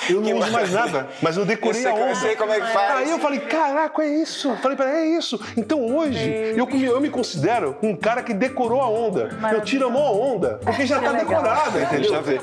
Eu 0.08 0.20
não 0.20 0.38
uso 0.38 0.50
mais 0.52 0.72
nada, 0.72 1.08
mas 1.22 1.36
eu 1.36 1.44
decorei 1.44 1.84
Eu 1.84 1.90
a 1.90 1.94
onda. 1.94 2.08
eu 2.10 2.14
sei 2.16 2.36
como 2.36 2.52
é 2.52 2.60
que 2.60 2.66
faz. 2.72 2.96
Aí 2.96 3.10
eu 3.10 3.18
falei, 3.18 3.40
caraca, 3.40 4.02
é 4.02 4.08
isso. 4.08 4.54
Falei 4.56 4.76
pra 4.76 4.88
ela, 4.88 4.98
é 5.00 5.06
isso. 5.06 5.40
Então 5.56 5.80
hoje, 5.84 6.54
eu, 6.56 6.66
me- 6.66 6.84
eu 6.84 7.00
me 7.00 7.10
considero 7.10 7.76
um 7.82 7.94
cara 7.96 8.22
que 8.22 8.32
decorou 8.34 8.80
a 8.80 8.88
onda. 8.88 9.36
Eu 9.52 9.60
tiro 9.62 9.86
a 9.86 9.90
maior 9.90 10.12
onda, 10.14 10.60
porque 10.64 10.86
já 10.86 11.00
tá 11.00 11.12
decorada, 11.12 11.80
entendeu? 11.80 12.10
Já 12.10 12.20
vê. 12.20 12.40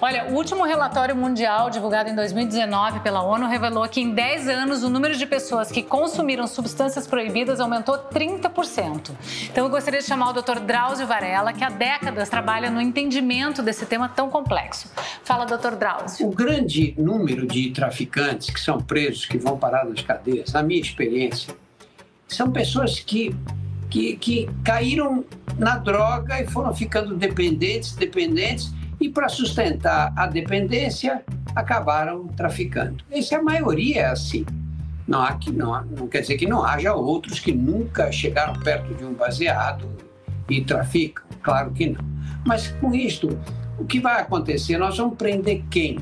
Olha, 0.00 0.26
o 0.30 0.34
último 0.34 0.64
relatório 0.64 1.14
mundial 1.16 1.70
divulgado 1.70 2.08
em 2.10 2.14
2019 2.14 3.00
pela 3.00 3.22
ONU 3.22 3.46
revelou 3.46 3.86
que 3.88 4.00
em 4.00 4.10
10 4.12 4.48
anos 4.48 4.82
o 4.82 4.88
número 4.90 5.14
de 5.16 5.26
pessoas 5.26 5.70
que 5.70 5.82
consumiram 5.82 6.46
substâncias 6.46 7.06
proibidas 7.06 7.60
aumentou 7.60 7.98
30%. 7.98 9.10
Então 9.50 9.64
eu 9.64 9.70
gostaria 9.70 10.00
de 10.00 10.06
chamar 10.06 10.30
o 10.30 10.32
Dr. 10.32 10.58
Drauzio 10.60 11.06
Varela, 11.06 11.52
que 11.52 11.62
há 11.64 11.68
décadas 11.70 12.28
trabalha 12.28 12.70
no 12.70 12.80
entendimento 12.80 13.62
desse 13.62 13.86
tema 13.86 14.08
tão 14.08 14.28
complexo. 14.30 14.90
Fala, 15.24 15.44
Dr. 15.44 15.74
Drauzio. 15.76 16.26
O 16.26 16.30
grande 16.30 16.94
número 17.02 17.46
de 17.46 17.70
traficantes 17.70 18.50
que 18.50 18.60
são 18.60 18.80
presos, 18.80 19.26
que 19.26 19.38
vão 19.38 19.58
parar 19.58 19.84
nas 19.84 20.00
cadeias, 20.00 20.52
na 20.52 20.62
minha 20.62 20.80
experiência, 20.80 21.54
são 22.28 22.50
pessoas 22.50 23.00
que, 23.00 23.34
que, 23.90 24.16
que 24.16 24.48
caíram 24.64 25.24
na 25.58 25.76
droga 25.76 26.40
e 26.40 26.46
foram 26.46 26.74
ficando 26.74 27.16
dependentes, 27.16 27.94
dependentes, 27.94 28.72
e 29.00 29.08
para 29.08 29.28
sustentar 29.28 30.12
a 30.16 30.26
dependência, 30.26 31.22
acabaram 31.54 32.28
traficando. 32.28 33.04
Essa 33.10 33.34
é 33.34 33.38
a 33.38 33.42
maioria 33.42 34.00
é 34.00 34.06
assim. 34.06 34.46
Não, 35.06 35.20
há 35.20 35.34
que, 35.34 35.50
não, 35.50 35.84
não 35.84 36.08
quer 36.08 36.20
dizer 36.20 36.36
que 36.36 36.46
não 36.46 36.64
haja 36.64 36.94
outros 36.94 37.40
que 37.40 37.52
nunca 37.52 38.10
chegaram 38.12 38.54
perto 38.54 38.94
de 38.94 39.04
um 39.04 39.12
baseado 39.12 39.88
e 40.48 40.62
traficam, 40.62 41.24
claro 41.42 41.72
que 41.72 41.86
não. 41.90 42.00
Mas 42.46 42.68
com 42.68 42.94
isto, 42.94 43.38
o 43.78 43.84
que 43.84 44.00
vai 44.00 44.20
acontecer? 44.20 44.78
Nós 44.78 44.96
vamos 44.96 45.16
prender 45.16 45.64
quem? 45.68 45.98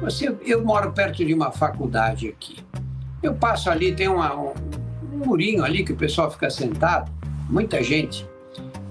Você, 0.00 0.34
eu 0.44 0.64
moro 0.64 0.92
perto 0.92 1.24
de 1.24 1.34
uma 1.34 1.50
faculdade 1.50 2.28
aqui. 2.28 2.58
Eu 3.22 3.34
passo 3.34 3.68
ali, 3.70 3.92
tem 3.94 4.08
uma- 4.08 4.34
um, 4.34 4.52
um 5.12 5.26
murinho 5.26 5.64
ali 5.64 5.84
que 5.84 5.92
o 5.92 5.96
pessoal 5.96 6.30
fica 6.30 6.48
sentado, 6.50 7.10
muita 7.48 7.82
gente. 7.82 8.26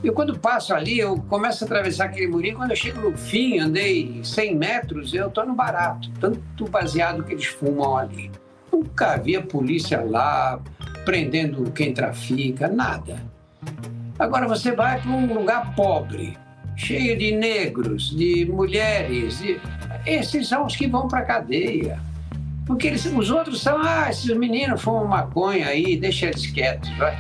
Eu, 0.04 0.14
quando 0.14 0.38
passo 0.38 0.74
ali, 0.74 1.00
eu 1.00 1.18
começo 1.28 1.64
a 1.64 1.66
atravessar 1.68 2.06
aquele 2.06 2.28
murinho. 2.28 2.58
Quando 2.58 2.72
eu 2.72 2.76
chego 2.76 3.10
no 3.10 3.18
fim, 3.18 3.58
andei 3.60 4.20
100 4.24 4.56
metros, 4.56 5.14
eu 5.14 5.28
estou 5.28 5.46
no 5.46 5.56
barato. 5.56 6.10
Tanto 6.20 6.66
baseado 6.70 7.24
que 7.24 7.34
eles 7.34 7.46
fumam 7.46 7.98
ali. 7.98 8.30
Nunca 8.72 9.18
vi 9.18 9.36
a 9.36 9.42
polícia 9.42 10.02
lá 10.02 10.60
prendendo 11.04 11.72
quem 11.72 11.94
trafica, 11.94 12.68
nada. 12.68 13.18
Agora 14.20 14.48
você 14.48 14.72
vai 14.72 15.00
para 15.02 15.10
um 15.10 15.34
lugar 15.34 15.74
pobre, 15.76 16.38
cheio 16.76 17.18
de 17.18 17.32
negros, 17.32 18.10
de 18.16 18.46
mulheres. 18.46 19.40
de- 19.40 19.60
Esses 20.06 20.48
são 20.48 20.66
os 20.66 20.76
que 20.76 20.88
vão 20.88 21.08
para 21.08 21.20
a 21.20 21.26
cadeia. 21.26 22.00
Porque 22.66 22.88
eles- 22.88 23.06
os 23.06 23.30
outros 23.32 23.62
são, 23.62 23.78
ah, 23.82 24.08
esses 24.10 24.36
meninos 24.38 24.82
fumam 24.82 25.06
maconha 25.08 25.68
aí, 25.68 25.96
deixa 25.98 26.26
eles 26.28 26.46
quietos. 26.48 26.90
Vai. 26.98 27.18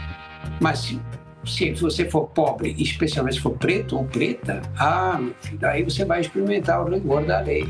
Mas 0.60 0.80
se, 0.80 1.00
se 1.46 1.72
você 1.72 2.10
for 2.10 2.28
pobre, 2.28 2.76
especialmente 2.78 3.36
se 3.36 3.42
for 3.42 3.52
preto 3.52 3.96
ou 3.98 4.04
preta, 4.04 4.62
ah, 4.78 5.20
daí 5.54 5.84
você 5.84 6.04
vai 6.04 6.20
experimentar 6.22 6.84
o 6.86 6.90
rigor 6.90 7.24
da 7.26 7.40
lei. 7.40 7.66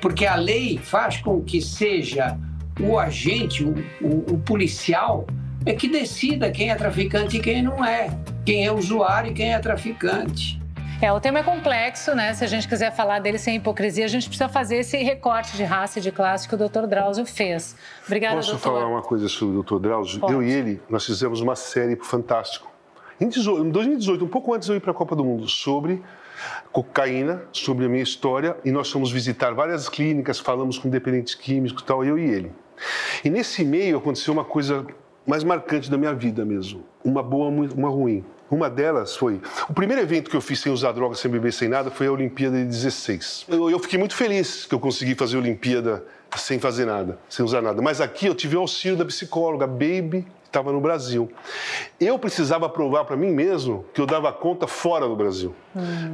Porque 0.00 0.24
a 0.24 0.34
lei 0.36 0.78
faz 0.78 1.18
com 1.18 1.42
que 1.42 1.60
seja 1.60 2.38
o 2.80 2.98
agente, 2.98 3.62
o, 3.62 3.74
o- 4.00 4.34
o 4.34 4.38
policial, 4.38 5.26
é 5.66 5.74
que 5.74 5.88
decida 5.88 6.50
quem 6.50 6.70
é 6.70 6.74
traficante 6.74 7.36
e 7.36 7.40
quem 7.40 7.62
não 7.62 7.84
é. 7.84 8.08
Quem 8.46 8.64
é 8.66 8.72
usuário 8.72 9.30
e 9.30 9.34
quem 9.34 9.52
é 9.52 9.58
traficante. 9.58 10.61
É, 11.02 11.12
o 11.12 11.18
tema 11.18 11.40
é 11.40 11.42
complexo, 11.42 12.14
né? 12.14 12.32
Se 12.32 12.44
a 12.44 12.46
gente 12.46 12.68
quiser 12.68 12.94
falar 12.94 13.18
dele 13.18 13.36
sem 13.36 13.56
hipocrisia, 13.56 14.04
a 14.04 14.08
gente 14.08 14.28
precisa 14.28 14.48
fazer 14.48 14.76
esse 14.76 14.96
recorte 14.98 15.56
de 15.56 15.64
raça 15.64 15.98
e 15.98 16.02
de 16.02 16.12
classe 16.12 16.48
que 16.48 16.54
o 16.54 16.56
Dr. 16.56 16.86
Drauzio 16.86 17.26
fez. 17.26 17.74
Obrigada, 18.06 18.36
Posso 18.36 18.52
doutor. 18.52 18.62
falar 18.62 18.86
uma 18.86 19.02
coisa 19.02 19.28
sobre 19.28 19.56
o 19.56 19.62
Dr. 19.64 19.80
Drauzio? 19.80 20.20
Pode. 20.20 20.32
Eu 20.32 20.40
e 20.40 20.52
ele, 20.52 20.80
nós 20.88 21.04
fizemos 21.04 21.40
uma 21.40 21.56
série 21.56 21.96
pro 21.96 22.06
Fantástico. 22.06 22.70
Em 23.20 23.28
18 23.28 23.64
em 23.64 23.70
2018, 23.70 24.24
um 24.24 24.28
pouco 24.28 24.54
antes 24.54 24.66
de 24.66 24.72
eu 24.72 24.76
ir 24.76 24.80
para 24.80 24.92
a 24.92 24.94
Copa 24.94 25.16
do 25.16 25.24
Mundo, 25.24 25.48
sobre 25.48 26.00
cocaína, 26.70 27.42
sobre 27.50 27.86
a 27.86 27.88
minha 27.88 28.02
história, 28.04 28.56
e 28.64 28.70
nós 28.70 28.88
fomos 28.88 29.10
visitar 29.10 29.52
várias 29.54 29.88
clínicas, 29.88 30.38
falamos 30.38 30.78
com 30.78 30.88
dependentes 30.88 31.34
químicos 31.34 31.82
e 31.82 31.84
tal, 31.84 32.04
eu 32.04 32.16
e 32.16 32.30
ele. 32.30 32.52
E 33.24 33.28
nesse 33.28 33.64
meio 33.64 33.98
aconteceu 33.98 34.32
uma 34.32 34.44
coisa 34.44 34.86
mais 35.26 35.42
marcante 35.42 35.90
da 35.90 35.98
minha 35.98 36.14
vida 36.14 36.44
mesmo, 36.44 36.84
uma 37.04 37.24
boa, 37.24 37.48
uma 37.48 37.88
ruim. 37.88 38.24
Uma 38.52 38.68
delas 38.68 39.16
foi. 39.16 39.40
O 39.66 39.72
primeiro 39.72 40.02
evento 40.02 40.28
que 40.28 40.36
eu 40.36 40.40
fiz 40.42 40.60
sem 40.60 40.70
usar 40.70 40.92
droga, 40.92 41.14
sem 41.14 41.30
beber, 41.30 41.54
sem 41.54 41.70
nada, 41.70 41.90
foi 41.90 42.06
a 42.06 42.12
Olimpíada 42.12 42.58
de 42.58 42.66
16. 42.66 43.46
Eu, 43.48 43.70
eu 43.70 43.78
fiquei 43.78 43.98
muito 43.98 44.14
feliz 44.14 44.66
que 44.66 44.74
eu 44.74 44.78
consegui 44.78 45.14
fazer 45.14 45.36
a 45.36 45.40
Olimpíada 45.40 46.04
sem 46.36 46.58
fazer 46.58 46.84
nada, 46.84 47.18
sem 47.30 47.42
usar 47.42 47.62
nada. 47.62 47.80
Mas 47.80 47.98
aqui 47.98 48.26
eu 48.26 48.34
tive 48.34 48.54
o 48.54 48.60
auxílio 48.60 48.94
da 48.94 49.06
psicóloga, 49.06 49.66
Baby, 49.66 50.26
que 50.42 50.48
estava 50.48 50.70
no 50.70 50.82
Brasil. 50.82 51.32
Eu 51.98 52.18
precisava 52.18 52.68
provar 52.68 53.06
para 53.06 53.16
mim 53.16 53.30
mesmo 53.30 53.86
que 53.94 54.02
eu 54.02 54.04
dava 54.04 54.30
conta 54.30 54.66
fora 54.66 55.08
do 55.08 55.16
Brasil. 55.16 55.54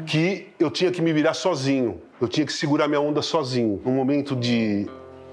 Que 0.06 0.46
eu 0.60 0.70
tinha 0.70 0.92
que 0.92 1.02
me 1.02 1.12
virar 1.12 1.34
sozinho. 1.34 2.00
Eu 2.20 2.28
tinha 2.28 2.46
que 2.46 2.52
segurar 2.52 2.86
minha 2.86 3.00
onda 3.00 3.20
sozinho. 3.20 3.82
No 3.84 3.90
momento 3.90 4.36
de 4.36 4.86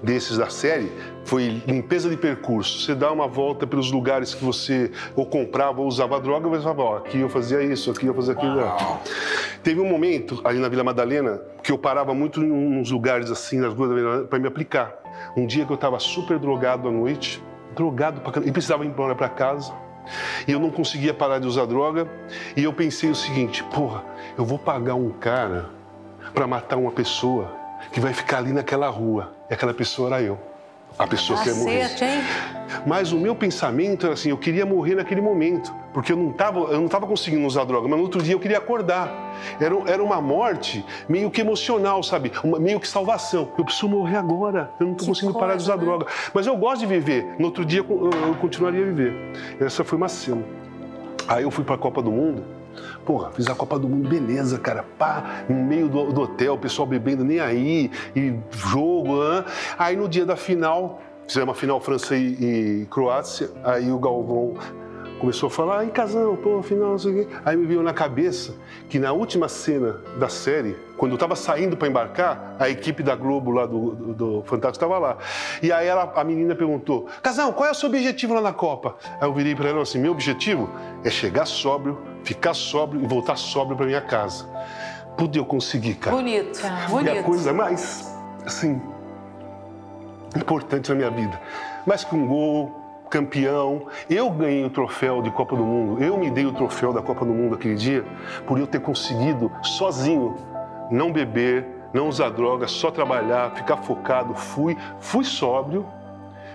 desses 0.06 0.38
da 0.38 0.48
série 0.48 0.90
foi 1.24 1.60
limpeza 1.66 2.08
de 2.08 2.16
percurso. 2.16 2.78
Você 2.78 2.94
dá 2.94 3.10
uma 3.10 3.26
volta 3.26 3.66
pelos 3.66 3.90
lugares 3.90 4.32
que 4.32 4.44
você 4.44 4.92
ou 5.16 5.26
comprava 5.26 5.80
ou 5.80 5.88
usava 5.88 6.20
droga, 6.20 6.48
mas 6.48 6.62
falava, 6.62 6.82
ó, 6.82 6.96
aqui 6.98 7.18
eu 7.18 7.28
fazia 7.28 7.60
isso, 7.60 7.90
aqui 7.90 8.06
eu 8.06 8.14
fazia 8.14 8.32
aquilo. 8.32 8.60
Teve 9.64 9.80
um 9.80 9.88
momento 9.88 10.40
ali 10.44 10.60
na 10.60 10.68
Vila 10.68 10.84
Madalena 10.84 11.42
que 11.60 11.72
eu 11.72 11.76
parava 11.76 12.14
muito 12.14 12.40
em 12.40 12.52
uns 12.52 12.92
lugares 12.92 13.32
assim, 13.32 13.58
nas 13.58 13.74
ruas 13.74 13.88
da 13.88 13.94
Vila 13.96 14.06
Madalena, 14.06 14.28
para 14.28 14.38
me 14.38 14.46
aplicar. 14.46 14.94
Um 15.36 15.44
dia 15.44 15.66
que 15.66 15.72
eu 15.72 15.74
estava 15.74 15.98
super 15.98 16.38
drogado 16.38 16.88
à 16.88 16.92
noite, 16.92 17.42
drogado 17.74 18.20
pra 18.20 18.30
caramba, 18.30 18.48
e 18.48 18.52
precisava 18.52 18.84
ir 18.84 18.88
embora 18.88 19.16
para 19.16 19.28
casa. 19.28 19.74
E 20.46 20.52
eu 20.52 20.60
não 20.60 20.70
conseguia 20.70 21.12
parar 21.12 21.40
de 21.40 21.48
usar 21.48 21.66
droga. 21.66 22.06
E 22.56 22.62
eu 22.62 22.72
pensei 22.72 23.10
o 23.10 23.14
seguinte: 23.14 23.64
porra, 23.64 24.04
eu 24.38 24.44
vou 24.44 24.56
pagar 24.56 24.94
um 24.94 25.10
cara 25.10 25.68
para 26.32 26.46
matar 26.46 26.76
uma 26.76 26.92
pessoa 26.92 27.65
que 27.92 28.00
vai 28.00 28.12
ficar 28.12 28.38
ali 28.38 28.52
naquela 28.52 28.88
rua. 28.88 29.32
E 29.50 29.54
aquela 29.54 29.74
pessoa 29.74 30.08
era 30.08 30.22
eu. 30.22 30.38
a 30.98 31.06
pessoa 31.06 31.42
quer 31.42 31.54
morrer. 31.54 31.80
Cacete, 31.80 32.04
hein? 32.04 32.22
Mas 32.86 33.12
o 33.12 33.18
meu 33.18 33.34
pensamento 33.34 34.06
era 34.06 34.14
assim, 34.14 34.30
eu 34.30 34.38
queria 34.38 34.66
morrer 34.66 34.94
naquele 34.94 35.20
momento, 35.20 35.72
porque 35.92 36.12
eu 36.12 36.16
não 36.16 36.30
estava 36.30 36.58
eu 36.58 36.80
não 36.80 36.88
tava 36.88 37.06
conseguindo 37.06 37.46
usar 37.46 37.64
droga, 37.64 37.88
mas 37.88 37.96
no 37.96 38.04
outro 38.04 38.22
dia 38.22 38.34
eu 38.34 38.40
queria 38.40 38.58
acordar. 38.58 39.12
Era, 39.60 39.74
era 39.86 40.02
uma 40.02 40.20
morte 40.20 40.84
meio 41.08 41.30
que 41.30 41.40
emocional, 41.40 42.02
sabe? 42.02 42.32
Uma, 42.42 42.58
meio 42.58 42.80
que 42.80 42.88
salvação. 42.88 43.48
Eu 43.56 43.64
preciso 43.64 43.88
morrer 43.88 44.16
agora, 44.16 44.70
eu 44.80 44.86
não 44.86 44.92
estou 44.92 45.08
conseguindo 45.08 45.38
parar 45.38 45.56
de 45.56 45.62
usar 45.62 45.76
né? 45.76 45.84
droga. 45.84 46.06
Mas 46.32 46.46
eu 46.46 46.56
gosto 46.56 46.80
de 46.80 46.86
viver, 46.86 47.36
no 47.38 47.46
outro 47.46 47.64
dia 47.64 47.80
eu, 47.80 48.10
eu 48.10 48.34
continuaria 48.34 48.82
a 48.82 48.86
viver. 48.86 49.14
Essa 49.60 49.84
foi 49.84 49.96
uma 49.96 50.08
cena. 50.08 50.44
Aí 51.28 51.42
eu 51.42 51.50
fui 51.50 51.64
para 51.64 51.74
a 51.74 51.78
Copa 51.78 52.00
do 52.00 52.10
Mundo, 52.10 52.44
Porra, 53.04 53.30
fiz 53.30 53.46
a 53.48 53.54
Copa 53.54 53.78
do 53.78 53.88
Mundo, 53.88 54.08
beleza, 54.08 54.58
cara. 54.58 54.84
Pá, 54.98 55.44
no 55.48 55.56
meio 55.56 55.88
do, 55.88 56.12
do 56.12 56.22
hotel, 56.22 56.54
o 56.54 56.58
pessoal 56.58 56.86
bebendo 56.86 57.24
nem 57.24 57.40
aí, 57.40 57.90
e 58.14 58.34
jogo, 58.50 59.20
hã? 59.20 59.44
Aí 59.78 59.96
no 59.96 60.08
dia 60.08 60.24
da 60.24 60.36
final, 60.36 61.00
fizemos 61.26 61.48
uma 61.48 61.54
final 61.54 61.80
França 61.80 62.16
e, 62.16 62.82
e 62.82 62.86
Croácia, 62.90 63.50
aí 63.64 63.90
o 63.90 63.98
Galvão 63.98 64.54
começou 65.18 65.46
a 65.46 65.50
falar, 65.50 65.78
ai, 65.78 65.86
casão, 65.88 66.36
pô, 66.36 66.62
final, 66.62 66.90
não 66.90 66.98
sei 66.98 67.12
o 67.22 67.26
quê. 67.26 67.36
Aí 67.44 67.56
me 67.56 67.66
veio 67.66 67.82
na 67.82 67.92
cabeça 67.94 68.54
que 68.88 68.98
na 68.98 69.12
última 69.12 69.48
cena 69.48 70.00
da 70.18 70.28
série, 70.28 70.76
quando 70.96 71.12
eu 71.12 71.18
tava 71.18 71.34
saindo 71.34 71.76
para 71.76 71.88
embarcar, 71.88 72.56
a 72.58 72.68
equipe 72.68 73.02
da 73.02 73.14
Globo 73.16 73.50
lá 73.50 73.66
do, 73.66 73.90
do, 73.94 74.14
do 74.14 74.42
Fantástico 74.44 74.84
estava 74.84 74.98
lá. 74.98 75.18
E 75.62 75.72
aí 75.72 75.86
ela, 75.86 76.12
a 76.14 76.24
menina 76.24 76.54
perguntou, 76.54 77.06
casão, 77.22 77.52
qual 77.52 77.68
é 77.68 77.72
o 77.72 77.74
seu 77.74 77.88
objetivo 77.88 78.34
lá 78.34 78.40
na 78.40 78.52
Copa? 78.52 78.96
Aí 79.20 79.26
eu 79.26 79.32
virei 79.32 79.54
para 79.54 79.68
ela 79.70 79.82
assim, 79.82 79.98
meu 79.98 80.12
objetivo 80.12 80.68
é 81.04 81.10
chegar 81.10 81.46
sóbrio, 81.46 81.98
ficar 82.22 82.54
sóbrio 82.54 83.02
e 83.02 83.06
voltar 83.06 83.36
sóbrio 83.36 83.76
para 83.76 83.86
minha 83.86 84.00
casa. 84.02 84.46
Pude 85.16 85.38
eu 85.38 85.46
conseguir, 85.46 85.94
cara. 85.94 86.14
Bonito, 86.14 86.60
E 86.62 86.66
a 86.66 86.88
bonito. 86.88 87.22
coisa 87.24 87.52
mais, 87.52 88.14
assim, 88.44 88.80
importante 90.36 90.90
na 90.90 90.94
minha 90.94 91.10
vida. 91.10 91.40
Mais 91.86 92.04
que 92.04 92.14
um 92.14 92.26
gol, 92.26 92.72
campeão. 93.10 93.86
Eu 94.08 94.30
ganhei 94.30 94.64
o 94.64 94.70
troféu 94.70 95.22
de 95.22 95.30
Copa 95.30 95.56
do 95.56 95.64
Mundo. 95.64 96.02
Eu 96.02 96.16
me 96.16 96.30
dei 96.30 96.46
o 96.46 96.52
troféu 96.52 96.92
da 96.92 97.02
Copa 97.02 97.24
do 97.24 97.32
Mundo 97.32 97.54
aquele 97.54 97.74
dia 97.74 98.04
por 98.46 98.58
eu 98.58 98.66
ter 98.66 98.80
conseguido, 98.80 99.50
sozinho, 99.62 100.36
não 100.90 101.12
beber, 101.12 101.66
não 101.92 102.08
usar 102.08 102.30
droga, 102.30 102.66
só 102.66 102.90
trabalhar, 102.90 103.54
ficar 103.54 103.78
focado. 103.78 104.34
Fui, 104.34 104.76
fui 105.00 105.24
sóbrio, 105.24 105.86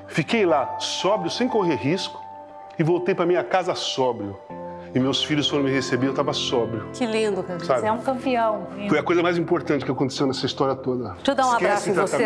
fiquei 0.07 0.45
lá 0.45 0.77
sóbrio, 0.79 1.29
sem 1.31 1.47
correr 1.47 1.75
risco, 1.75 2.21
e 2.77 2.83
voltei 2.83 3.15
para 3.15 3.25
minha 3.25 3.43
casa 3.43 3.73
sóbrio. 3.75 4.37
E 4.93 4.99
meus 4.99 5.23
filhos 5.23 5.47
foram 5.47 5.63
me 5.63 5.71
receber, 5.71 6.07
eu 6.07 6.11
estava 6.11 6.33
sóbrio. 6.33 6.85
Que 6.93 7.05
lindo, 7.05 7.41
cara. 7.43 7.59
Sabe? 7.63 7.79
Você 7.81 7.87
é 7.87 7.91
um 7.91 7.99
campeão. 7.99 8.67
Foi 8.89 8.99
a 8.99 9.03
coisa 9.03 9.23
mais 9.23 9.37
importante 9.37 9.85
que 9.85 9.91
aconteceu 9.91 10.27
nessa 10.27 10.45
história 10.45 10.75
toda. 10.75 11.11
Deixa 11.15 11.31
eu 11.31 11.35
dar 11.35 11.47
um 11.47 11.51
abraço 11.51 11.89
em 11.89 11.93
você. 11.93 12.17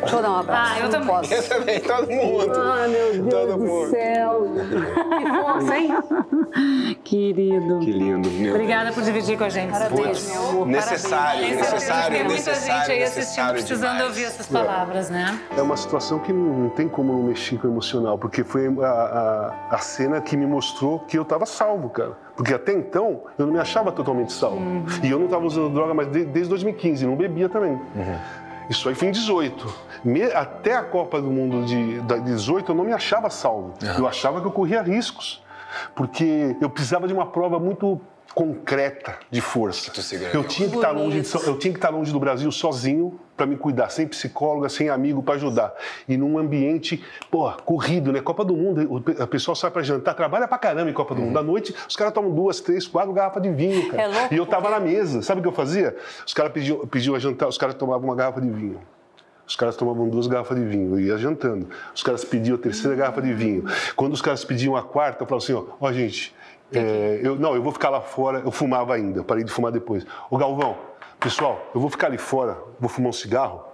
Deixa 0.00 0.16
eu 0.16 0.22
dar 0.22 0.30
um 0.30 0.36
abraço. 0.38 0.72
Ah, 0.74 0.80
eu 0.80 0.90
também. 0.90 1.08
posso. 1.08 1.34
Eu 1.34 1.42
também, 1.48 1.80
todo 1.80 2.10
mundo. 2.10 2.52
Ah, 2.54 2.88
meu 2.88 3.12
Deus 3.12 3.28
Todo 3.28 3.52
do 3.52 3.58
mundo. 3.58 3.90
céu. 3.90 4.42
Que 5.18 5.42
força, 5.42 5.76
hein? 5.78 6.96
Querido. 7.04 7.78
Que 7.80 7.92
lindo, 7.92 8.30
meu 8.30 8.54
Obrigada 8.54 8.92
por 8.92 9.02
dividir 9.02 9.36
com 9.36 9.44
a 9.44 9.48
gente. 9.48 9.70
Parabéns, 9.70 10.28
meu 10.30 10.48
amor. 10.48 10.66
Necessário, 10.66 11.40
Tenho 11.42 11.56
necessário, 11.56 11.80
certeza 11.80 12.02
que 12.02 12.10
tem 12.10 12.24
muita 12.24 12.32
necessário, 12.50 12.80
gente 12.86 12.92
aí 12.92 13.02
assistindo 13.02 13.50
precisando 13.52 13.80
demais. 13.92 14.02
ouvir 14.08 14.24
essas 14.24 14.46
palavras, 14.46 15.10
né? 15.10 15.38
É 15.56 15.62
uma 15.62 15.76
situação 15.76 16.18
que 16.18 16.32
não, 16.32 16.58
não 16.58 16.70
tem 16.70 16.88
como 16.88 17.12
não 17.12 17.22
mexer 17.22 17.58
com 17.58 17.68
o 17.68 17.70
emocional, 17.70 18.18
porque 18.18 18.44
foi 18.44 18.66
a, 18.82 18.86
a, 19.70 19.74
a 19.76 19.78
cena 19.78 20.20
que 20.20 20.36
me 20.36 20.46
mostrou 20.46 21.00
que 21.00 21.18
eu 21.18 21.22
estava 21.22 21.46
salvo, 21.46 21.81
cara. 21.90 22.12
Porque 22.36 22.52
até 22.54 22.72
então 22.72 23.22
eu 23.38 23.46
não 23.46 23.52
me 23.52 23.58
achava 23.58 23.90
totalmente 23.92 24.32
salvo. 24.32 24.60
E 25.02 25.10
eu 25.10 25.18
não 25.18 25.26
estava 25.26 25.44
usando 25.44 25.70
droga 25.72 25.92
mais 25.94 26.10
de- 26.10 26.24
desde 26.24 26.48
2015, 26.50 27.06
não 27.06 27.16
bebia 27.16 27.48
também. 27.48 27.80
Isso 28.70 28.88
aí 28.88 28.94
foi 28.94 29.08
em 29.08 29.10
18. 29.10 29.72
Me- 30.04 30.22
até 30.32 30.76
a 30.76 30.82
Copa 30.82 31.20
do 31.20 31.30
Mundo 31.30 31.64
de 31.66 32.00
da 32.02 32.16
18 32.16 32.72
eu 32.72 32.76
não 32.76 32.84
me 32.84 32.92
achava 32.92 33.28
salvo. 33.28 33.74
Eu 33.98 34.06
achava 34.06 34.40
que 34.40 34.46
eu 34.46 34.52
corria 34.52 34.80
riscos. 34.82 35.42
Porque 35.94 36.54
eu 36.60 36.68
precisava 36.68 37.06
de 37.06 37.14
uma 37.14 37.26
prova 37.26 37.58
muito 37.58 38.00
concreta 38.34 39.16
de 39.30 39.40
força. 39.40 39.92
Seguraria. 40.02 40.38
Eu 40.38 40.44
tinha 40.44 40.68
que 40.68 40.76
estar 40.76 40.90
longe, 40.90 41.20
de, 41.20 41.26
so- 41.26 41.38
eu 41.46 41.58
tinha 41.58 41.72
que 41.72 41.78
estar 41.78 41.90
longe 41.90 42.12
do 42.12 42.18
Brasil 42.20 42.50
sozinho 42.50 43.18
para 43.36 43.46
me 43.46 43.56
cuidar, 43.56 43.88
sem 43.90 44.06
psicóloga, 44.06 44.68
sem 44.68 44.88
amigo 44.88 45.22
para 45.22 45.34
ajudar. 45.34 45.74
E 46.08 46.16
num 46.16 46.38
ambiente, 46.38 47.02
pô, 47.30 47.50
corrido, 47.64 48.12
né? 48.12 48.20
Copa 48.20 48.44
do 48.44 48.54
Mundo, 48.56 48.86
o 48.94 49.00
pe- 49.00 49.20
a 49.20 49.26
pessoa 49.26 49.54
sai 49.54 49.70
para 49.70 49.82
jantar, 49.82 50.14
trabalha 50.14 50.46
pra 50.46 50.58
caramba 50.58 50.90
em 50.90 50.92
Copa 50.94 51.14
do 51.14 51.22
Mundo. 51.22 51.38
À 51.38 51.42
noite, 51.42 51.74
os 51.88 51.96
caras 51.96 52.12
tomam 52.12 52.30
duas, 52.34 52.60
três, 52.60 52.86
quatro 52.86 53.12
garrafas 53.12 53.42
de 53.42 53.50
vinho, 53.50 53.88
cara. 53.90 54.02
É 54.02 54.06
louco, 54.06 54.34
e 54.34 54.36
eu 54.36 54.46
tava 54.46 54.70
na 54.70 54.78
mesa. 54.80 55.22
Sabe 55.22 55.40
o 55.40 55.42
que 55.42 55.48
eu 55.48 55.52
fazia? 55.52 55.96
Os 56.26 56.34
caras 56.34 56.52
pediam, 56.52 56.86
pediam 56.86 57.14
a 57.14 57.18
jantar, 57.18 57.48
os 57.48 57.58
caras 57.58 57.74
tomavam 57.74 58.04
uma 58.08 58.14
garrafa 58.14 58.40
de 58.40 58.50
vinho. 58.50 58.80
Os 59.46 59.56
caras 59.56 59.76
tomavam 59.76 60.08
duas 60.08 60.26
garrafas 60.28 60.56
de 60.56 60.64
vinho, 60.64 60.94
eu 60.94 61.00
ia 61.00 61.18
jantando. 61.18 61.68
Os 61.94 62.02
caras 62.02 62.24
pediam 62.24 62.54
a 62.54 62.58
terceira 62.58 62.94
garrafa 62.96 63.20
de 63.20 63.34
vinho. 63.34 63.64
Quando 63.96 64.12
os 64.12 64.22
caras 64.22 64.44
pediam 64.44 64.76
a 64.76 64.82
quarta, 64.82 65.24
eu 65.24 65.26
falava 65.26 65.44
assim, 65.44 65.52
ó, 65.52 65.64
ó 65.80 65.92
gente, 65.92 66.34
é, 66.72 67.20
eu, 67.22 67.36
não, 67.36 67.54
eu 67.54 67.62
vou 67.62 67.72
ficar 67.72 67.90
lá 67.90 68.00
fora, 68.00 68.40
eu 68.44 68.50
fumava 68.50 68.94
ainda, 68.94 69.20
eu 69.20 69.24
parei 69.24 69.44
de 69.44 69.50
fumar 69.50 69.72
depois. 69.72 70.04
Ô 70.30 70.36
Galvão, 70.36 70.76
pessoal, 71.20 71.70
eu 71.74 71.80
vou 71.80 71.90
ficar 71.90 72.08
ali 72.08 72.18
fora, 72.18 72.58
vou 72.78 72.88
fumar 72.88 73.10
um 73.10 73.12
cigarro. 73.12 73.64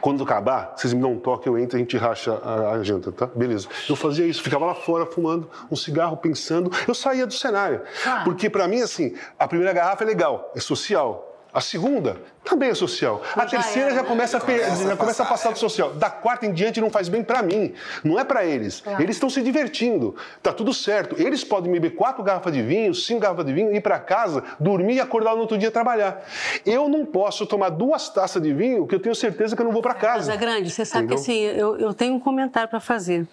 Quando 0.00 0.22
acabar, 0.22 0.74
vocês 0.76 0.92
me 0.92 1.00
dão 1.00 1.12
um 1.12 1.18
toque, 1.18 1.48
eu 1.48 1.56
entro, 1.56 1.76
a 1.76 1.78
gente 1.78 1.96
racha 1.96 2.34
a, 2.34 2.72
a 2.72 2.82
janta, 2.82 3.10
tá? 3.10 3.26
Beleza. 3.26 3.68
Eu 3.88 3.96
fazia 3.96 4.26
isso, 4.26 4.42
ficava 4.42 4.66
lá 4.66 4.74
fora 4.74 5.06
fumando 5.06 5.48
um 5.70 5.76
cigarro, 5.76 6.16
pensando. 6.18 6.70
Eu 6.86 6.94
saía 6.94 7.26
do 7.26 7.32
cenário. 7.32 7.80
Porque 8.22 8.50
pra 8.50 8.68
mim, 8.68 8.82
assim, 8.82 9.14
a 9.38 9.48
primeira 9.48 9.72
garrafa 9.72 10.04
é 10.04 10.06
legal, 10.06 10.52
é 10.54 10.60
social. 10.60 11.33
A 11.54 11.60
segunda 11.60 12.16
também 12.44 12.70
é 12.70 12.74
social. 12.74 13.22
A 13.36 13.40
já 13.42 13.46
terceira 13.46 13.90
já 13.94 14.02
né? 14.02 14.08
começa 14.08 14.36
a, 14.38 14.40
per- 14.40 14.58
Começa 14.64 14.84
a 14.84 14.88
já 14.88 14.96
começa 14.96 15.22
a 15.22 15.26
passar, 15.26 15.50
do 15.50 15.52
é. 15.52 15.56
social. 15.56 15.92
Da 15.94 16.10
quarta 16.10 16.44
em 16.44 16.52
diante 16.52 16.80
não 16.80 16.90
faz 16.90 17.08
bem 17.08 17.22
pra 17.22 17.42
mim, 17.42 17.72
não 18.02 18.18
é 18.18 18.24
pra 18.24 18.44
eles. 18.44 18.82
Eles 18.98 19.14
estão 19.16 19.30
se 19.30 19.40
divertindo, 19.40 20.16
tá 20.42 20.52
tudo 20.52 20.74
certo. 20.74 21.14
Eles 21.16 21.44
podem 21.44 21.70
beber 21.70 21.90
quatro 21.94 22.24
garrafas 22.24 22.52
de 22.52 22.60
vinho, 22.60 22.92
cinco 22.92 23.20
garrafas 23.20 23.46
de 23.46 23.52
vinho, 23.52 23.72
ir 23.72 23.80
pra 23.80 24.00
casa, 24.00 24.42
dormir 24.58 24.96
e 24.96 25.00
acordar 25.00 25.34
no 25.36 25.42
outro 25.42 25.56
dia 25.56 25.70
trabalhar. 25.70 26.24
Eu 26.66 26.88
não 26.88 27.06
posso 27.06 27.46
tomar 27.46 27.68
duas 27.68 28.08
taças 28.08 28.42
de 28.42 28.52
vinho 28.52 28.84
que 28.86 28.94
eu 28.96 29.00
tenho 29.00 29.14
certeza 29.14 29.54
que 29.54 29.62
eu 29.62 29.66
não 29.66 29.72
vou 29.72 29.80
pra 29.82 29.94
casa. 29.94 30.32
Casa 30.32 30.36
Grande, 30.36 30.70
você 30.70 30.84
sabe 30.84 31.04
Entendeu? 31.04 31.24
que 31.24 31.30
assim, 31.30 31.40
eu, 31.40 31.78
eu 31.78 31.94
tenho 31.94 32.14
um 32.14 32.20
comentário 32.20 32.68
para 32.68 32.80
fazer. 32.80 33.26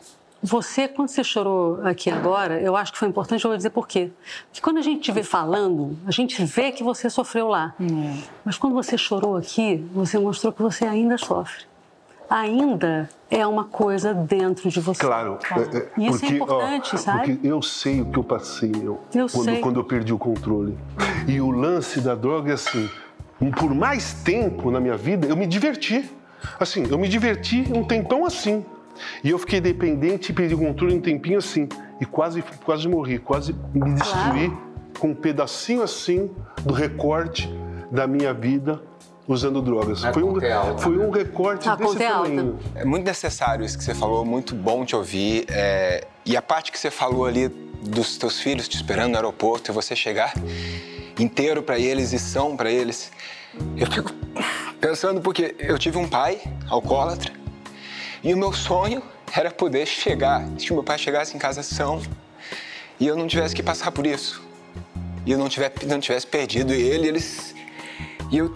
Você, 0.44 0.88
quando 0.88 1.10
você 1.10 1.24
chorou 1.24 1.80
aqui 1.84 2.10
agora, 2.10 2.60
eu 2.60 2.76
acho 2.76 2.92
que 2.92 2.98
foi 2.98 3.08
importante 3.08 3.44
eu 3.46 3.50
vou 3.50 3.58
dizer 3.58 3.70
por 3.70 3.88
quê. 3.88 4.10
Porque 4.48 4.60
quando 4.60 4.78
a 4.78 4.82
gente 4.82 5.02
te 5.02 5.12
vê 5.12 5.22
falando, 5.22 5.96
a 6.06 6.12
gente 6.12 6.44
vê 6.44 6.72
que 6.72 6.84
você 6.84 7.10
sofreu 7.12 7.48
lá. 7.48 7.76
Mas 8.44 8.58
quando 8.58 8.74
você 8.74 8.98
chorou 8.98 9.38
aqui, 9.38 9.86
você 9.94 10.18
mostrou 10.18 10.52
que 10.52 10.62
você 10.62 10.86
ainda 10.86 11.16
sofre. 11.18 11.66
Ainda 12.28 13.10
é 13.30 13.46
uma 13.46 13.66
coisa 13.66 14.14
dentro 14.14 14.70
de 14.70 14.80
você. 14.80 15.02
Claro. 15.06 15.38
é- 15.52 15.78
é, 15.78 15.90
E 15.98 16.08
isso 16.08 16.18
é 16.18 16.20
porque, 16.22 16.36
importante, 16.36 16.96
ó, 16.96 16.98
sabe? 16.98 17.34
Porque 17.36 17.48
eu 17.48 17.62
sei 17.62 18.02
o 18.02 18.06
que 18.06 18.18
eu 18.18 18.24
passei 18.24 18.72
eu, 18.74 19.00
Eu 19.14 19.28
quando, 19.30 19.44
sei. 19.44 19.60
quando 19.60 19.80
eu 19.80 19.84
perdi 19.84 20.14
o 20.14 20.18
controle. 20.18 20.78
E 21.28 21.40
o 21.42 21.52
lance 21.52 22.00
da 22.02 22.16
droga 22.16 22.50
é 22.50 22.54
assim, 22.54 22.90
por 23.60 23.76
mais 23.76 24.14
tempo 24.24 24.72
na 24.72 24.80
minha 24.80 24.96
vida, 24.98 25.28
eu 25.28 25.36
me 25.36 25.46
diverti. 25.46 26.10
Assim, 26.60 26.88
eu 26.90 26.98
me 26.98 27.08
diverti 27.08 27.66
um 27.76 27.84
tempão 27.84 28.26
assim. 28.26 28.66
E 29.24 29.30
eu 29.30 29.40
fiquei 29.40 29.60
dependente 29.62 30.32
e 30.32 30.36
perdi 30.36 30.56
o 30.56 30.58
controle 30.58 30.94
um 30.94 31.02
tempinho 31.02 31.40
assim. 31.40 31.68
E 32.00 32.06
quase, 32.06 32.44
quase 32.66 32.88
morri, 32.88 33.20
quase 33.20 33.56
me 33.74 33.94
destruí 33.94 34.52
com 35.00 35.10
um 35.10 35.16
pedacinho 35.16 35.84
assim 35.84 36.30
do 36.64 36.74
recorte 36.74 37.50
da 37.92 38.08
minha 38.08 38.34
vida 38.34 38.82
usando 39.28 39.62
drogas. 39.62 40.04
A 40.04 40.14
Foi 40.14 40.24
um, 40.24 40.54
alta, 40.54 40.82
foi 40.82 40.98
um 40.98 41.10
recorte 41.10 41.70
A 41.70 41.76
desse 41.76 42.02
é 42.04 42.10
tamanho. 42.10 42.60
É 42.76 42.86
muito 42.86 43.06
necessário 43.06 43.66
isso 43.66 43.78
que 43.78 43.84
você 43.84 43.94
falou, 43.94 44.26
muito 44.26 44.56
bom 44.56 44.84
te 44.86 44.96
ouvir. 44.96 45.46
é, 45.50 46.06
E 46.26 46.36
a 46.36 46.42
parte 46.42 46.72
que 46.72 46.80
você 46.80 46.92
falou 46.92 47.26
ali 47.26 47.48
dos 47.48 48.18
teus 48.18 48.40
filhos 48.40 48.68
te 48.68 48.76
esperando 48.76 49.12
no 49.12 49.16
aeroporto 49.18 49.72
e 49.72 49.74
você 49.74 49.96
chegar 49.96 50.34
inteiro 51.20 51.64
para 51.64 51.80
eles 51.80 52.14
e 52.14 52.20
são 52.20 52.56
para 52.56 52.72
eles. 52.72 53.12
Eu 53.76 53.88
fico 53.88 54.12
pensando 54.80 55.22
porque 55.22 55.56
eu 55.60 55.78
tive 55.78 55.98
um 55.98 56.08
pai 56.08 56.40
alcoólatra 56.70 57.41
e 58.24 58.34
o 58.34 58.38
meu 58.38 58.54
sonho 58.54 59.02
era 59.34 59.50
poder 59.50 59.86
chegar, 59.86 60.46
se 60.58 60.72
o 60.72 60.76
meu 60.76 60.84
pai 60.84 60.98
chegasse 60.98 61.36
em 61.36 61.40
casa 61.40 61.64
são 61.64 62.02
e 63.00 63.08
eu 63.08 63.16
não 63.16 63.28
tivesse 63.28 63.56
que 63.56 63.64
passar 63.64 63.92
por 63.92 64.06
isso. 64.06 64.44
E 65.26 65.32
eu 65.32 65.38
não 65.38 65.50
tivesse, 65.50 65.86
não 65.86 66.00
tivesse 66.00 66.28
perdido 66.28 66.74
ele, 66.74 67.08
eles 67.08 67.56
e 68.32 68.38
eu 68.38 68.56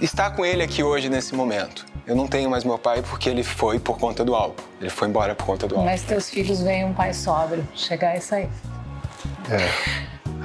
estar 0.00 0.30
com 0.30 0.44
ele 0.44 0.62
aqui 0.62 0.82
hoje 0.82 1.08
nesse 1.08 1.34
momento. 1.34 1.86
Eu 2.06 2.16
não 2.16 2.26
tenho 2.26 2.50
mais 2.50 2.64
meu 2.64 2.78
pai 2.78 3.02
porque 3.02 3.28
ele 3.28 3.42
foi 3.42 3.78
por 3.78 3.98
conta 3.98 4.24
do 4.24 4.34
álcool. 4.34 4.62
Ele 4.80 4.90
foi 4.90 5.08
embora 5.08 5.34
por 5.34 5.46
conta 5.46 5.66
do 5.66 5.74
álcool. 5.74 5.86
Mas 5.86 6.02
teus 6.02 6.28
filhos 6.28 6.60
veem 6.60 6.84
um 6.84 6.92
pai 6.92 7.14
sóbrio. 7.14 7.66
Chegar 7.74 8.10
a 8.10 8.16
isso 8.16 8.34
aí. 8.34 8.48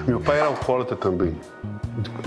Meu 0.08 0.20
pai 0.20 0.38
era 0.38 0.48
alcoólatra 0.48 0.96
também. 0.96 1.36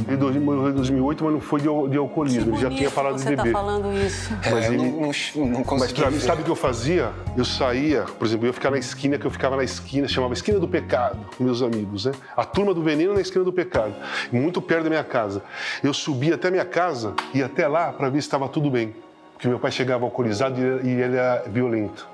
Ele 0.09 0.39
morreu 0.41 0.71
em 0.71 0.75
2008, 0.75 1.25
mas 1.25 1.33
não 1.33 1.41
foi 1.41 1.61
de, 1.61 1.67
de 1.91 1.97
alcoolismo, 1.97 2.53
ele 2.55 2.61
já 2.61 2.71
tinha 2.71 2.91
parado 2.91 3.17
de 3.17 3.23
você 3.23 3.31
beber. 3.37 3.53
tá 3.53 3.59
falando 3.59 3.93
isso. 4.05 4.33
É, 4.43 4.51
Mas 4.51 4.67
eu 4.67 4.73
ele- 4.73 4.83
não, 4.83 4.91
não, 4.91 5.47
não 5.47 5.59
Mas 5.59 5.67
consegui 5.67 6.01
pra 6.01 6.11
mim, 6.11 6.19
ver. 6.19 6.27
sabe 6.27 6.43
o 6.43 6.45
que 6.45 6.51
eu 6.51 6.57
fazia? 6.57 7.13
Eu 7.37 7.45
saía, 7.45 8.03
por 8.19 8.27
exemplo, 8.27 8.47
eu 8.47 8.49
ia 8.49 8.53
ficar 8.53 8.71
na 8.71 8.79
esquina, 8.79 9.17
que 9.19 9.27
eu 9.27 9.31
ficava 9.31 9.57
na 9.57 9.63
esquina, 9.65 10.09
chamava 10.09 10.33
Esquina 10.33 10.59
do 10.59 10.67
Pecado, 10.69 11.19
com 11.37 11.45
meus 11.45 11.63
amigos, 11.63 12.05
né? 12.07 12.13
A 12.37 12.45
turma 12.45 12.75
do 12.75 12.83
veneno 12.83 13.15
na 13.15 13.21
Esquina 13.21 13.45
do 13.45 13.53
Pecado, 13.53 13.95
muito 14.33 14.61
perto 14.61 14.85
da 14.85 14.91
minha 14.91 15.05
casa. 15.05 15.43
Eu 15.85 15.95
subia 15.95 16.35
até 16.35 16.51
minha 16.51 16.65
casa 16.65 17.15
e 17.33 17.43
até 17.43 17.69
lá 17.69 17.93
para 17.93 18.09
ver 18.09 18.21
se 18.21 18.27
estava 18.27 18.49
tudo 18.49 18.71
bem. 18.71 18.95
Porque 19.41 19.49
meu 19.49 19.59
pai 19.59 19.73
chegava 19.73 20.05
alcoolizado 20.05 20.61
e 20.61 20.91
ele 20.91 21.17
era 21.17 21.43
violento. 21.47 22.07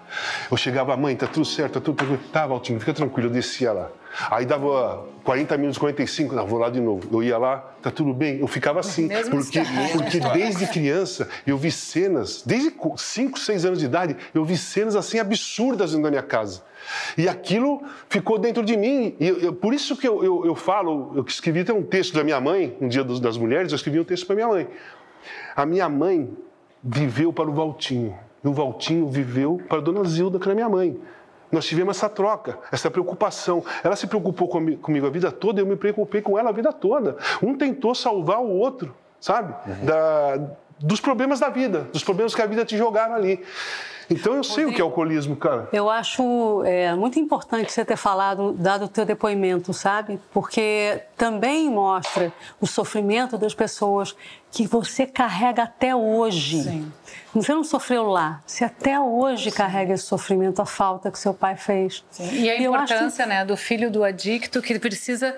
Eu 0.49 0.57
chegava, 0.57 0.97
mãe, 0.97 1.17
tá 1.17 1.27
tudo 1.27 1.45
certo, 1.45 1.73
tá 1.75 1.81
tudo 1.81 1.97
tranquilo. 1.97 2.21
Tá, 2.33 2.47
Valtinho, 2.47 2.79
fica 2.79 2.95
tranquilo, 2.95 3.27
eu 3.29 3.33
descia 3.33 3.73
lá. 3.73 3.91
Aí 4.31 4.47
dava 4.47 5.05
40 5.25 5.57
minutos, 5.59 5.77
45, 5.77 6.37
não, 6.37 6.47
vou 6.47 6.57
lá 6.61 6.71
de 6.71 6.81
novo. 6.81 7.09
Eu 7.13 7.25
ia 7.25 7.37
lá, 7.37 7.59
tá 7.83 7.91
tudo 7.91 8.15
bem. 8.15 8.39
Eu 8.39 8.47
ficava 8.47 8.79
assim, 8.79 9.09
Mesma 9.09 9.33
porque, 9.33 9.59
história. 9.59 9.89
porque 9.93 10.21
desde 10.39 10.69
criança 10.69 11.29
eu 11.45 11.59
vi 11.59 11.73
cenas, 11.73 12.45
desde 12.47 12.73
5, 12.97 13.39
6 13.41 13.65
anos 13.65 13.81
de 13.81 13.87
idade, 13.87 14.17
eu 14.33 14.45
vi 14.45 14.57
cenas 14.57 14.95
assim 14.95 15.19
absurdas 15.19 15.91
dentro 15.91 16.05
da 16.05 16.11
minha 16.11 16.23
casa. 16.23 16.63
E 17.19 17.29
aquilo 17.29 17.83
ficou 18.09 18.39
dentro 18.39 18.63
de 18.65 18.77
mim. 18.77 19.17
E 19.19 19.27
eu- 19.27 19.39
eu- 19.41 19.53
por 19.53 19.75
isso 19.75 19.97
que 19.97 20.07
eu, 20.07 20.23
eu, 20.23 20.47
eu 20.47 20.55
falo, 20.55 21.11
eu 21.17 21.25
escrevi 21.27 21.59
até 21.63 21.73
um 21.73 21.83
texto 21.83 22.15
da 22.15 22.23
minha 22.23 22.41
mãe, 22.41 22.77
um 22.81 22.87
dia 22.87 23.03
das 23.03 23.37
mulheres, 23.37 23.73
eu 23.73 23.77
escrevi 23.77 23.99
um 23.99 24.05
texto 24.05 24.27
para 24.27 24.37
minha 24.37 24.47
mãe. 24.47 24.69
A 25.57 25.67
minha 25.67 25.89
mãe 25.89 26.31
viveu 26.87 27.33
para 27.33 27.49
o 27.51 27.53
Valtinho. 27.53 28.17
E 28.45 28.49
o 28.49 28.53
Valtinho 28.53 29.09
viveu 29.09 29.61
para 29.69 29.79
a 29.79 29.81
dona 29.81 30.05
Zilda, 30.05 30.39
que 30.39 30.47
era 30.47 30.55
minha 30.55 30.69
mãe. 30.69 30.99
Nós 31.51 31.65
tivemos 31.67 31.97
essa 31.97 32.09
troca, 32.09 32.59
essa 32.73 32.91
preocupação. 32.91 33.65
Ela 33.83 33.97
se 33.97 34.07
preocupou 34.07 34.49
comi- 34.49 34.77
comigo 34.77 35.07
a 35.07 35.11
vida 35.11 35.31
toda, 35.33 35.61
eu 35.61 35.67
me 35.67 35.77
preocupei 35.77 36.21
com 36.23 36.39
ela 36.39 36.51
a 36.51 36.53
vida 36.53 36.73
toda. 36.73 37.17
Um 37.43 37.57
tentou 37.57 37.95
salvar 37.95 38.41
o 38.41 38.49
outro, 38.51 38.95
sabe? 39.21 39.55
Da- 39.85 40.39
dos 40.79 41.01
problemas 41.01 41.41
da 41.41 41.49
vida, 41.49 41.89
dos 41.93 42.05
problemas 42.05 42.35
que 42.35 42.43
a 42.43 42.47
vida 42.47 42.65
te 42.65 42.77
jogaram 42.77 43.15
ali. 43.15 43.43
Então 44.09 44.35
eu 44.35 44.45
sei 44.45 44.65
o 44.65 44.73
que 44.73 44.81
é 44.81 44.85
alcoolismo, 44.85 45.37
cara. 45.37 45.69
Eu 45.73 45.91
acho 45.91 46.63
é, 46.65 46.95
muito 46.95 47.19
importante 47.19 47.73
você 47.73 47.85
ter 47.85 47.97
falado, 47.97 48.53
dado 48.53 48.85
o 48.85 48.89
teu 48.89 49.05
depoimento, 49.05 49.73
sabe? 49.73 50.21
Porque 50.33 51.01
também 51.17 51.69
mostra 51.71 52.33
o 52.61 52.67
sofrimento 52.67 53.37
das 53.37 53.55
pessoas 53.55 54.15
que 54.51 54.67
você 54.67 55.07
carrega 55.07 55.65
até 55.65 55.95
hoje. 55.95 56.63
Sim. 56.63 56.93
Você 57.35 57.53
não 57.53 57.65
sofreu 57.65 58.05
lá, 58.05 58.41
você 58.47 58.65
até 58.65 58.99
hoje 58.99 59.51
carrega 59.51 59.93
esse 59.93 60.05
sofrimento, 60.05 60.63
a 60.63 60.67
falta 60.67 61.11
que 61.11 61.19
seu 61.19 61.35
pai 61.35 61.57
fez. 61.57 62.03
E 62.19 62.49
a 62.49 62.61
eu 62.61 62.75
acho 62.75 62.87
que- 62.87 62.95
importância 62.95 63.27
né, 63.27 63.45
do 63.45 63.57
filho 63.57 63.91
do 63.91 64.03
adicto 64.03 64.63
que 64.63 64.79
precisa 64.79 65.37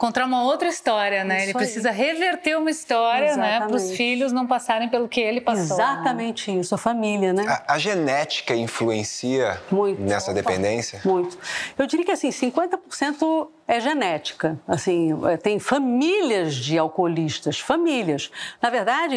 contar 0.00 0.24
uma 0.24 0.42
outra 0.44 0.66
história, 0.66 1.22
né? 1.24 1.34
Isso 1.36 1.44
Ele 1.44 1.50
aí. 1.50 1.54
precisa 1.54 1.90
reverter 1.90 2.56
uma 2.56 2.70
história, 2.70 3.36
né? 3.36 3.58
Para 3.58 3.66
os 3.66 3.82
Exatamente. 3.82 3.96
filhos 3.98 4.32
não 4.32 4.46
passarem 4.46 4.88
pelo 4.88 5.06
que 5.06 5.20
ele 5.20 5.42
passou. 5.42 5.76
né? 5.76 5.84
Exatamente 5.84 6.58
isso, 6.58 6.74
a 6.74 6.78
família, 6.78 7.34
né? 7.34 7.44
A, 7.46 7.74
a 7.74 7.78
genética 7.78 8.56
influencia 8.56 9.60
Muito. 9.70 10.00
nessa 10.00 10.32
dependência? 10.32 11.02
Muito. 11.04 11.38
Eu 11.78 11.86
diria 11.86 12.06
que 12.06 12.12
assim, 12.12 12.30
50% 12.30 13.48
é 13.68 13.78
genética. 13.78 14.58
Assim, 14.66 15.10
é, 15.28 15.36
tem 15.36 15.58
famílias 15.58 16.54
de 16.54 16.78
alcoolistas, 16.78 17.60
famílias. 17.60 18.30
Na 18.62 18.70
verdade, 18.70 19.16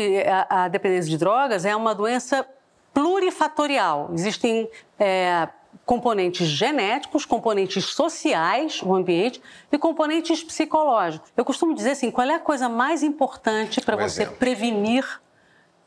a, 0.49 0.65
a 0.65 0.67
dependência 0.67 1.09
de 1.09 1.17
drogas 1.17 1.63
é 1.63 1.73
uma 1.73 1.95
doença 1.95 2.45
plurifatorial. 2.93 4.09
Existem 4.13 4.69
é, 4.99 5.47
componentes 5.85 6.47
genéticos, 6.47 7.25
componentes 7.25 7.85
sociais, 7.85 8.81
o 8.81 8.93
ambiente, 8.95 9.41
e 9.71 9.77
componentes 9.77 10.43
psicológicos. 10.43 11.31
Eu 11.35 11.43
costumo 11.43 11.73
dizer 11.73 11.91
assim, 11.91 12.09
qual 12.09 12.27
é 12.27 12.35
a 12.35 12.39
coisa 12.39 12.69
mais 12.69 13.03
importante 13.03 13.81
para 13.81 13.95
Um 13.95 13.99
você 13.99 14.23
exemplo. 14.23 14.37
prevenir? 14.37 15.21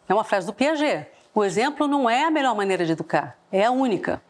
É 0.09 0.15
uma 0.15 0.25
frase 0.25 0.47
do 0.47 0.53
Piaget. 0.53 1.07
O 1.35 1.45
exemplo 1.45 1.87
não 1.87 2.09
é 2.09 2.25
a 2.25 2.31
melhor 2.31 2.55
maneira 2.55 2.85
de 2.85 2.93
educar, 2.93 3.37
é 3.51 3.65
a 3.65 3.71
única. 3.71 4.23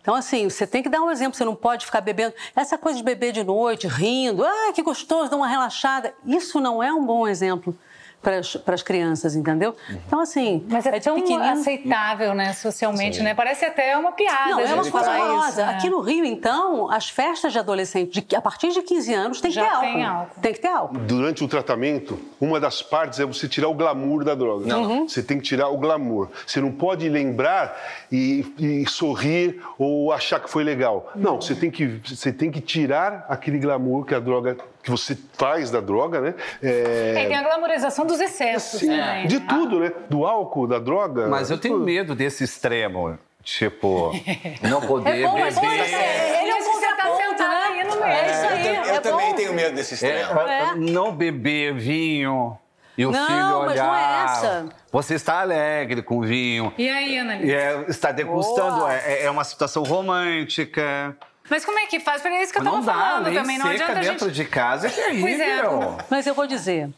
Então, 0.00 0.14
assim, 0.14 0.48
você 0.48 0.66
tem 0.66 0.82
que 0.82 0.88
dar 0.88 1.02
um 1.02 1.10
exemplo, 1.10 1.36
você 1.36 1.44
não 1.44 1.54
pode 1.54 1.84
ficar 1.84 2.00
bebendo. 2.00 2.32
Essa 2.56 2.78
coisa 2.78 2.96
de 2.96 3.04
beber 3.04 3.32
de 3.32 3.44
noite, 3.44 3.86
rindo, 3.86 4.42
ah, 4.44 4.72
que 4.74 4.82
gostoso, 4.82 5.30
dá 5.30 5.36
uma 5.36 5.48
relaxada. 5.48 6.14
Isso 6.24 6.60
não 6.60 6.82
é 6.82 6.90
um 6.92 7.04
bom 7.04 7.28
exemplo 7.28 7.76
para 8.22 8.74
as 8.74 8.82
crianças, 8.82 9.36
entendeu? 9.36 9.74
Então, 10.06 10.20
assim, 10.20 10.64
Mas 10.68 10.84
é, 10.86 10.90
de 10.98 11.00
tão 11.04 11.14
pequenino- 11.14 11.44
aceitável, 11.44 12.34
né, 12.34 12.52
socialmente, 12.52 13.22
né? 13.22 13.32
Parece 13.34 13.64
até 13.64 13.96
uma 13.96 14.12
piada. 14.12 14.50
Não, 14.50 14.58
a 14.58 14.62
é 14.62 14.74
uma 14.74 14.82
coisa 14.90 15.06
falar 15.06 15.20
horrorosa. 15.24 15.48
isso, 15.48 15.56
né? 15.60 15.68
Aqui 15.74 15.88
no 15.90 16.00
Rio, 16.00 16.24
então, 16.24 16.90
as 16.90 17.08
festas 17.08 17.52
de 17.52 17.58
adolescente, 17.58 18.20
de- 18.20 18.36
a 18.36 18.40
partir 18.40 18.70
de 18.70 18.82
15 18.82 19.14
anos, 19.14 19.40
tem 19.40 19.50
que 19.50 19.54
Já 19.54 19.62
ter 19.62 19.68
álcool. 19.70 19.86
tem 19.92 20.04
álcool. 20.04 20.40
Tem 20.42 20.52
que 20.52 20.60
ter 20.60 20.68
álcool. 20.68 20.98
Durante 20.98 21.44
o 21.44 21.48
tratamento, 21.48 22.18
uma 22.40 22.58
das 22.58 22.82
partes 22.82 23.20
é 23.20 23.24
você 23.24 23.48
tirar 23.48 23.68
o 23.68 23.74
glamour 23.74 24.24
da 24.24 24.34
droga. 24.34 24.76
Uhum. 24.76 25.08
Você 25.08 25.22
tem 25.22 25.38
que 25.38 25.44
tirar 25.44 25.68
o 25.68 25.76
glamour. 25.78 26.28
Você 26.46 26.60
não 26.60 26.72
pode 26.72 27.08
lembrar 27.08 27.76
e, 28.10 28.44
e 28.58 28.86
sorrir 28.88 29.62
ou 29.78 30.12
achar 30.12 30.40
que 30.40 30.50
foi 30.50 30.64
legal. 30.64 31.10
Não, 31.14 31.40
você 31.40 31.54
tem 31.54 31.70
que, 31.70 31.86
você 32.04 32.32
tem 32.32 32.50
que 32.50 32.60
tirar 32.60 33.26
aquele 33.28 33.58
glamour 33.58 34.04
que 34.04 34.14
a 34.14 34.18
droga 34.20 34.56
que 34.82 34.90
você 34.90 35.16
faz 35.34 35.70
da 35.70 35.80
droga, 35.80 36.20
né? 36.20 36.34
É, 36.62 37.12
É, 37.16 37.26
tem 37.26 37.34
a 37.36 37.42
glamorização 37.42 38.06
dos 38.06 38.20
excessos 38.20 38.80
sim, 38.80 38.88
também. 38.88 39.26
de 39.26 39.38
né? 39.40 39.46
tudo, 39.48 39.80
né? 39.80 39.92
Do 40.08 40.24
álcool, 40.26 40.66
da 40.66 40.78
droga. 40.78 41.26
Mas 41.28 41.50
eu 41.50 41.58
tenho 41.58 41.74
tudo. 41.74 41.84
medo 41.86 42.14
desse 42.14 42.44
extremo. 42.44 43.18
Tipo, 43.42 44.12
não 44.62 44.80
poder 44.80 45.20
É 45.20 45.26
bom, 45.26 45.38
é 45.38 45.50
bom, 45.50 45.60
beber. 45.60 45.94
é, 45.94 46.42
ele 46.42 46.50
é 46.50 46.54
um 46.54 46.58
Mas 46.58 46.66
tá 46.66 46.72
contraponto, 46.72 47.16
sentado 47.38 48.00
né? 48.00 48.20
É 48.20 48.30
isso 48.30 48.44
Eu, 48.44 48.50
aí, 48.50 48.88
eu 48.88 48.94
é 48.94 49.00
também 49.00 49.30
bom. 49.30 49.36
tenho 49.36 49.52
medo 49.54 49.74
desse 49.74 50.04
É, 50.04 50.20
extremo. 50.22 50.40
É. 50.40 50.74
Não 50.74 51.12
beber 51.12 51.74
vinho 51.74 52.58
e 52.96 53.06
o 53.06 53.10
Não, 53.10 53.26
filho 53.26 53.38
mas 53.60 53.72
olhar. 53.72 53.86
não 53.86 53.94
é 53.94 54.24
essa. 54.24 54.68
Você 54.92 55.14
está 55.14 55.40
alegre 55.40 56.02
com 56.02 56.18
o 56.18 56.22
vinho. 56.22 56.72
E 56.76 56.88
aí? 56.88 57.16
E 57.44 57.52
é, 57.52 57.84
está 57.88 58.10
degustando, 58.12 58.86
é, 58.88 59.24
é 59.24 59.30
uma 59.30 59.44
situação 59.44 59.82
romântica. 59.82 61.16
Mas 61.48 61.64
como 61.64 61.78
é 61.78 61.86
que 61.86 62.00
faz? 62.00 62.20
Porque 62.20 62.36
é 62.36 62.42
isso 62.42 62.52
que 62.52 62.58
eu 62.58 62.64
não 62.64 62.84
tava 62.84 62.86
dá, 62.86 62.92
falando 62.92 63.34
também. 63.34 63.58
Não 63.58 63.66
seca 63.66 63.84
adianta 63.84 63.92
a 63.92 64.02
dentro 64.02 64.26
gente... 64.26 64.34
de 64.36 64.44
casa 64.44 64.86
é 64.86 64.90
terrível. 64.90 65.20
Pois 65.22 65.40
é. 65.40 66.06
Mas 66.10 66.26
eu 66.26 66.34
vou 66.34 66.46
dizer, 66.46 66.90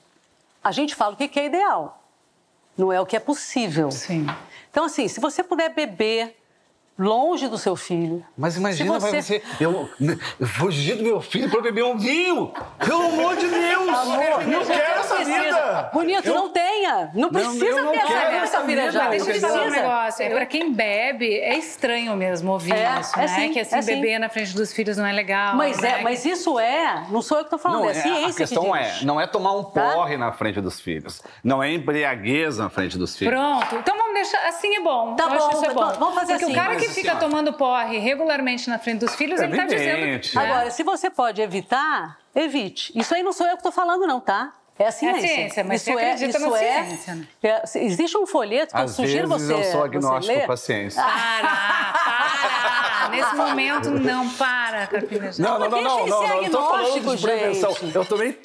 a 0.62 0.72
gente 0.72 0.94
fala 0.94 1.14
o 1.14 1.16
que 1.16 1.28
que 1.28 1.40
é 1.40 1.46
ideal, 1.46 2.02
não 2.76 2.92
é 2.92 3.00
o 3.00 3.06
que 3.06 3.16
é 3.16 3.20
possível. 3.20 3.90
Sim. 3.90 4.26
Então, 4.70 4.84
assim, 4.84 5.08
se 5.08 5.20
você 5.20 5.42
puder 5.42 5.70
beber 5.70 6.39
longe 7.00 7.48
do 7.48 7.56
seu 7.58 7.74
filho. 7.76 8.24
Mas 8.36 8.56
imagina, 8.56 8.94
Se 8.94 9.00
você- 9.00 9.10
vai 9.10 9.22
você. 9.22 9.42
Eu, 9.60 9.88
fugir 10.46 10.96
do 10.96 11.02
meu 11.02 11.20
filho 11.20 11.50
pra 11.50 11.60
beber 11.60 11.84
um 11.84 11.96
vinho! 11.98 12.52
Pelo 12.78 13.02
amor 13.06 13.36
de 13.36 13.48
Deus! 13.48 13.88
Amor, 13.88 14.46
não 14.46 14.64
quero 14.64 15.00
essa 15.00 15.14
precisa. 15.16 15.40
vida! 15.42 15.90
Bonito, 15.92 16.26
Eu- 16.28 16.34
não 16.34 16.48
tenha. 16.50 17.10
Não 17.14 17.28
precisa 17.30 17.82
não 17.82 17.92
ter 17.92 17.98
essa 17.98 18.12
vida, 18.14 18.36
essa 18.36 18.62
vida, 18.62 18.90
já. 18.92 19.08
Deixa 19.08 19.30
eu 19.30 19.34
te 19.34 19.40
falar 19.40 19.62
um 19.64 19.70
negócio. 19.70 20.24
É, 20.24 20.28
pra 20.30 20.46
quem 20.46 20.72
bebe, 20.72 21.38
é 21.38 21.56
estranho 21.56 22.14
mesmo 22.16 22.52
ouvir 22.52 22.72
É, 22.72 23.00
isso, 23.00 23.16
é 23.18 23.22
né? 23.22 23.28
sim, 23.28 23.52
que 23.52 23.60
assim, 23.60 23.76
é 23.76 23.82
sim. 23.82 23.94
beber 23.94 24.18
na 24.18 24.28
frente 24.28 24.54
dos 24.54 24.72
filhos 24.72 24.96
não 24.96 25.06
é 25.06 25.12
legal. 25.12 25.56
Mas, 25.56 25.78
né? 25.78 26.00
é, 26.00 26.02
mas 26.02 26.24
isso 26.24 26.58
é, 26.58 27.04
não 27.10 27.22
sou 27.22 27.38
eu 27.38 27.44
que 27.44 27.46
estou 27.54 27.58
falando, 27.58 27.80
Não, 27.80 27.88
é 27.88 27.92
a 27.92 27.96
é, 27.96 28.02
ciência 28.02 28.44
a 28.44 28.48
questão 28.48 28.72
que 28.72 28.78
é, 28.78 28.98
não 29.04 29.20
é 29.20 29.26
tomar 29.26 29.52
um 29.52 29.64
Tá? 29.64 29.92
porre 29.92 30.16
na 30.16 30.32
frente 30.32 30.60
dos 30.60 30.80
filhos. 30.80 31.22
Não 31.44 31.62
é 31.62 31.72
embriaguez 31.72 32.58
na 32.58 32.68
frente 32.68 32.98
dos 32.98 33.16
filhos. 33.16 33.32
Pronto. 33.34 33.76
Então 33.76 33.96
vamos 33.96 34.14
deixar. 34.14 34.48
Assim 34.48 34.74
é 34.74 34.80
bom. 34.80 35.14
Tá 35.14 35.28
bom, 35.28 35.62
é 35.64 35.72
bom. 35.74 35.92
vamos 35.98 36.14
fazer 36.14 36.32
Porque 36.32 36.44
assim. 36.46 36.52
o 36.52 36.56
cara 36.56 36.76
que 36.76 36.84
assim, 36.86 36.89
fica 36.90 37.14
ó. 37.14 37.18
tomando 37.18 37.52
porre 37.52 37.98
regularmente 37.98 38.68
na 38.68 38.78
frente 38.78 39.00
dos 39.00 39.14
filhos, 39.14 39.40
É 39.40 39.44
ele 39.44 39.56
tá 39.56 39.64
dizendo. 39.64 40.38
Agora, 40.38 40.70
se 40.70 40.82
você 40.82 41.08
pode 41.10 41.40
evitar, 41.40 42.18
evite. 42.34 42.92
Isso 42.98 43.14
aí 43.14 43.22
não 43.22 43.32
sou 43.32 43.46
eu 43.46 43.52
que 43.52 43.58
estou 43.58 43.72
falando, 43.72 44.06
não, 44.06 44.20
tá? 44.20 44.52
É 44.78 44.86
a 44.86 44.92
ciência. 44.92 45.28
ciência, 45.28 45.62
mas 45.64 45.82
isso 45.82 45.92
você 45.92 46.00
é, 46.00 46.12
acredita 46.12 46.38
isso 46.38 46.50
na 46.50 46.62
é, 46.62 46.84
ciência, 46.84 47.14
né? 47.14 47.26
é, 47.42 47.62
Existe 47.84 48.16
um 48.16 48.26
folheto 48.26 48.74
que 48.74 48.80
eu 48.80 48.84
Às 48.84 48.92
sugiro 48.92 49.28
vezes 49.28 49.46
você. 49.48 49.52
eu 49.52 49.64
sou 49.64 49.84
agnóstico 49.84 50.46
com 50.46 50.52
a 50.52 50.56
ciência. 50.56 51.02
Para, 51.02 51.92
para. 51.92 52.89
Nesse 53.10 53.34
momento, 53.36 53.90
não 53.90 54.28
para, 54.30 54.86
Carpina. 54.86 55.30
Não, 55.38 55.58
não, 55.58 55.68
não, 55.68 55.82
não, 55.82 56.06
não, 56.06 56.28
não, 56.28 56.42
eu 56.42 56.50
tô 56.50 56.68
falando 56.68 57.16
de 57.16 57.22
prevenção. 57.22 57.74
Eu 57.94 58.04
tomei 58.04 58.38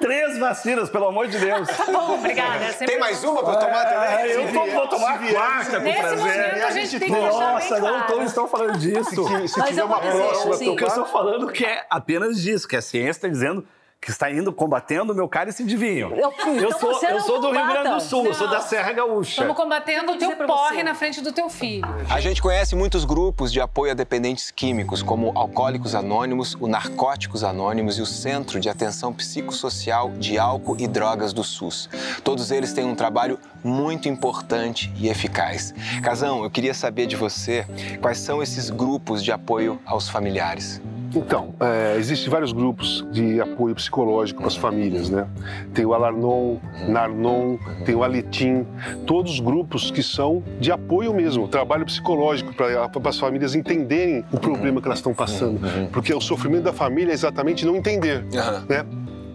três 0.00 0.38
vacinas, 0.38 0.88
pelo 0.88 1.06
amor 1.08 1.26
de 1.28 1.38
Deus. 1.38 1.68
Bom, 1.90 2.14
obrigada. 2.14 2.64
É 2.66 2.72
Tem 2.72 2.98
mais 2.98 3.22
uma 3.24 3.40
eu 3.40 3.44
tomar 3.44 3.82
Ah, 3.82 3.84
também? 3.86 4.30
eu 4.30 4.52
tô, 4.52 4.66
vou 4.66 4.88
tomar 4.88 5.10
a 5.14 5.18
quarta 5.18 5.76
com 5.78 5.82
Nesse 5.84 6.00
prazer. 6.00 6.18
momento, 6.18 6.64
a 6.64 6.70
gente 6.70 6.98
tem 7.00 7.10
Nossa, 7.10 7.80
não 7.80 8.00
claro. 8.06 8.22
estão 8.22 8.48
falando 8.48 8.78
disso. 8.78 9.10
Se, 9.26 9.48
se 9.48 9.58
Mas 9.58 9.68
tiver 9.70 9.82
eu 9.82 9.88
vou 9.88 9.96
uma 9.96 10.06
dizer, 10.06 10.22
próxima, 10.22 10.54
assim, 10.54 10.68
O 10.68 10.76
que 10.76 10.84
eu 10.84 10.88
estou 10.88 11.06
falando 11.06 11.50
que 11.52 11.64
é 11.64 11.84
apenas 11.90 12.40
disso, 12.40 12.68
que 12.68 12.76
a 12.76 12.82
ciência 12.82 13.10
está 13.10 13.28
dizendo 13.28 13.66
que 14.00 14.10
está 14.10 14.30
indo 14.30 14.50
combatendo 14.50 15.12
o 15.12 15.14
meu 15.16 15.28
cálice 15.28 15.62
de 15.62 15.76
vinho. 15.76 16.10
Eu- 16.16 16.32
então 16.56 16.78
sou, 16.78 16.94
você 16.94 17.06
eu 17.08 17.10
não 17.12 17.20
sou 17.20 17.38
do 17.38 17.50
Rio. 17.50 17.66
Grande 17.66 17.90
do 17.90 18.00
Sul, 18.00 18.24
eu 18.26 18.32
sou 18.34 18.46
Não. 18.46 18.54
da 18.54 18.60
Serra 18.62 18.92
Gaúcha. 18.92 19.30
Estamos 19.32 19.54
combatendo 19.54 20.12
o 20.12 20.16
teu 20.16 20.34
porre 20.46 20.76
você. 20.76 20.82
na 20.82 20.94
frente 20.94 21.20
do 21.20 21.30
teu 21.32 21.50
filho. 21.50 21.84
A 22.08 22.18
gente 22.18 22.40
conhece 22.40 22.74
muitos 22.74 23.04
grupos 23.04 23.52
de 23.52 23.60
apoio 23.60 23.92
a 23.92 23.94
dependentes 23.94 24.50
químicos, 24.50 25.02
como 25.02 25.32
Alcoólicos 25.38 25.94
Anônimos, 25.94 26.56
o 26.58 26.66
Narcóticos 26.66 27.44
Anônimos 27.44 27.98
e 27.98 28.02
o 28.02 28.06
Centro 28.06 28.58
de 28.58 28.70
Atenção 28.70 29.12
Psicossocial 29.12 30.10
de 30.12 30.38
Álcool 30.38 30.76
e 30.78 30.88
Drogas 30.88 31.34
do 31.34 31.44
SUS. 31.44 31.90
Todos 32.24 32.50
eles 32.50 32.72
têm 32.72 32.86
um 32.86 32.94
trabalho 32.94 33.38
muito 33.62 34.08
importante 34.08 34.90
e 34.96 35.08
eficaz. 35.10 35.74
Casão, 36.02 36.42
eu 36.42 36.50
queria 36.50 36.72
saber 36.72 37.06
de 37.06 37.16
você 37.16 37.66
quais 38.00 38.16
são 38.18 38.42
esses 38.42 38.70
grupos 38.70 39.22
de 39.22 39.30
apoio 39.30 39.78
aos 39.84 40.08
familiares. 40.08 40.80
Então, 41.12 41.52
é, 41.58 41.96
existem 41.98 42.30
vários 42.30 42.52
grupos 42.52 43.04
de 43.10 43.40
apoio 43.40 43.74
psicológico 43.74 43.89
para 43.90 44.46
as 44.46 44.56
famílias, 44.56 45.10
né? 45.10 45.26
Tem 45.74 45.84
o 45.84 45.92
Alarnon, 45.92 46.56
Narnon, 46.88 47.58
tem 47.84 47.94
o 47.94 48.02
Aletim, 48.02 48.66
todos 49.06 49.40
grupos 49.40 49.90
que 49.90 50.02
são 50.02 50.42
de 50.58 50.72
apoio 50.72 51.12
mesmo, 51.12 51.48
trabalho 51.48 51.84
psicológico 51.84 52.54
para 52.54 52.90
as 53.04 53.18
famílias 53.18 53.54
entenderem 53.54 54.24
o 54.32 54.38
problema 54.38 54.80
que 54.80 54.86
elas 54.88 54.98
estão 54.98 55.12
passando. 55.12 55.60
Porque 55.90 56.14
o 56.14 56.20
sofrimento 56.20 56.64
da 56.64 56.72
família 56.72 57.10
é 57.10 57.14
exatamente 57.14 57.66
não 57.66 57.76
entender, 57.76 58.24
né? 58.68 58.86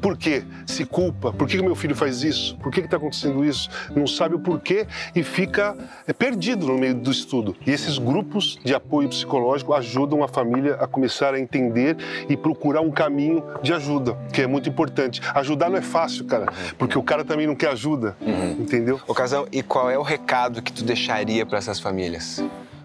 Por 0.05 0.15
quê? 0.15 0.43
Se 0.67 0.85
culpa. 0.85 1.33
Por 1.33 1.47
que, 1.47 1.57
que 1.57 1.63
meu 1.63 1.73
filho 1.73 1.95
faz 1.95 2.21
isso? 2.21 2.55
Por 2.57 2.71
que 2.71 2.81
está 2.81 2.97
acontecendo 2.97 3.43
isso? 3.43 3.67
Não 3.95 4.05
sabe 4.05 4.35
o 4.35 4.39
porquê 4.39 4.85
e 5.15 5.23
fica 5.23 5.75
é, 6.05 6.13
perdido 6.13 6.67
no 6.67 6.77
meio 6.77 6.93
do 6.93 7.09
estudo. 7.09 7.55
E 7.65 7.71
esses 7.71 7.97
grupos 7.97 8.59
de 8.63 8.75
apoio 8.75 9.09
psicológico 9.09 9.73
ajudam 9.73 10.23
a 10.23 10.27
família 10.27 10.75
a 10.75 10.85
começar 10.85 11.33
a 11.33 11.39
entender 11.39 11.97
e 12.29 12.37
procurar 12.37 12.81
um 12.81 12.91
caminho 12.91 13.43
de 13.63 13.73
ajuda, 13.73 14.15
que 14.31 14.43
é 14.43 14.45
muito 14.45 14.69
importante. 14.69 15.19
Ajudar 15.33 15.71
não 15.71 15.77
é 15.77 15.81
fácil, 15.81 16.25
cara, 16.25 16.45
porque 16.77 16.99
o 16.99 17.01
cara 17.01 17.25
também 17.25 17.47
não 17.47 17.55
quer 17.55 17.69
ajuda, 17.71 18.15
Uhum. 18.21 18.57
entendeu? 18.59 19.01
Ô, 19.07 19.13
Casão, 19.15 19.47
e 19.51 19.63
qual 19.63 19.89
é 19.89 19.97
o 19.97 20.03
recado 20.03 20.61
que 20.61 20.71
tu 20.71 20.83
deixaria 20.83 21.47
para 21.47 21.57
essas 21.57 21.79
famílias? 21.79 22.43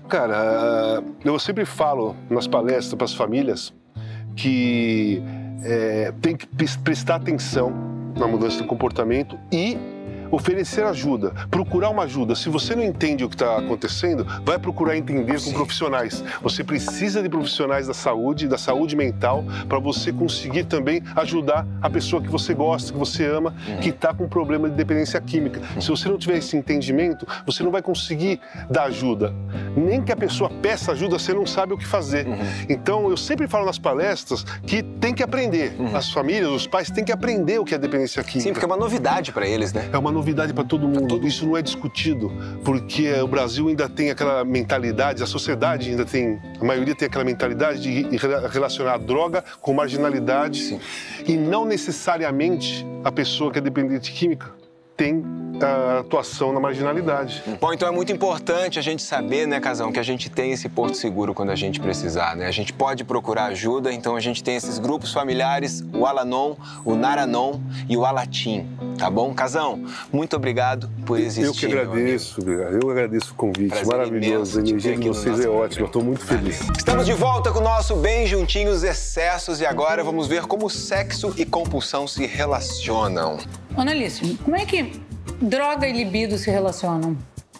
Cara, 0.09 1.03
eu 1.23 1.39
sempre 1.39 1.67
falo 1.67 2.17
nas 2.31 2.47
palestras 2.47 2.95
para 2.95 3.05
as 3.05 3.13
famílias 3.13 3.75
que 4.35 5.23
é, 5.63 6.13
tem 6.21 6.37
que 6.37 6.47
pres- 6.47 6.77
prestar 6.77 7.17
atenção 7.17 7.73
na 8.17 8.27
mudança 8.27 8.59
de 8.61 8.65
comportamento 8.65 9.39
e 9.53 9.77
oferecer 10.31 10.85
ajuda, 10.85 11.33
procurar 11.51 11.91
uma 11.91 12.05
ajuda. 12.05 12.35
Se 12.35 12.49
você 12.49 12.75
não 12.75 12.83
entende 12.83 13.25
o 13.25 13.29
que 13.29 13.35
está 13.35 13.59
acontecendo, 13.59 14.27
vai 14.45 14.59
procurar 14.59 14.97
entender 14.97 15.41
com 15.43 15.53
profissionais. 15.53 16.23
Você 16.43 16.63
precisa 16.63 17.23
de 17.23 17.29
profissionais 17.29 17.87
da 17.87 17.95
saúde, 17.95 18.47
da 18.47 18.59
saúde 18.59 18.95
mental, 18.95 19.45
para 19.69 19.79
você 19.79 20.13
conseguir 20.13 20.65
também 20.65 21.03
ajudar 21.17 21.67
a 21.83 21.91
pessoa 21.91 22.23
que 22.23 22.29
você 22.29 22.55
gosta, 22.55 22.93
que 22.93 22.99
você 22.99 23.27
ama, 23.27 23.55
que 23.83 23.91
está 23.91 24.15
com 24.15 24.29
problema 24.29 24.69
de 24.69 24.77
dependência 24.77 25.21
química. 25.21 25.61
Se 25.81 25.89
você 25.89 26.09
não 26.09 26.19
tiver 26.19 26.39
esse 26.39 26.57
entendimento, 26.57 27.27
você 27.45 27.63
não 27.63 27.71
vai 27.71 27.83
conseguir 27.83 28.41
dar 28.71 28.85
ajuda. 28.85 29.35
Nem 29.77 30.03
que 30.03 30.13
a 30.13 30.17
pessoa 30.17 30.51
peça 30.63 30.93
ajuda, 30.93 31.19
você 31.19 31.33
não 31.33 31.47
sabe 31.47 31.73
o 31.73 31.79
que 31.79 31.87
fazer. 31.87 32.27
Então, 32.69 33.11
eu 33.11 33.17
sempre 33.17 33.49
falo 33.49 33.67
nas 33.67 33.79
palestras 33.79 34.45
que 34.67 34.83
tem 34.83 35.15
que 35.15 35.23
aprender. 35.23 35.77
As 35.95 36.13
famílias, 36.13 36.51
os 36.51 36.67
pais 36.67 36.91
têm 36.91 37.05
que 37.05 37.13
aprender 37.13 37.59
o 37.59 37.65
que 37.65 37.75
é 37.75 37.79
dependência 37.79 38.23
química. 38.23 38.41
Sim, 38.49 38.53
porque 38.53 38.65
é 38.65 38.69
uma 38.69 38.77
novidade 38.77 39.33
para 39.33 39.47
eles, 39.47 39.73
né? 39.73 39.89
É 39.93 39.99
uma 39.99 40.11
novidade 40.11 40.20
para 40.55 40.65
todo 40.65 40.87
mundo. 40.89 41.27
Isso 41.27 41.47
não 41.47 41.57
é 41.57 41.63
discutido, 41.63 42.33
porque 42.65 43.13
o 43.21 43.27
Brasil 43.27 43.69
ainda 43.69 43.89
tem 43.89 44.11
aquela 44.11 44.45
mentalidade, 44.45 45.23
a 45.23 45.27
sociedade 45.27 45.91
ainda 45.91 46.05
tem, 46.05 46.41
a 46.61 46.65
maioria 46.65 46.95
tem 46.95 47.07
aquela 47.07 47.25
mentalidade 47.25 47.81
de 47.81 48.17
re- 48.17 48.49
relacionar 48.51 48.95
a 48.95 48.99
droga 48.99 49.45
com 49.61 49.73
marginalidade 49.73 50.79
e 51.27 51.37
não 51.37 51.65
necessariamente 51.65 52.87
a 53.05 53.11
pessoa 53.13 53.51
que 53.51 53.59
é 53.59 53.63
dependente 53.63 54.13
química 54.13 54.60
tem 55.01 55.25
a 55.63 56.01
atuação 56.01 56.53
na 56.53 56.61
marginalidade. 56.61 57.43
Bom, 57.59 57.73
então 57.73 57.89
é 57.89 57.91
muito 57.91 58.13
importante 58.13 58.79
a 58.79 58.83
gente 58.83 59.03
saber, 59.03 59.47
né, 59.47 59.59
Casão, 59.59 59.91
que 59.91 59.99
a 59.99 60.03
gente 60.03 60.29
tem 60.29 60.53
esse 60.53 60.69
porto 60.69 60.95
seguro 60.95 61.33
quando 61.33 61.51
a 61.51 61.55
gente 61.55 61.81
precisar, 61.81 62.37
né? 62.37 62.47
A 62.47 62.51
gente 62.51 62.73
pode 62.73 63.03
procurar 63.03 63.47
ajuda, 63.47 63.93
então 63.93 64.15
a 64.15 64.21
gente 64.21 64.45
tem 64.45 64.57
esses 64.57 64.79
grupos 64.79 65.13
familiares, 65.13 65.83
o 65.93 66.05
Alanon, 66.05 66.55
o 66.85 66.95
Naranon 66.95 67.61
e 67.89 67.97
o 67.97 68.05
Alatim, 68.05 68.67
tá 68.99 69.11
bom? 69.11 69.33
Casão, 69.33 69.85
muito 70.13 70.37
obrigado 70.37 70.91
por 71.07 71.19
existir. 71.19 71.45
Eu 71.45 71.53
que 71.55 71.67
agradeço, 71.79 72.41
eu 72.43 72.91
agradeço 72.91 73.33
o 73.33 73.35
convite. 73.35 73.69
Prazer 73.71 73.87
Maravilhoso. 73.87 74.59
A 74.59 74.63
energia 74.63 74.97
de 74.97 75.09
no 75.09 75.15
vocês 75.15 75.41
é 75.41 75.49
ótima. 75.49 75.87
Estou 75.87 76.03
muito 76.03 76.25
feliz. 76.25 76.61
Estamos 76.77 77.07
de 77.07 77.13
volta 77.13 77.51
com 77.53 77.59
o 77.59 77.63
nosso 77.63 77.97
Bem 77.97 78.27
Juntinhos 78.27 78.83
Excessos 78.83 79.61
e 79.61 79.67
agora 79.67 80.05
vamos 80.05 80.27
ver 80.27 80.47
como 80.47 80.69
sexo 80.69 81.35
e 81.37 81.45
compulsão 81.45 82.07
se 82.07 82.27
relacionam. 82.27 83.39
Analício, 83.77 84.37
como 84.39 84.57
é 84.57 84.67
que 84.67 84.90
droga 85.41 85.87
e 85.87 85.93
libido 85.93 86.37
se 86.39 86.51
relacionam? 86.51 87.17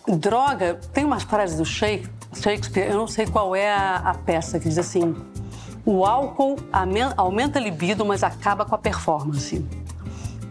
Droga, 0.09 0.79
tem 0.93 1.05
umas 1.05 1.23
frases 1.23 1.57
do 1.59 1.65
Shake- 1.65 2.09
Shakespeare, 2.35 2.91
eu 2.91 2.97
não 2.97 3.07
sei 3.07 3.27
qual 3.27 3.55
é 3.55 3.73
a, 3.73 3.97
a 3.97 4.15
peça, 4.15 4.59
que 4.59 4.69
diz 4.69 4.79
assim: 4.79 5.15
o 5.85 6.05
álcool 6.05 6.57
aumenta 7.17 7.59
a 7.59 7.63
libido, 7.63 8.05
mas 8.05 8.23
acaba 8.23 8.65
com 8.65 8.75
a 8.75 8.79
performance. 8.79 9.65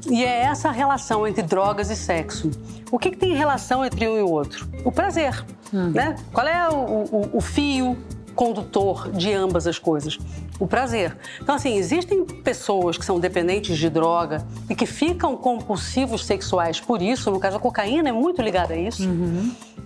E 0.09 0.23
é 0.23 0.43
essa 0.43 0.69
a 0.69 0.71
relação 0.71 1.27
entre 1.27 1.43
drogas 1.43 1.89
e 1.89 1.95
sexo. 1.95 2.49
O 2.91 2.97
que, 2.97 3.11
que 3.11 3.17
tem 3.17 3.35
relação 3.35 3.85
entre 3.85 4.07
um 4.07 4.17
e 4.17 4.21
o 4.21 4.29
outro? 4.29 4.67
O 4.83 4.91
prazer. 4.91 5.45
Né? 5.71 6.15
Qual 6.33 6.47
é 6.47 6.67
o, 6.69 6.73
o- 6.75 7.29
o 7.33 7.41
fio 7.41 7.95
condutor 8.29 9.11
de 9.11 9.33
ambas 9.33 9.67
as 9.67 9.77
coisas? 9.79 10.17
O 10.59 10.67
prazer. 10.67 11.15
Então, 11.41 11.55
assim, 11.55 11.75
existem 11.75 12.23
pessoas 12.25 12.97
que 12.97 13.05
são 13.05 13.19
dependentes 13.19 13.77
de 13.77 13.89
droga 13.89 14.45
e 14.69 14.75
que 14.75 14.85
ficam 14.85 15.35
compulsivos 15.37 16.25
sexuais 16.25 16.79
por 16.79 17.01
isso. 17.01 17.31
No 17.31 17.39
caso, 17.39 17.57
a 17.57 17.59
cocaína 17.59 18.09
é 18.09 18.11
muito 18.11 18.41
ligada 18.41 18.73
a 18.73 18.77
isso. 18.77 19.03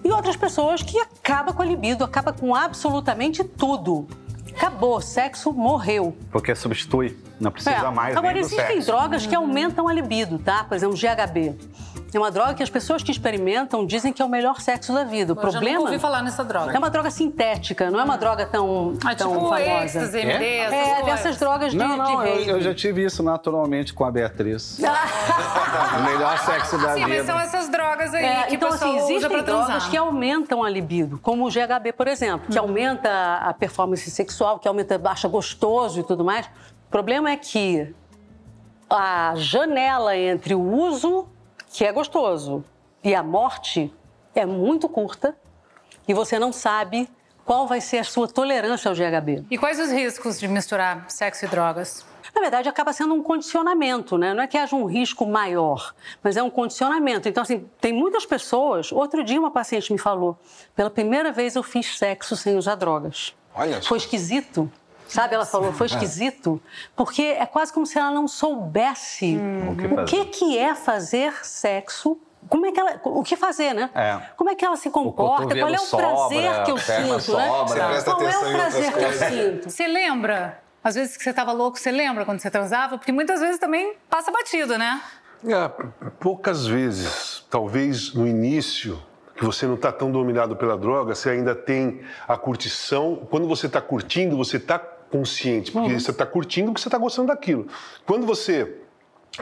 E 0.03 0.09
outras 0.11 0.35
pessoas 0.35 0.81
que 0.83 0.97
acaba 0.99 1.53
com 1.53 1.61
a 1.61 1.65
libido, 1.65 2.03
acaba 2.03 2.33
com 2.33 2.53
absolutamente 2.53 3.43
tudo. 3.43 4.07
Acabou, 4.55 5.01
sexo 5.01 5.51
morreu. 5.51 6.15
Porque 6.31 6.53
substitui, 6.53 7.17
não 7.39 7.51
precisa 7.51 7.75
É. 7.75 7.89
mais 7.91 8.15
Agora, 8.15 8.37
existem 8.37 8.67
sexo. 8.75 8.85
drogas 8.87 9.25
que 9.25 9.33
aumentam 9.33 9.87
a 9.87 9.93
libido, 9.93 10.37
tá? 10.37 10.63
Por 10.63 10.75
exemplo, 10.75 10.95
GHB. 10.95 11.55
É 12.13 12.19
uma 12.19 12.29
droga 12.29 12.53
que 12.53 12.61
as 12.61 12.69
pessoas 12.69 13.01
que 13.01 13.11
experimentam 13.11 13.85
dizem 13.85 14.13
que 14.13 14.21
é 14.21 14.25
o 14.25 14.29
melhor 14.29 14.61
sexo 14.61 14.93
da 14.93 15.03
vida. 15.03 15.33
O 15.33 15.35
Eu 15.37 15.41
já 15.43 15.49
problema 15.51 15.77
nunca 15.79 15.89
ouvi 15.91 15.99
falar 15.99 16.21
nessa 16.21 16.43
droga. 16.43 16.71
é 16.73 16.77
uma 16.77 16.89
droga 16.89 17.09
sintética, 17.09 17.89
não 17.89 17.99
é 17.99 18.03
uma 18.03 18.17
droga 18.17 18.45
tão, 18.45 18.95
Ah, 19.03 19.15
tão 19.15 19.31
tipo 19.31 19.49
famosa. 19.49 19.61
êxtase, 19.85 20.19
MD, 20.19 20.45
essas 20.57 20.73
É, 20.73 20.83
coisas. 20.85 21.05
dessas 21.05 21.37
drogas 21.37 21.71
de, 21.71 21.77
Não, 21.77 21.97
não, 21.97 22.23
de 22.23 22.29
eu, 22.29 22.35
eu 22.57 22.61
já 22.61 22.73
tive 22.73 23.03
isso 23.03 23.23
naturalmente 23.23 23.93
com 23.93 24.05
a 24.05 24.11
Beatriz. 24.11 24.77
o 25.97 26.03
melhor 26.03 26.37
sexo 26.39 26.77
da 26.77 26.93
Sim, 26.93 27.05
vida. 27.05 27.17
mas 27.17 27.25
são 27.25 27.39
essas 27.39 27.69
drogas 27.69 28.13
aí 28.13 28.25
É, 28.25 28.43
que 28.43 28.55
então, 28.55 28.69
assim, 28.69 28.97
existem 28.97 29.43
drogas 29.43 29.87
que 29.87 29.97
aumentam 29.97 30.63
a 30.63 30.69
libido, 30.69 31.17
como 31.19 31.45
o 31.47 31.49
GHB, 31.49 31.93
por 31.95 32.07
exemplo, 32.07 32.47
que 32.51 32.57
aumenta 32.57 33.37
a 33.41 33.53
performance 33.53 34.09
sexual, 34.11 34.59
que 34.59 34.67
aumenta, 34.67 35.01
acha 35.05 35.27
gostoso 35.27 35.99
e 35.99 36.03
tudo 36.03 36.23
mais. 36.23 36.45
O 36.45 36.91
problema 36.91 37.31
é 37.31 37.37
que 37.37 37.93
a 38.89 39.33
janela 39.35 40.15
entre 40.15 40.53
o 40.53 40.61
uso, 40.61 41.27
que 41.73 41.83
é 41.83 41.91
gostoso, 41.91 42.63
e 43.03 43.15
a 43.15 43.23
morte 43.23 43.91
é 44.35 44.45
muito 44.45 44.87
curta 44.87 45.35
e 46.07 46.13
você 46.13 46.37
não 46.37 46.53
sabe 46.53 47.09
qual 47.43 47.67
vai 47.67 47.81
ser 47.81 47.97
a 47.97 48.03
sua 48.03 48.27
tolerância 48.27 48.89
ao 48.89 48.95
GHB. 48.95 49.45
E 49.49 49.57
quais 49.57 49.79
os 49.79 49.91
riscos 49.91 50.39
de 50.39 50.47
misturar 50.47 51.09
sexo 51.09 51.45
e 51.45 51.47
drogas? 51.47 52.05
Na 52.33 52.41
verdade, 52.41 52.69
acaba 52.69 52.93
sendo 52.93 53.15
um 53.15 53.23
condicionamento, 53.23 54.19
né? 54.19 54.35
Não 54.35 54.43
é 54.43 54.47
que 54.47 54.57
haja 54.57 54.75
um 54.75 54.85
risco 54.85 55.25
maior, 55.25 55.93
mas 56.23 56.37
é 56.37 56.43
um 56.43 56.49
condicionamento. 56.49 57.27
Então, 57.27 57.41
assim, 57.41 57.67
tem 57.81 57.91
muitas 57.91 58.25
pessoas. 58.25 58.91
Outro 58.91 59.23
dia, 59.23 59.39
uma 59.39 59.51
paciente 59.51 59.91
me 59.91 59.99
falou: 59.99 60.37
pela 60.75 60.89
primeira 60.91 61.31
vez 61.31 61.55
eu 61.55 61.63
fiz 61.63 61.97
sexo 61.97 62.35
sem 62.35 62.55
usar 62.55 62.75
drogas. 62.75 63.35
Olha 63.53 63.81
só. 63.81 63.89
Foi 63.89 63.97
esquisito. 63.97 64.71
Sabe, 65.13 65.35
ela 65.35 65.45
falou, 65.45 65.71
foi 65.71 65.85
esquisito, 65.85 66.59
porque 66.95 67.21
é 67.21 67.45
quase 67.45 67.71
como 67.71 67.85
se 67.85 67.99
ela 67.99 68.09
não 68.09 68.27
soubesse 68.27 69.37
O 69.69 69.75
que 69.75 69.85
o 69.85 70.05
que, 70.05 70.25
que 70.25 70.57
é 70.57 70.73
fazer 70.73 71.45
sexo. 71.45 72.17
Como 72.49 72.65
é 72.65 72.71
que 72.71 72.79
ela, 72.79 72.99
o 73.05 73.23
que 73.23 73.37
fazer, 73.37 73.73
né? 73.73 73.91
É. 73.93 74.19
Como 74.35 74.49
é 74.49 74.55
que 74.55 74.65
ela 74.65 74.75
se 74.75 74.89
comporta? 74.89 75.55
Qual 75.55 75.69
é 75.69 75.79
o 75.79 75.87
prazer 75.87 76.43
sobra, 76.43 76.63
que 76.63 76.71
eu 76.71 76.77
sinto, 76.79 77.07
né? 77.07 77.19
sobra. 77.19 77.87
Presta 77.87 78.11
Qual 78.11 78.27
é 78.27 78.37
o 78.37 78.51
prazer 78.51 78.93
que 78.93 79.03
eu 79.03 79.13
sinto? 79.13 79.69
Você 79.69 79.87
lembra? 79.87 80.59
Às 80.83 80.95
vezes 80.95 81.15
que 81.15 81.23
você 81.23 81.31
tava 81.31 81.51
louco, 81.51 81.79
você 81.79 81.91
lembra 81.91 82.25
quando 82.25 82.39
você 82.39 82.49
transava? 82.49 82.97
Porque 82.97 83.11
muitas 83.11 83.39
vezes 83.39 83.59
também 83.59 83.93
passa 84.09 84.31
batido, 84.31 84.77
né? 84.79 84.99
É, 85.47 85.69
poucas 86.19 86.65
vezes, 86.65 87.45
talvez 87.49 88.13
no 88.13 88.27
início, 88.27 89.01
que 89.35 89.45
você 89.45 89.65
não 89.65 89.75
está 89.75 89.91
tão 89.91 90.11
dominado 90.11 90.55
pela 90.55 90.77
droga, 90.77 91.15
você 91.15 91.29
ainda 91.29 91.55
tem 91.55 92.01
a 92.27 92.35
curtição. 92.35 93.27
Quando 93.29 93.47
você 93.47 93.67
está 93.67 93.79
curtindo, 93.79 94.35
você 94.35 94.57
está 94.57 94.79
consciente, 95.17 95.71
porque 95.71 95.93
você 95.99 96.09
está 96.09 96.25
curtindo 96.25 96.67
porque 96.71 96.81
você 96.81 96.87
está 96.87 96.97
gostando 96.97 97.27
daquilo. 97.27 97.67
Quando 98.03 98.25
você 98.25 98.77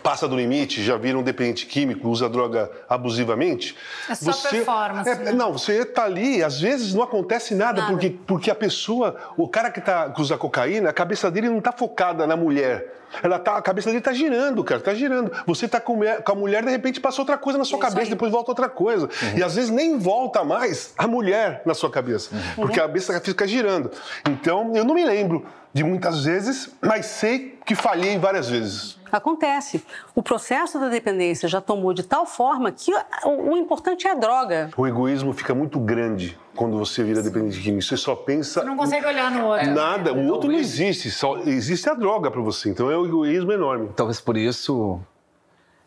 passa 0.03 0.27
do 0.27 0.35
limite, 0.35 0.81
já 0.83 0.95
vira 0.97 1.17
um 1.17 1.23
dependente 1.23 1.65
químico, 1.65 2.07
usa 2.09 2.29
droga 2.29 2.69
abusivamente. 2.89 3.75
É 4.09 4.15
só 4.15 4.31
você, 4.31 4.49
performance, 4.49 5.09
é, 5.09 5.15
né? 5.15 5.31
Não, 5.31 5.51
você 5.53 5.79
está 5.81 6.03
ali, 6.05 6.43
às 6.43 6.59
vezes 6.61 6.93
não 6.93 7.03
acontece 7.03 7.55
nada, 7.55 7.81
Nada. 7.81 7.91
Porque, 7.91 8.09
porque 8.25 8.51
a 8.51 8.55
pessoa, 8.55 9.15
o 9.37 9.47
cara 9.47 9.69
que, 9.71 9.81
tá, 9.81 10.09
que 10.09 10.21
usa 10.21 10.37
cocaína, 10.37 10.89
a 10.89 10.93
cabeça 10.93 11.29
dele 11.31 11.49
não 11.49 11.59
está 11.59 11.71
focada 11.71 12.25
na 12.27 12.35
mulher. 12.37 12.97
Ela 13.21 13.37
tá, 13.37 13.57
a 13.57 13.61
cabeça 13.61 13.89
dele 13.89 13.97
está 13.99 14.13
girando, 14.13 14.63
cara, 14.63 14.79
está 14.79 14.93
girando. 14.93 15.29
Você 15.45 15.65
está 15.65 15.81
com, 15.81 15.97
mulher- 15.97 16.23
com 16.23 16.31
a 16.31 16.35
mulher, 16.35 16.63
de 16.63 16.71
repente 16.71 17.01
passa 17.01 17.21
outra 17.21 17.37
coisa 17.37 17.59
na 17.59 17.65
sua 17.65 17.75
É 17.75 17.79
isso 17.79 17.87
cabeça, 17.89 18.05
aí. 18.07 18.09
depois 18.11 18.31
volta 18.31 18.51
outra 18.51 18.69
coisa. 18.69 19.09
E 19.35 19.43
às 19.43 19.55
vezes 19.55 19.69
nem 19.69 19.97
volta 19.99 20.45
mais 20.45 20.93
a 20.97 21.05
mulher 21.05 21.61
na 21.65 21.73
sua 21.73 21.89
cabeça, 21.91 22.29
porque 22.55 22.79
a 22.79 22.83
cabeça 22.83 23.19
fica 23.19 23.45
girando. 23.45 23.91
Então, 24.29 24.71
eu 24.73 24.85
não 24.85 24.95
me 24.95 25.03
lembro 25.03 25.45
de 25.73 25.83
muitas 25.83 26.25
vezes, 26.25 26.69
mas 26.81 27.05
sei 27.05 27.57
que 27.65 27.75
falhei 27.75 28.17
várias 28.17 28.49
vezes. 28.49 28.99
Acontece. 29.11 29.83
O 30.15 30.23
processo 30.23 30.79
da 30.79 30.89
dependência 30.89 31.47
já 31.47 31.61
tomou 31.61 31.93
de 31.93 32.03
tal 32.03 32.25
forma 32.25 32.71
que 32.71 32.91
o, 33.23 33.51
o 33.51 33.57
importante 33.57 34.07
é 34.07 34.11
a 34.11 34.15
droga. 34.15 34.69
O 34.75 34.87
egoísmo 34.87 35.33
fica 35.33 35.53
muito 35.53 35.79
grande 35.79 36.37
quando 36.55 36.77
você 36.77 37.03
vira 37.03 37.21
dependente 37.21 37.59
químico. 37.61 37.83
Você 37.83 37.97
só 37.97 38.15
pensa. 38.15 38.61
Você 38.61 38.65
não 38.65 38.77
consegue 38.77 39.05
olhar 39.05 39.31
no 39.31 39.47
outro. 39.47 39.71
Nada, 39.71 40.13
o 40.13 40.27
outro 40.27 40.49
não 40.49 40.57
existe, 40.57 41.11
só 41.11 41.37
existe 41.39 41.89
a 41.89 41.93
droga 41.93 42.31
para 42.31 42.41
você. 42.41 42.69
Então 42.69 42.89
é 42.89 42.97
um 42.97 43.05
egoísmo 43.05 43.51
enorme. 43.51 43.89
Talvez 43.95 44.19
por 44.21 44.37
isso 44.37 44.99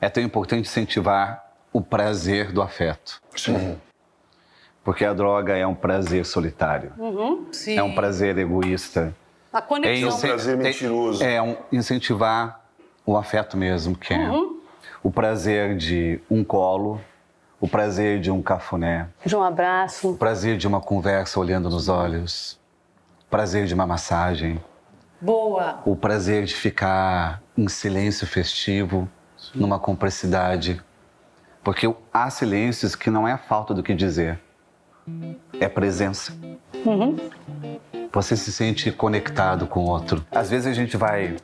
é 0.01 0.09
tão 0.09 0.22
importante 0.22 0.68
incentivar 0.68 1.45
o 1.72 1.80
prazer 1.80 2.53
do 2.53 2.62
afeto. 2.62 3.20
Sim. 3.35 3.78
Porque 4.82 5.05
a 5.05 5.14
droga 5.14 5.57
é 5.57 5.66
um 5.66 5.74
prazer 5.74 6.26
solitário. 6.26 6.93
Sim. 7.53 7.78
É 7.78 7.82
um 7.82 7.95
prazer 7.95 8.37
egoísta. 8.37 9.14
A 9.55 9.63
conexão. 9.63 10.09
um 10.17 10.21
prazer 10.21 10.57
mentiroso. 10.57 11.23
É, 11.23 11.41
um 11.41 11.57
incentivar 11.71 12.61
o 13.07 13.17
afeto 13.17 13.57
mesmo, 13.57 13.97
que 13.97 14.13
é 14.13 14.29
o 15.01 15.11
prazer 15.13 15.77
de 15.77 16.21
um 16.29 16.43
colo, 16.43 17.01
o 17.61 17.69
prazer 17.69 18.21
de 18.21 18.31
um 18.33 18.43
cafuné, 18.43 19.07
De 19.25 19.37
um 19.37 19.43
abraço. 19.43 20.11
o 20.11 20.17
prazer 20.17 20.57
de 20.57 20.67
uma 20.67 20.81
conversa 20.81 21.39
olhando 21.39 21.71
nos 21.71 21.89
olhos, 21.89 22.59
o 23.27 23.31
prazer 23.31 23.67
de 23.67 23.75
uma 23.75 23.87
massagem, 23.87 24.61
Boa. 25.21 25.81
o 25.87 25.95
prazer 25.95 26.45
de 26.45 26.55
ficar 26.55 27.41
em 27.57 27.69
silêncio 27.69 28.27
festivo, 28.27 29.09
numa 29.55 29.79
cumplicidade. 29.79 30.83
Porque 31.63 31.95
há 32.13 32.29
silêncios 32.29 32.95
que 32.97 33.09
não 33.09 33.27
é 33.29 33.37
falta 33.37 33.73
do 33.73 33.83
que 33.83 33.95
dizer, 33.95 34.41
é 35.61 35.69
presença. 35.69 36.33
Você 38.15 38.37
se 38.37 38.53
sente 38.53 38.93
conectado 38.93 39.67
com 39.67 39.81
o 39.81 39.89
outro. 39.89 40.25
Às 40.31 40.49
vezes 40.49 40.69
a 40.69 40.73
gente 40.73 40.97
vai 40.97 41.35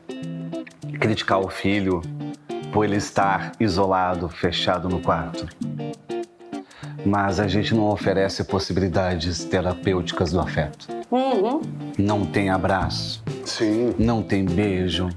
criticar 1.00 1.40
o 1.40 1.48
filho 1.48 2.00
por 2.72 2.84
ele 2.84 2.94
estar 2.94 3.50
isolado, 3.58 4.28
fechado 4.28 4.88
no 4.88 5.00
quarto. 5.00 5.48
Mas 7.04 7.40
a 7.40 7.48
gente 7.48 7.74
não 7.74 7.88
oferece 7.88 8.44
possibilidades 8.44 9.42
terapêuticas 9.42 10.30
do 10.30 10.38
afeto. 10.38 10.86
Não 11.98 12.24
tem 12.24 12.50
abraço, 12.50 13.20
Sim. 13.44 13.92
não 13.98 14.22
tem 14.22 14.44
beijo, 14.44 15.08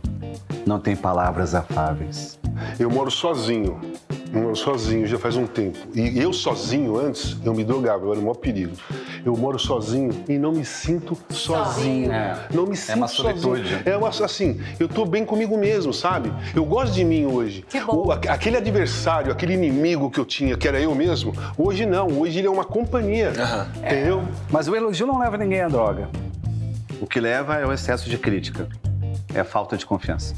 não 0.65 0.79
tem 0.79 0.95
palavras 0.95 1.53
afáveis. 1.53 2.39
Eu 2.79 2.89
moro 2.89 3.11
sozinho. 3.11 3.79
Eu 4.33 4.41
moro 4.41 4.55
sozinho 4.55 5.05
já 5.05 5.19
faz 5.19 5.35
um 5.35 5.45
tempo. 5.45 5.77
E 5.93 6.17
eu 6.17 6.33
sozinho 6.33 6.97
antes, 6.97 7.37
eu 7.45 7.53
me 7.53 7.63
drogava, 7.63 8.05
eu 8.05 8.11
era 8.11 8.19
o 8.19 8.23
maior 8.23 8.33
perigo. 8.33 8.75
Eu 9.25 9.37
moro 9.37 9.57
sozinho 9.57 10.11
e 10.27 10.37
não 10.37 10.51
me 10.51 10.65
sinto 10.65 11.17
sozinho. 11.29 12.11
É. 12.11 12.37
Não 12.53 12.65
me 12.65 12.75
sinto 12.75 12.97
uma 12.97 13.07
sozinho. 13.07 13.39
solitude. 13.41 13.81
É 13.85 13.95
uma, 13.95 14.09
assim, 14.09 14.59
eu 14.79 14.87
tô 14.89 15.05
bem 15.05 15.23
comigo 15.25 15.57
mesmo, 15.57 15.93
sabe? 15.93 16.31
Eu 16.53 16.65
gosto 16.65 16.93
de 16.93 17.05
mim 17.05 17.25
hoje. 17.25 17.63
Que 17.69 17.79
bom. 17.79 18.07
O- 18.07 18.11
aque- 18.11 18.27
aquele 18.27 18.57
adversário, 18.57 19.31
aquele 19.31 19.53
inimigo 19.53 20.11
que 20.11 20.19
eu 20.19 20.25
tinha, 20.25 20.57
que 20.57 20.67
era 20.67 20.79
eu 20.79 20.93
mesmo, 20.93 21.33
hoje 21.57 21.85
não. 21.85 22.07
Hoje 22.07 22.39
ele 22.39 22.47
é 22.47 22.51
uma 22.51 22.65
companhia. 22.65 23.31
Entendeu? 23.77 24.23
Mas 24.51 24.67
o 24.67 24.75
elogio 24.75 25.07
não 25.07 25.17
leva 25.19 25.37
ninguém 25.37 25.61
à 25.61 25.67
droga. 25.69 26.09
O 26.99 27.07
que 27.07 27.19
leva 27.19 27.55
é 27.57 27.65
o 27.65 27.71
excesso 27.71 28.09
de 28.09 28.17
crítica, 28.17 28.67
é 29.33 29.39
a 29.39 29.45
falta 29.45 29.77
de 29.77 29.85
confiança. 29.85 30.33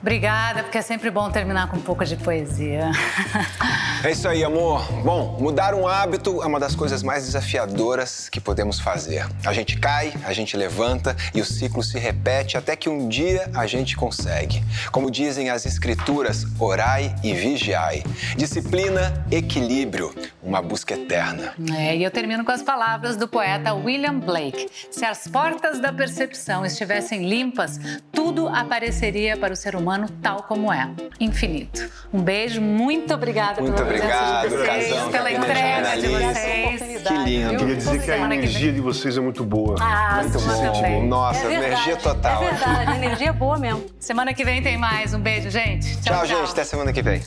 Obrigada, 0.00 0.62
porque 0.62 0.78
é 0.78 0.82
sempre 0.82 1.10
bom 1.10 1.30
terminar 1.30 1.68
com 1.70 1.76
um 1.76 1.80
pouco 1.80 2.04
de 2.04 2.16
poesia. 2.16 2.90
É 4.04 4.12
isso 4.12 4.28
aí, 4.28 4.44
amor. 4.44 4.86
Bom, 5.02 5.36
mudar 5.40 5.74
um 5.74 5.84
hábito 5.84 6.40
é 6.40 6.46
uma 6.46 6.60
das 6.60 6.76
coisas 6.76 7.02
mais 7.02 7.24
desafiadoras 7.24 8.28
que 8.28 8.40
podemos 8.40 8.78
fazer. 8.78 9.26
A 9.44 9.52
gente 9.52 9.76
cai, 9.76 10.14
a 10.24 10.32
gente 10.32 10.56
levanta 10.56 11.16
e 11.34 11.40
o 11.40 11.44
ciclo 11.44 11.82
se 11.82 11.98
repete 11.98 12.56
até 12.56 12.76
que 12.76 12.88
um 12.88 13.08
dia 13.08 13.50
a 13.52 13.66
gente 13.66 13.96
consegue. 13.96 14.62
Como 14.92 15.10
dizem 15.10 15.50
as 15.50 15.66
escrituras, 15.66 16.46
orai 16.60 17.12
e 17.24 17.34
vigiai. 17.34 18.04
Disciplina, 18.36 19.26
equilíbrio, 19.32 20.14
uma 20.40 20.62
busca 20.62 20.94
eterna. 20.94 21.54
É, 21.76 21.96
e 21.96 22.04
eu 22.04 22.10
termino 22.12 22.44
com 22.44 22.52
as 22.52 22.62
palavras 22.62 23.16
do 23.16 23.26
poeta 23.26 23.74
William 23.74 24.20
Blake. 24.20 24.68
Se 24.92 25.04
as 25.04 25.26
portas 25.26 25.80
da 25.80 25.92
percepção 25.92 26.64
estivessem 26.64 27.28
limpas, 27.28 27.80
tudo 28.18 28.48
apareceria 28.48 29.36
para 29.36 29.52
o 29.52 29.56
ser 29.56 29.76
humano 29.76 30.08
tal 30.20 30.42
como 30.42 30.72
é, 30.72 30.90
infinito. 31.20 31.88
Um 32.12 32.20
beijo, 32.20 32.60
muito 32.60 33.14
obrigada 33.14 33.60
Muito 33.60 33.76
pela 33.76 33.86
presença 33.86 34.16
obrigado, 34.16 34.48
de 34.48 34.56
vocês, 34.56 34.92
casão, 34.92 35.10
pela 35.12 35.30
entrega 35.30 35.96
de 36.00 36.08
vocês. 36.08 37.02
Que 37.02 37.14
lindo. 37.14 37.50
Viu? 37.50 37.58
Queria 37.60 37.76
dizer 37.76 38.02
que 38.02 38.10
a 38.10 38.18
energia 38.18 38.72
de 38.72 38.80
vocês 38.80 39.16
é 39.16 39.20
muito 39.20 39.44
boa. 39.44 39.76
Ah, 39.80 40.20
Muito 40.20 40.40
bom. 40.40 40.72
também. 40.72 41.06
Nossa, 41.06 41.38
É 41.38 41.48
verdade, 41.48 41.66
energia 41.66 41.96
total 41.96 42.42
É 42.42 42.50
verdade, 42.50 42.90
a 42.90 42.96
energia 42.96 43.28
é 43.28 43.32
boa 43.32 43.56
mesmo. 43.56 43.86
Semana 44.00 44.34
que 44.34 44.44
vem 44.44 44.60
tem 44.62 44.76
mais. 44.76 45.14
Um 45.14 45.20
beijo, 45.20 45.48
gente. 45.48 46.00
Tchau, 46.00 46.26
gente. 46.26 46.50
Até 46.50 46.64
semana 46.64 46.92
que 46.92 47.02
vem. 47.02 47.22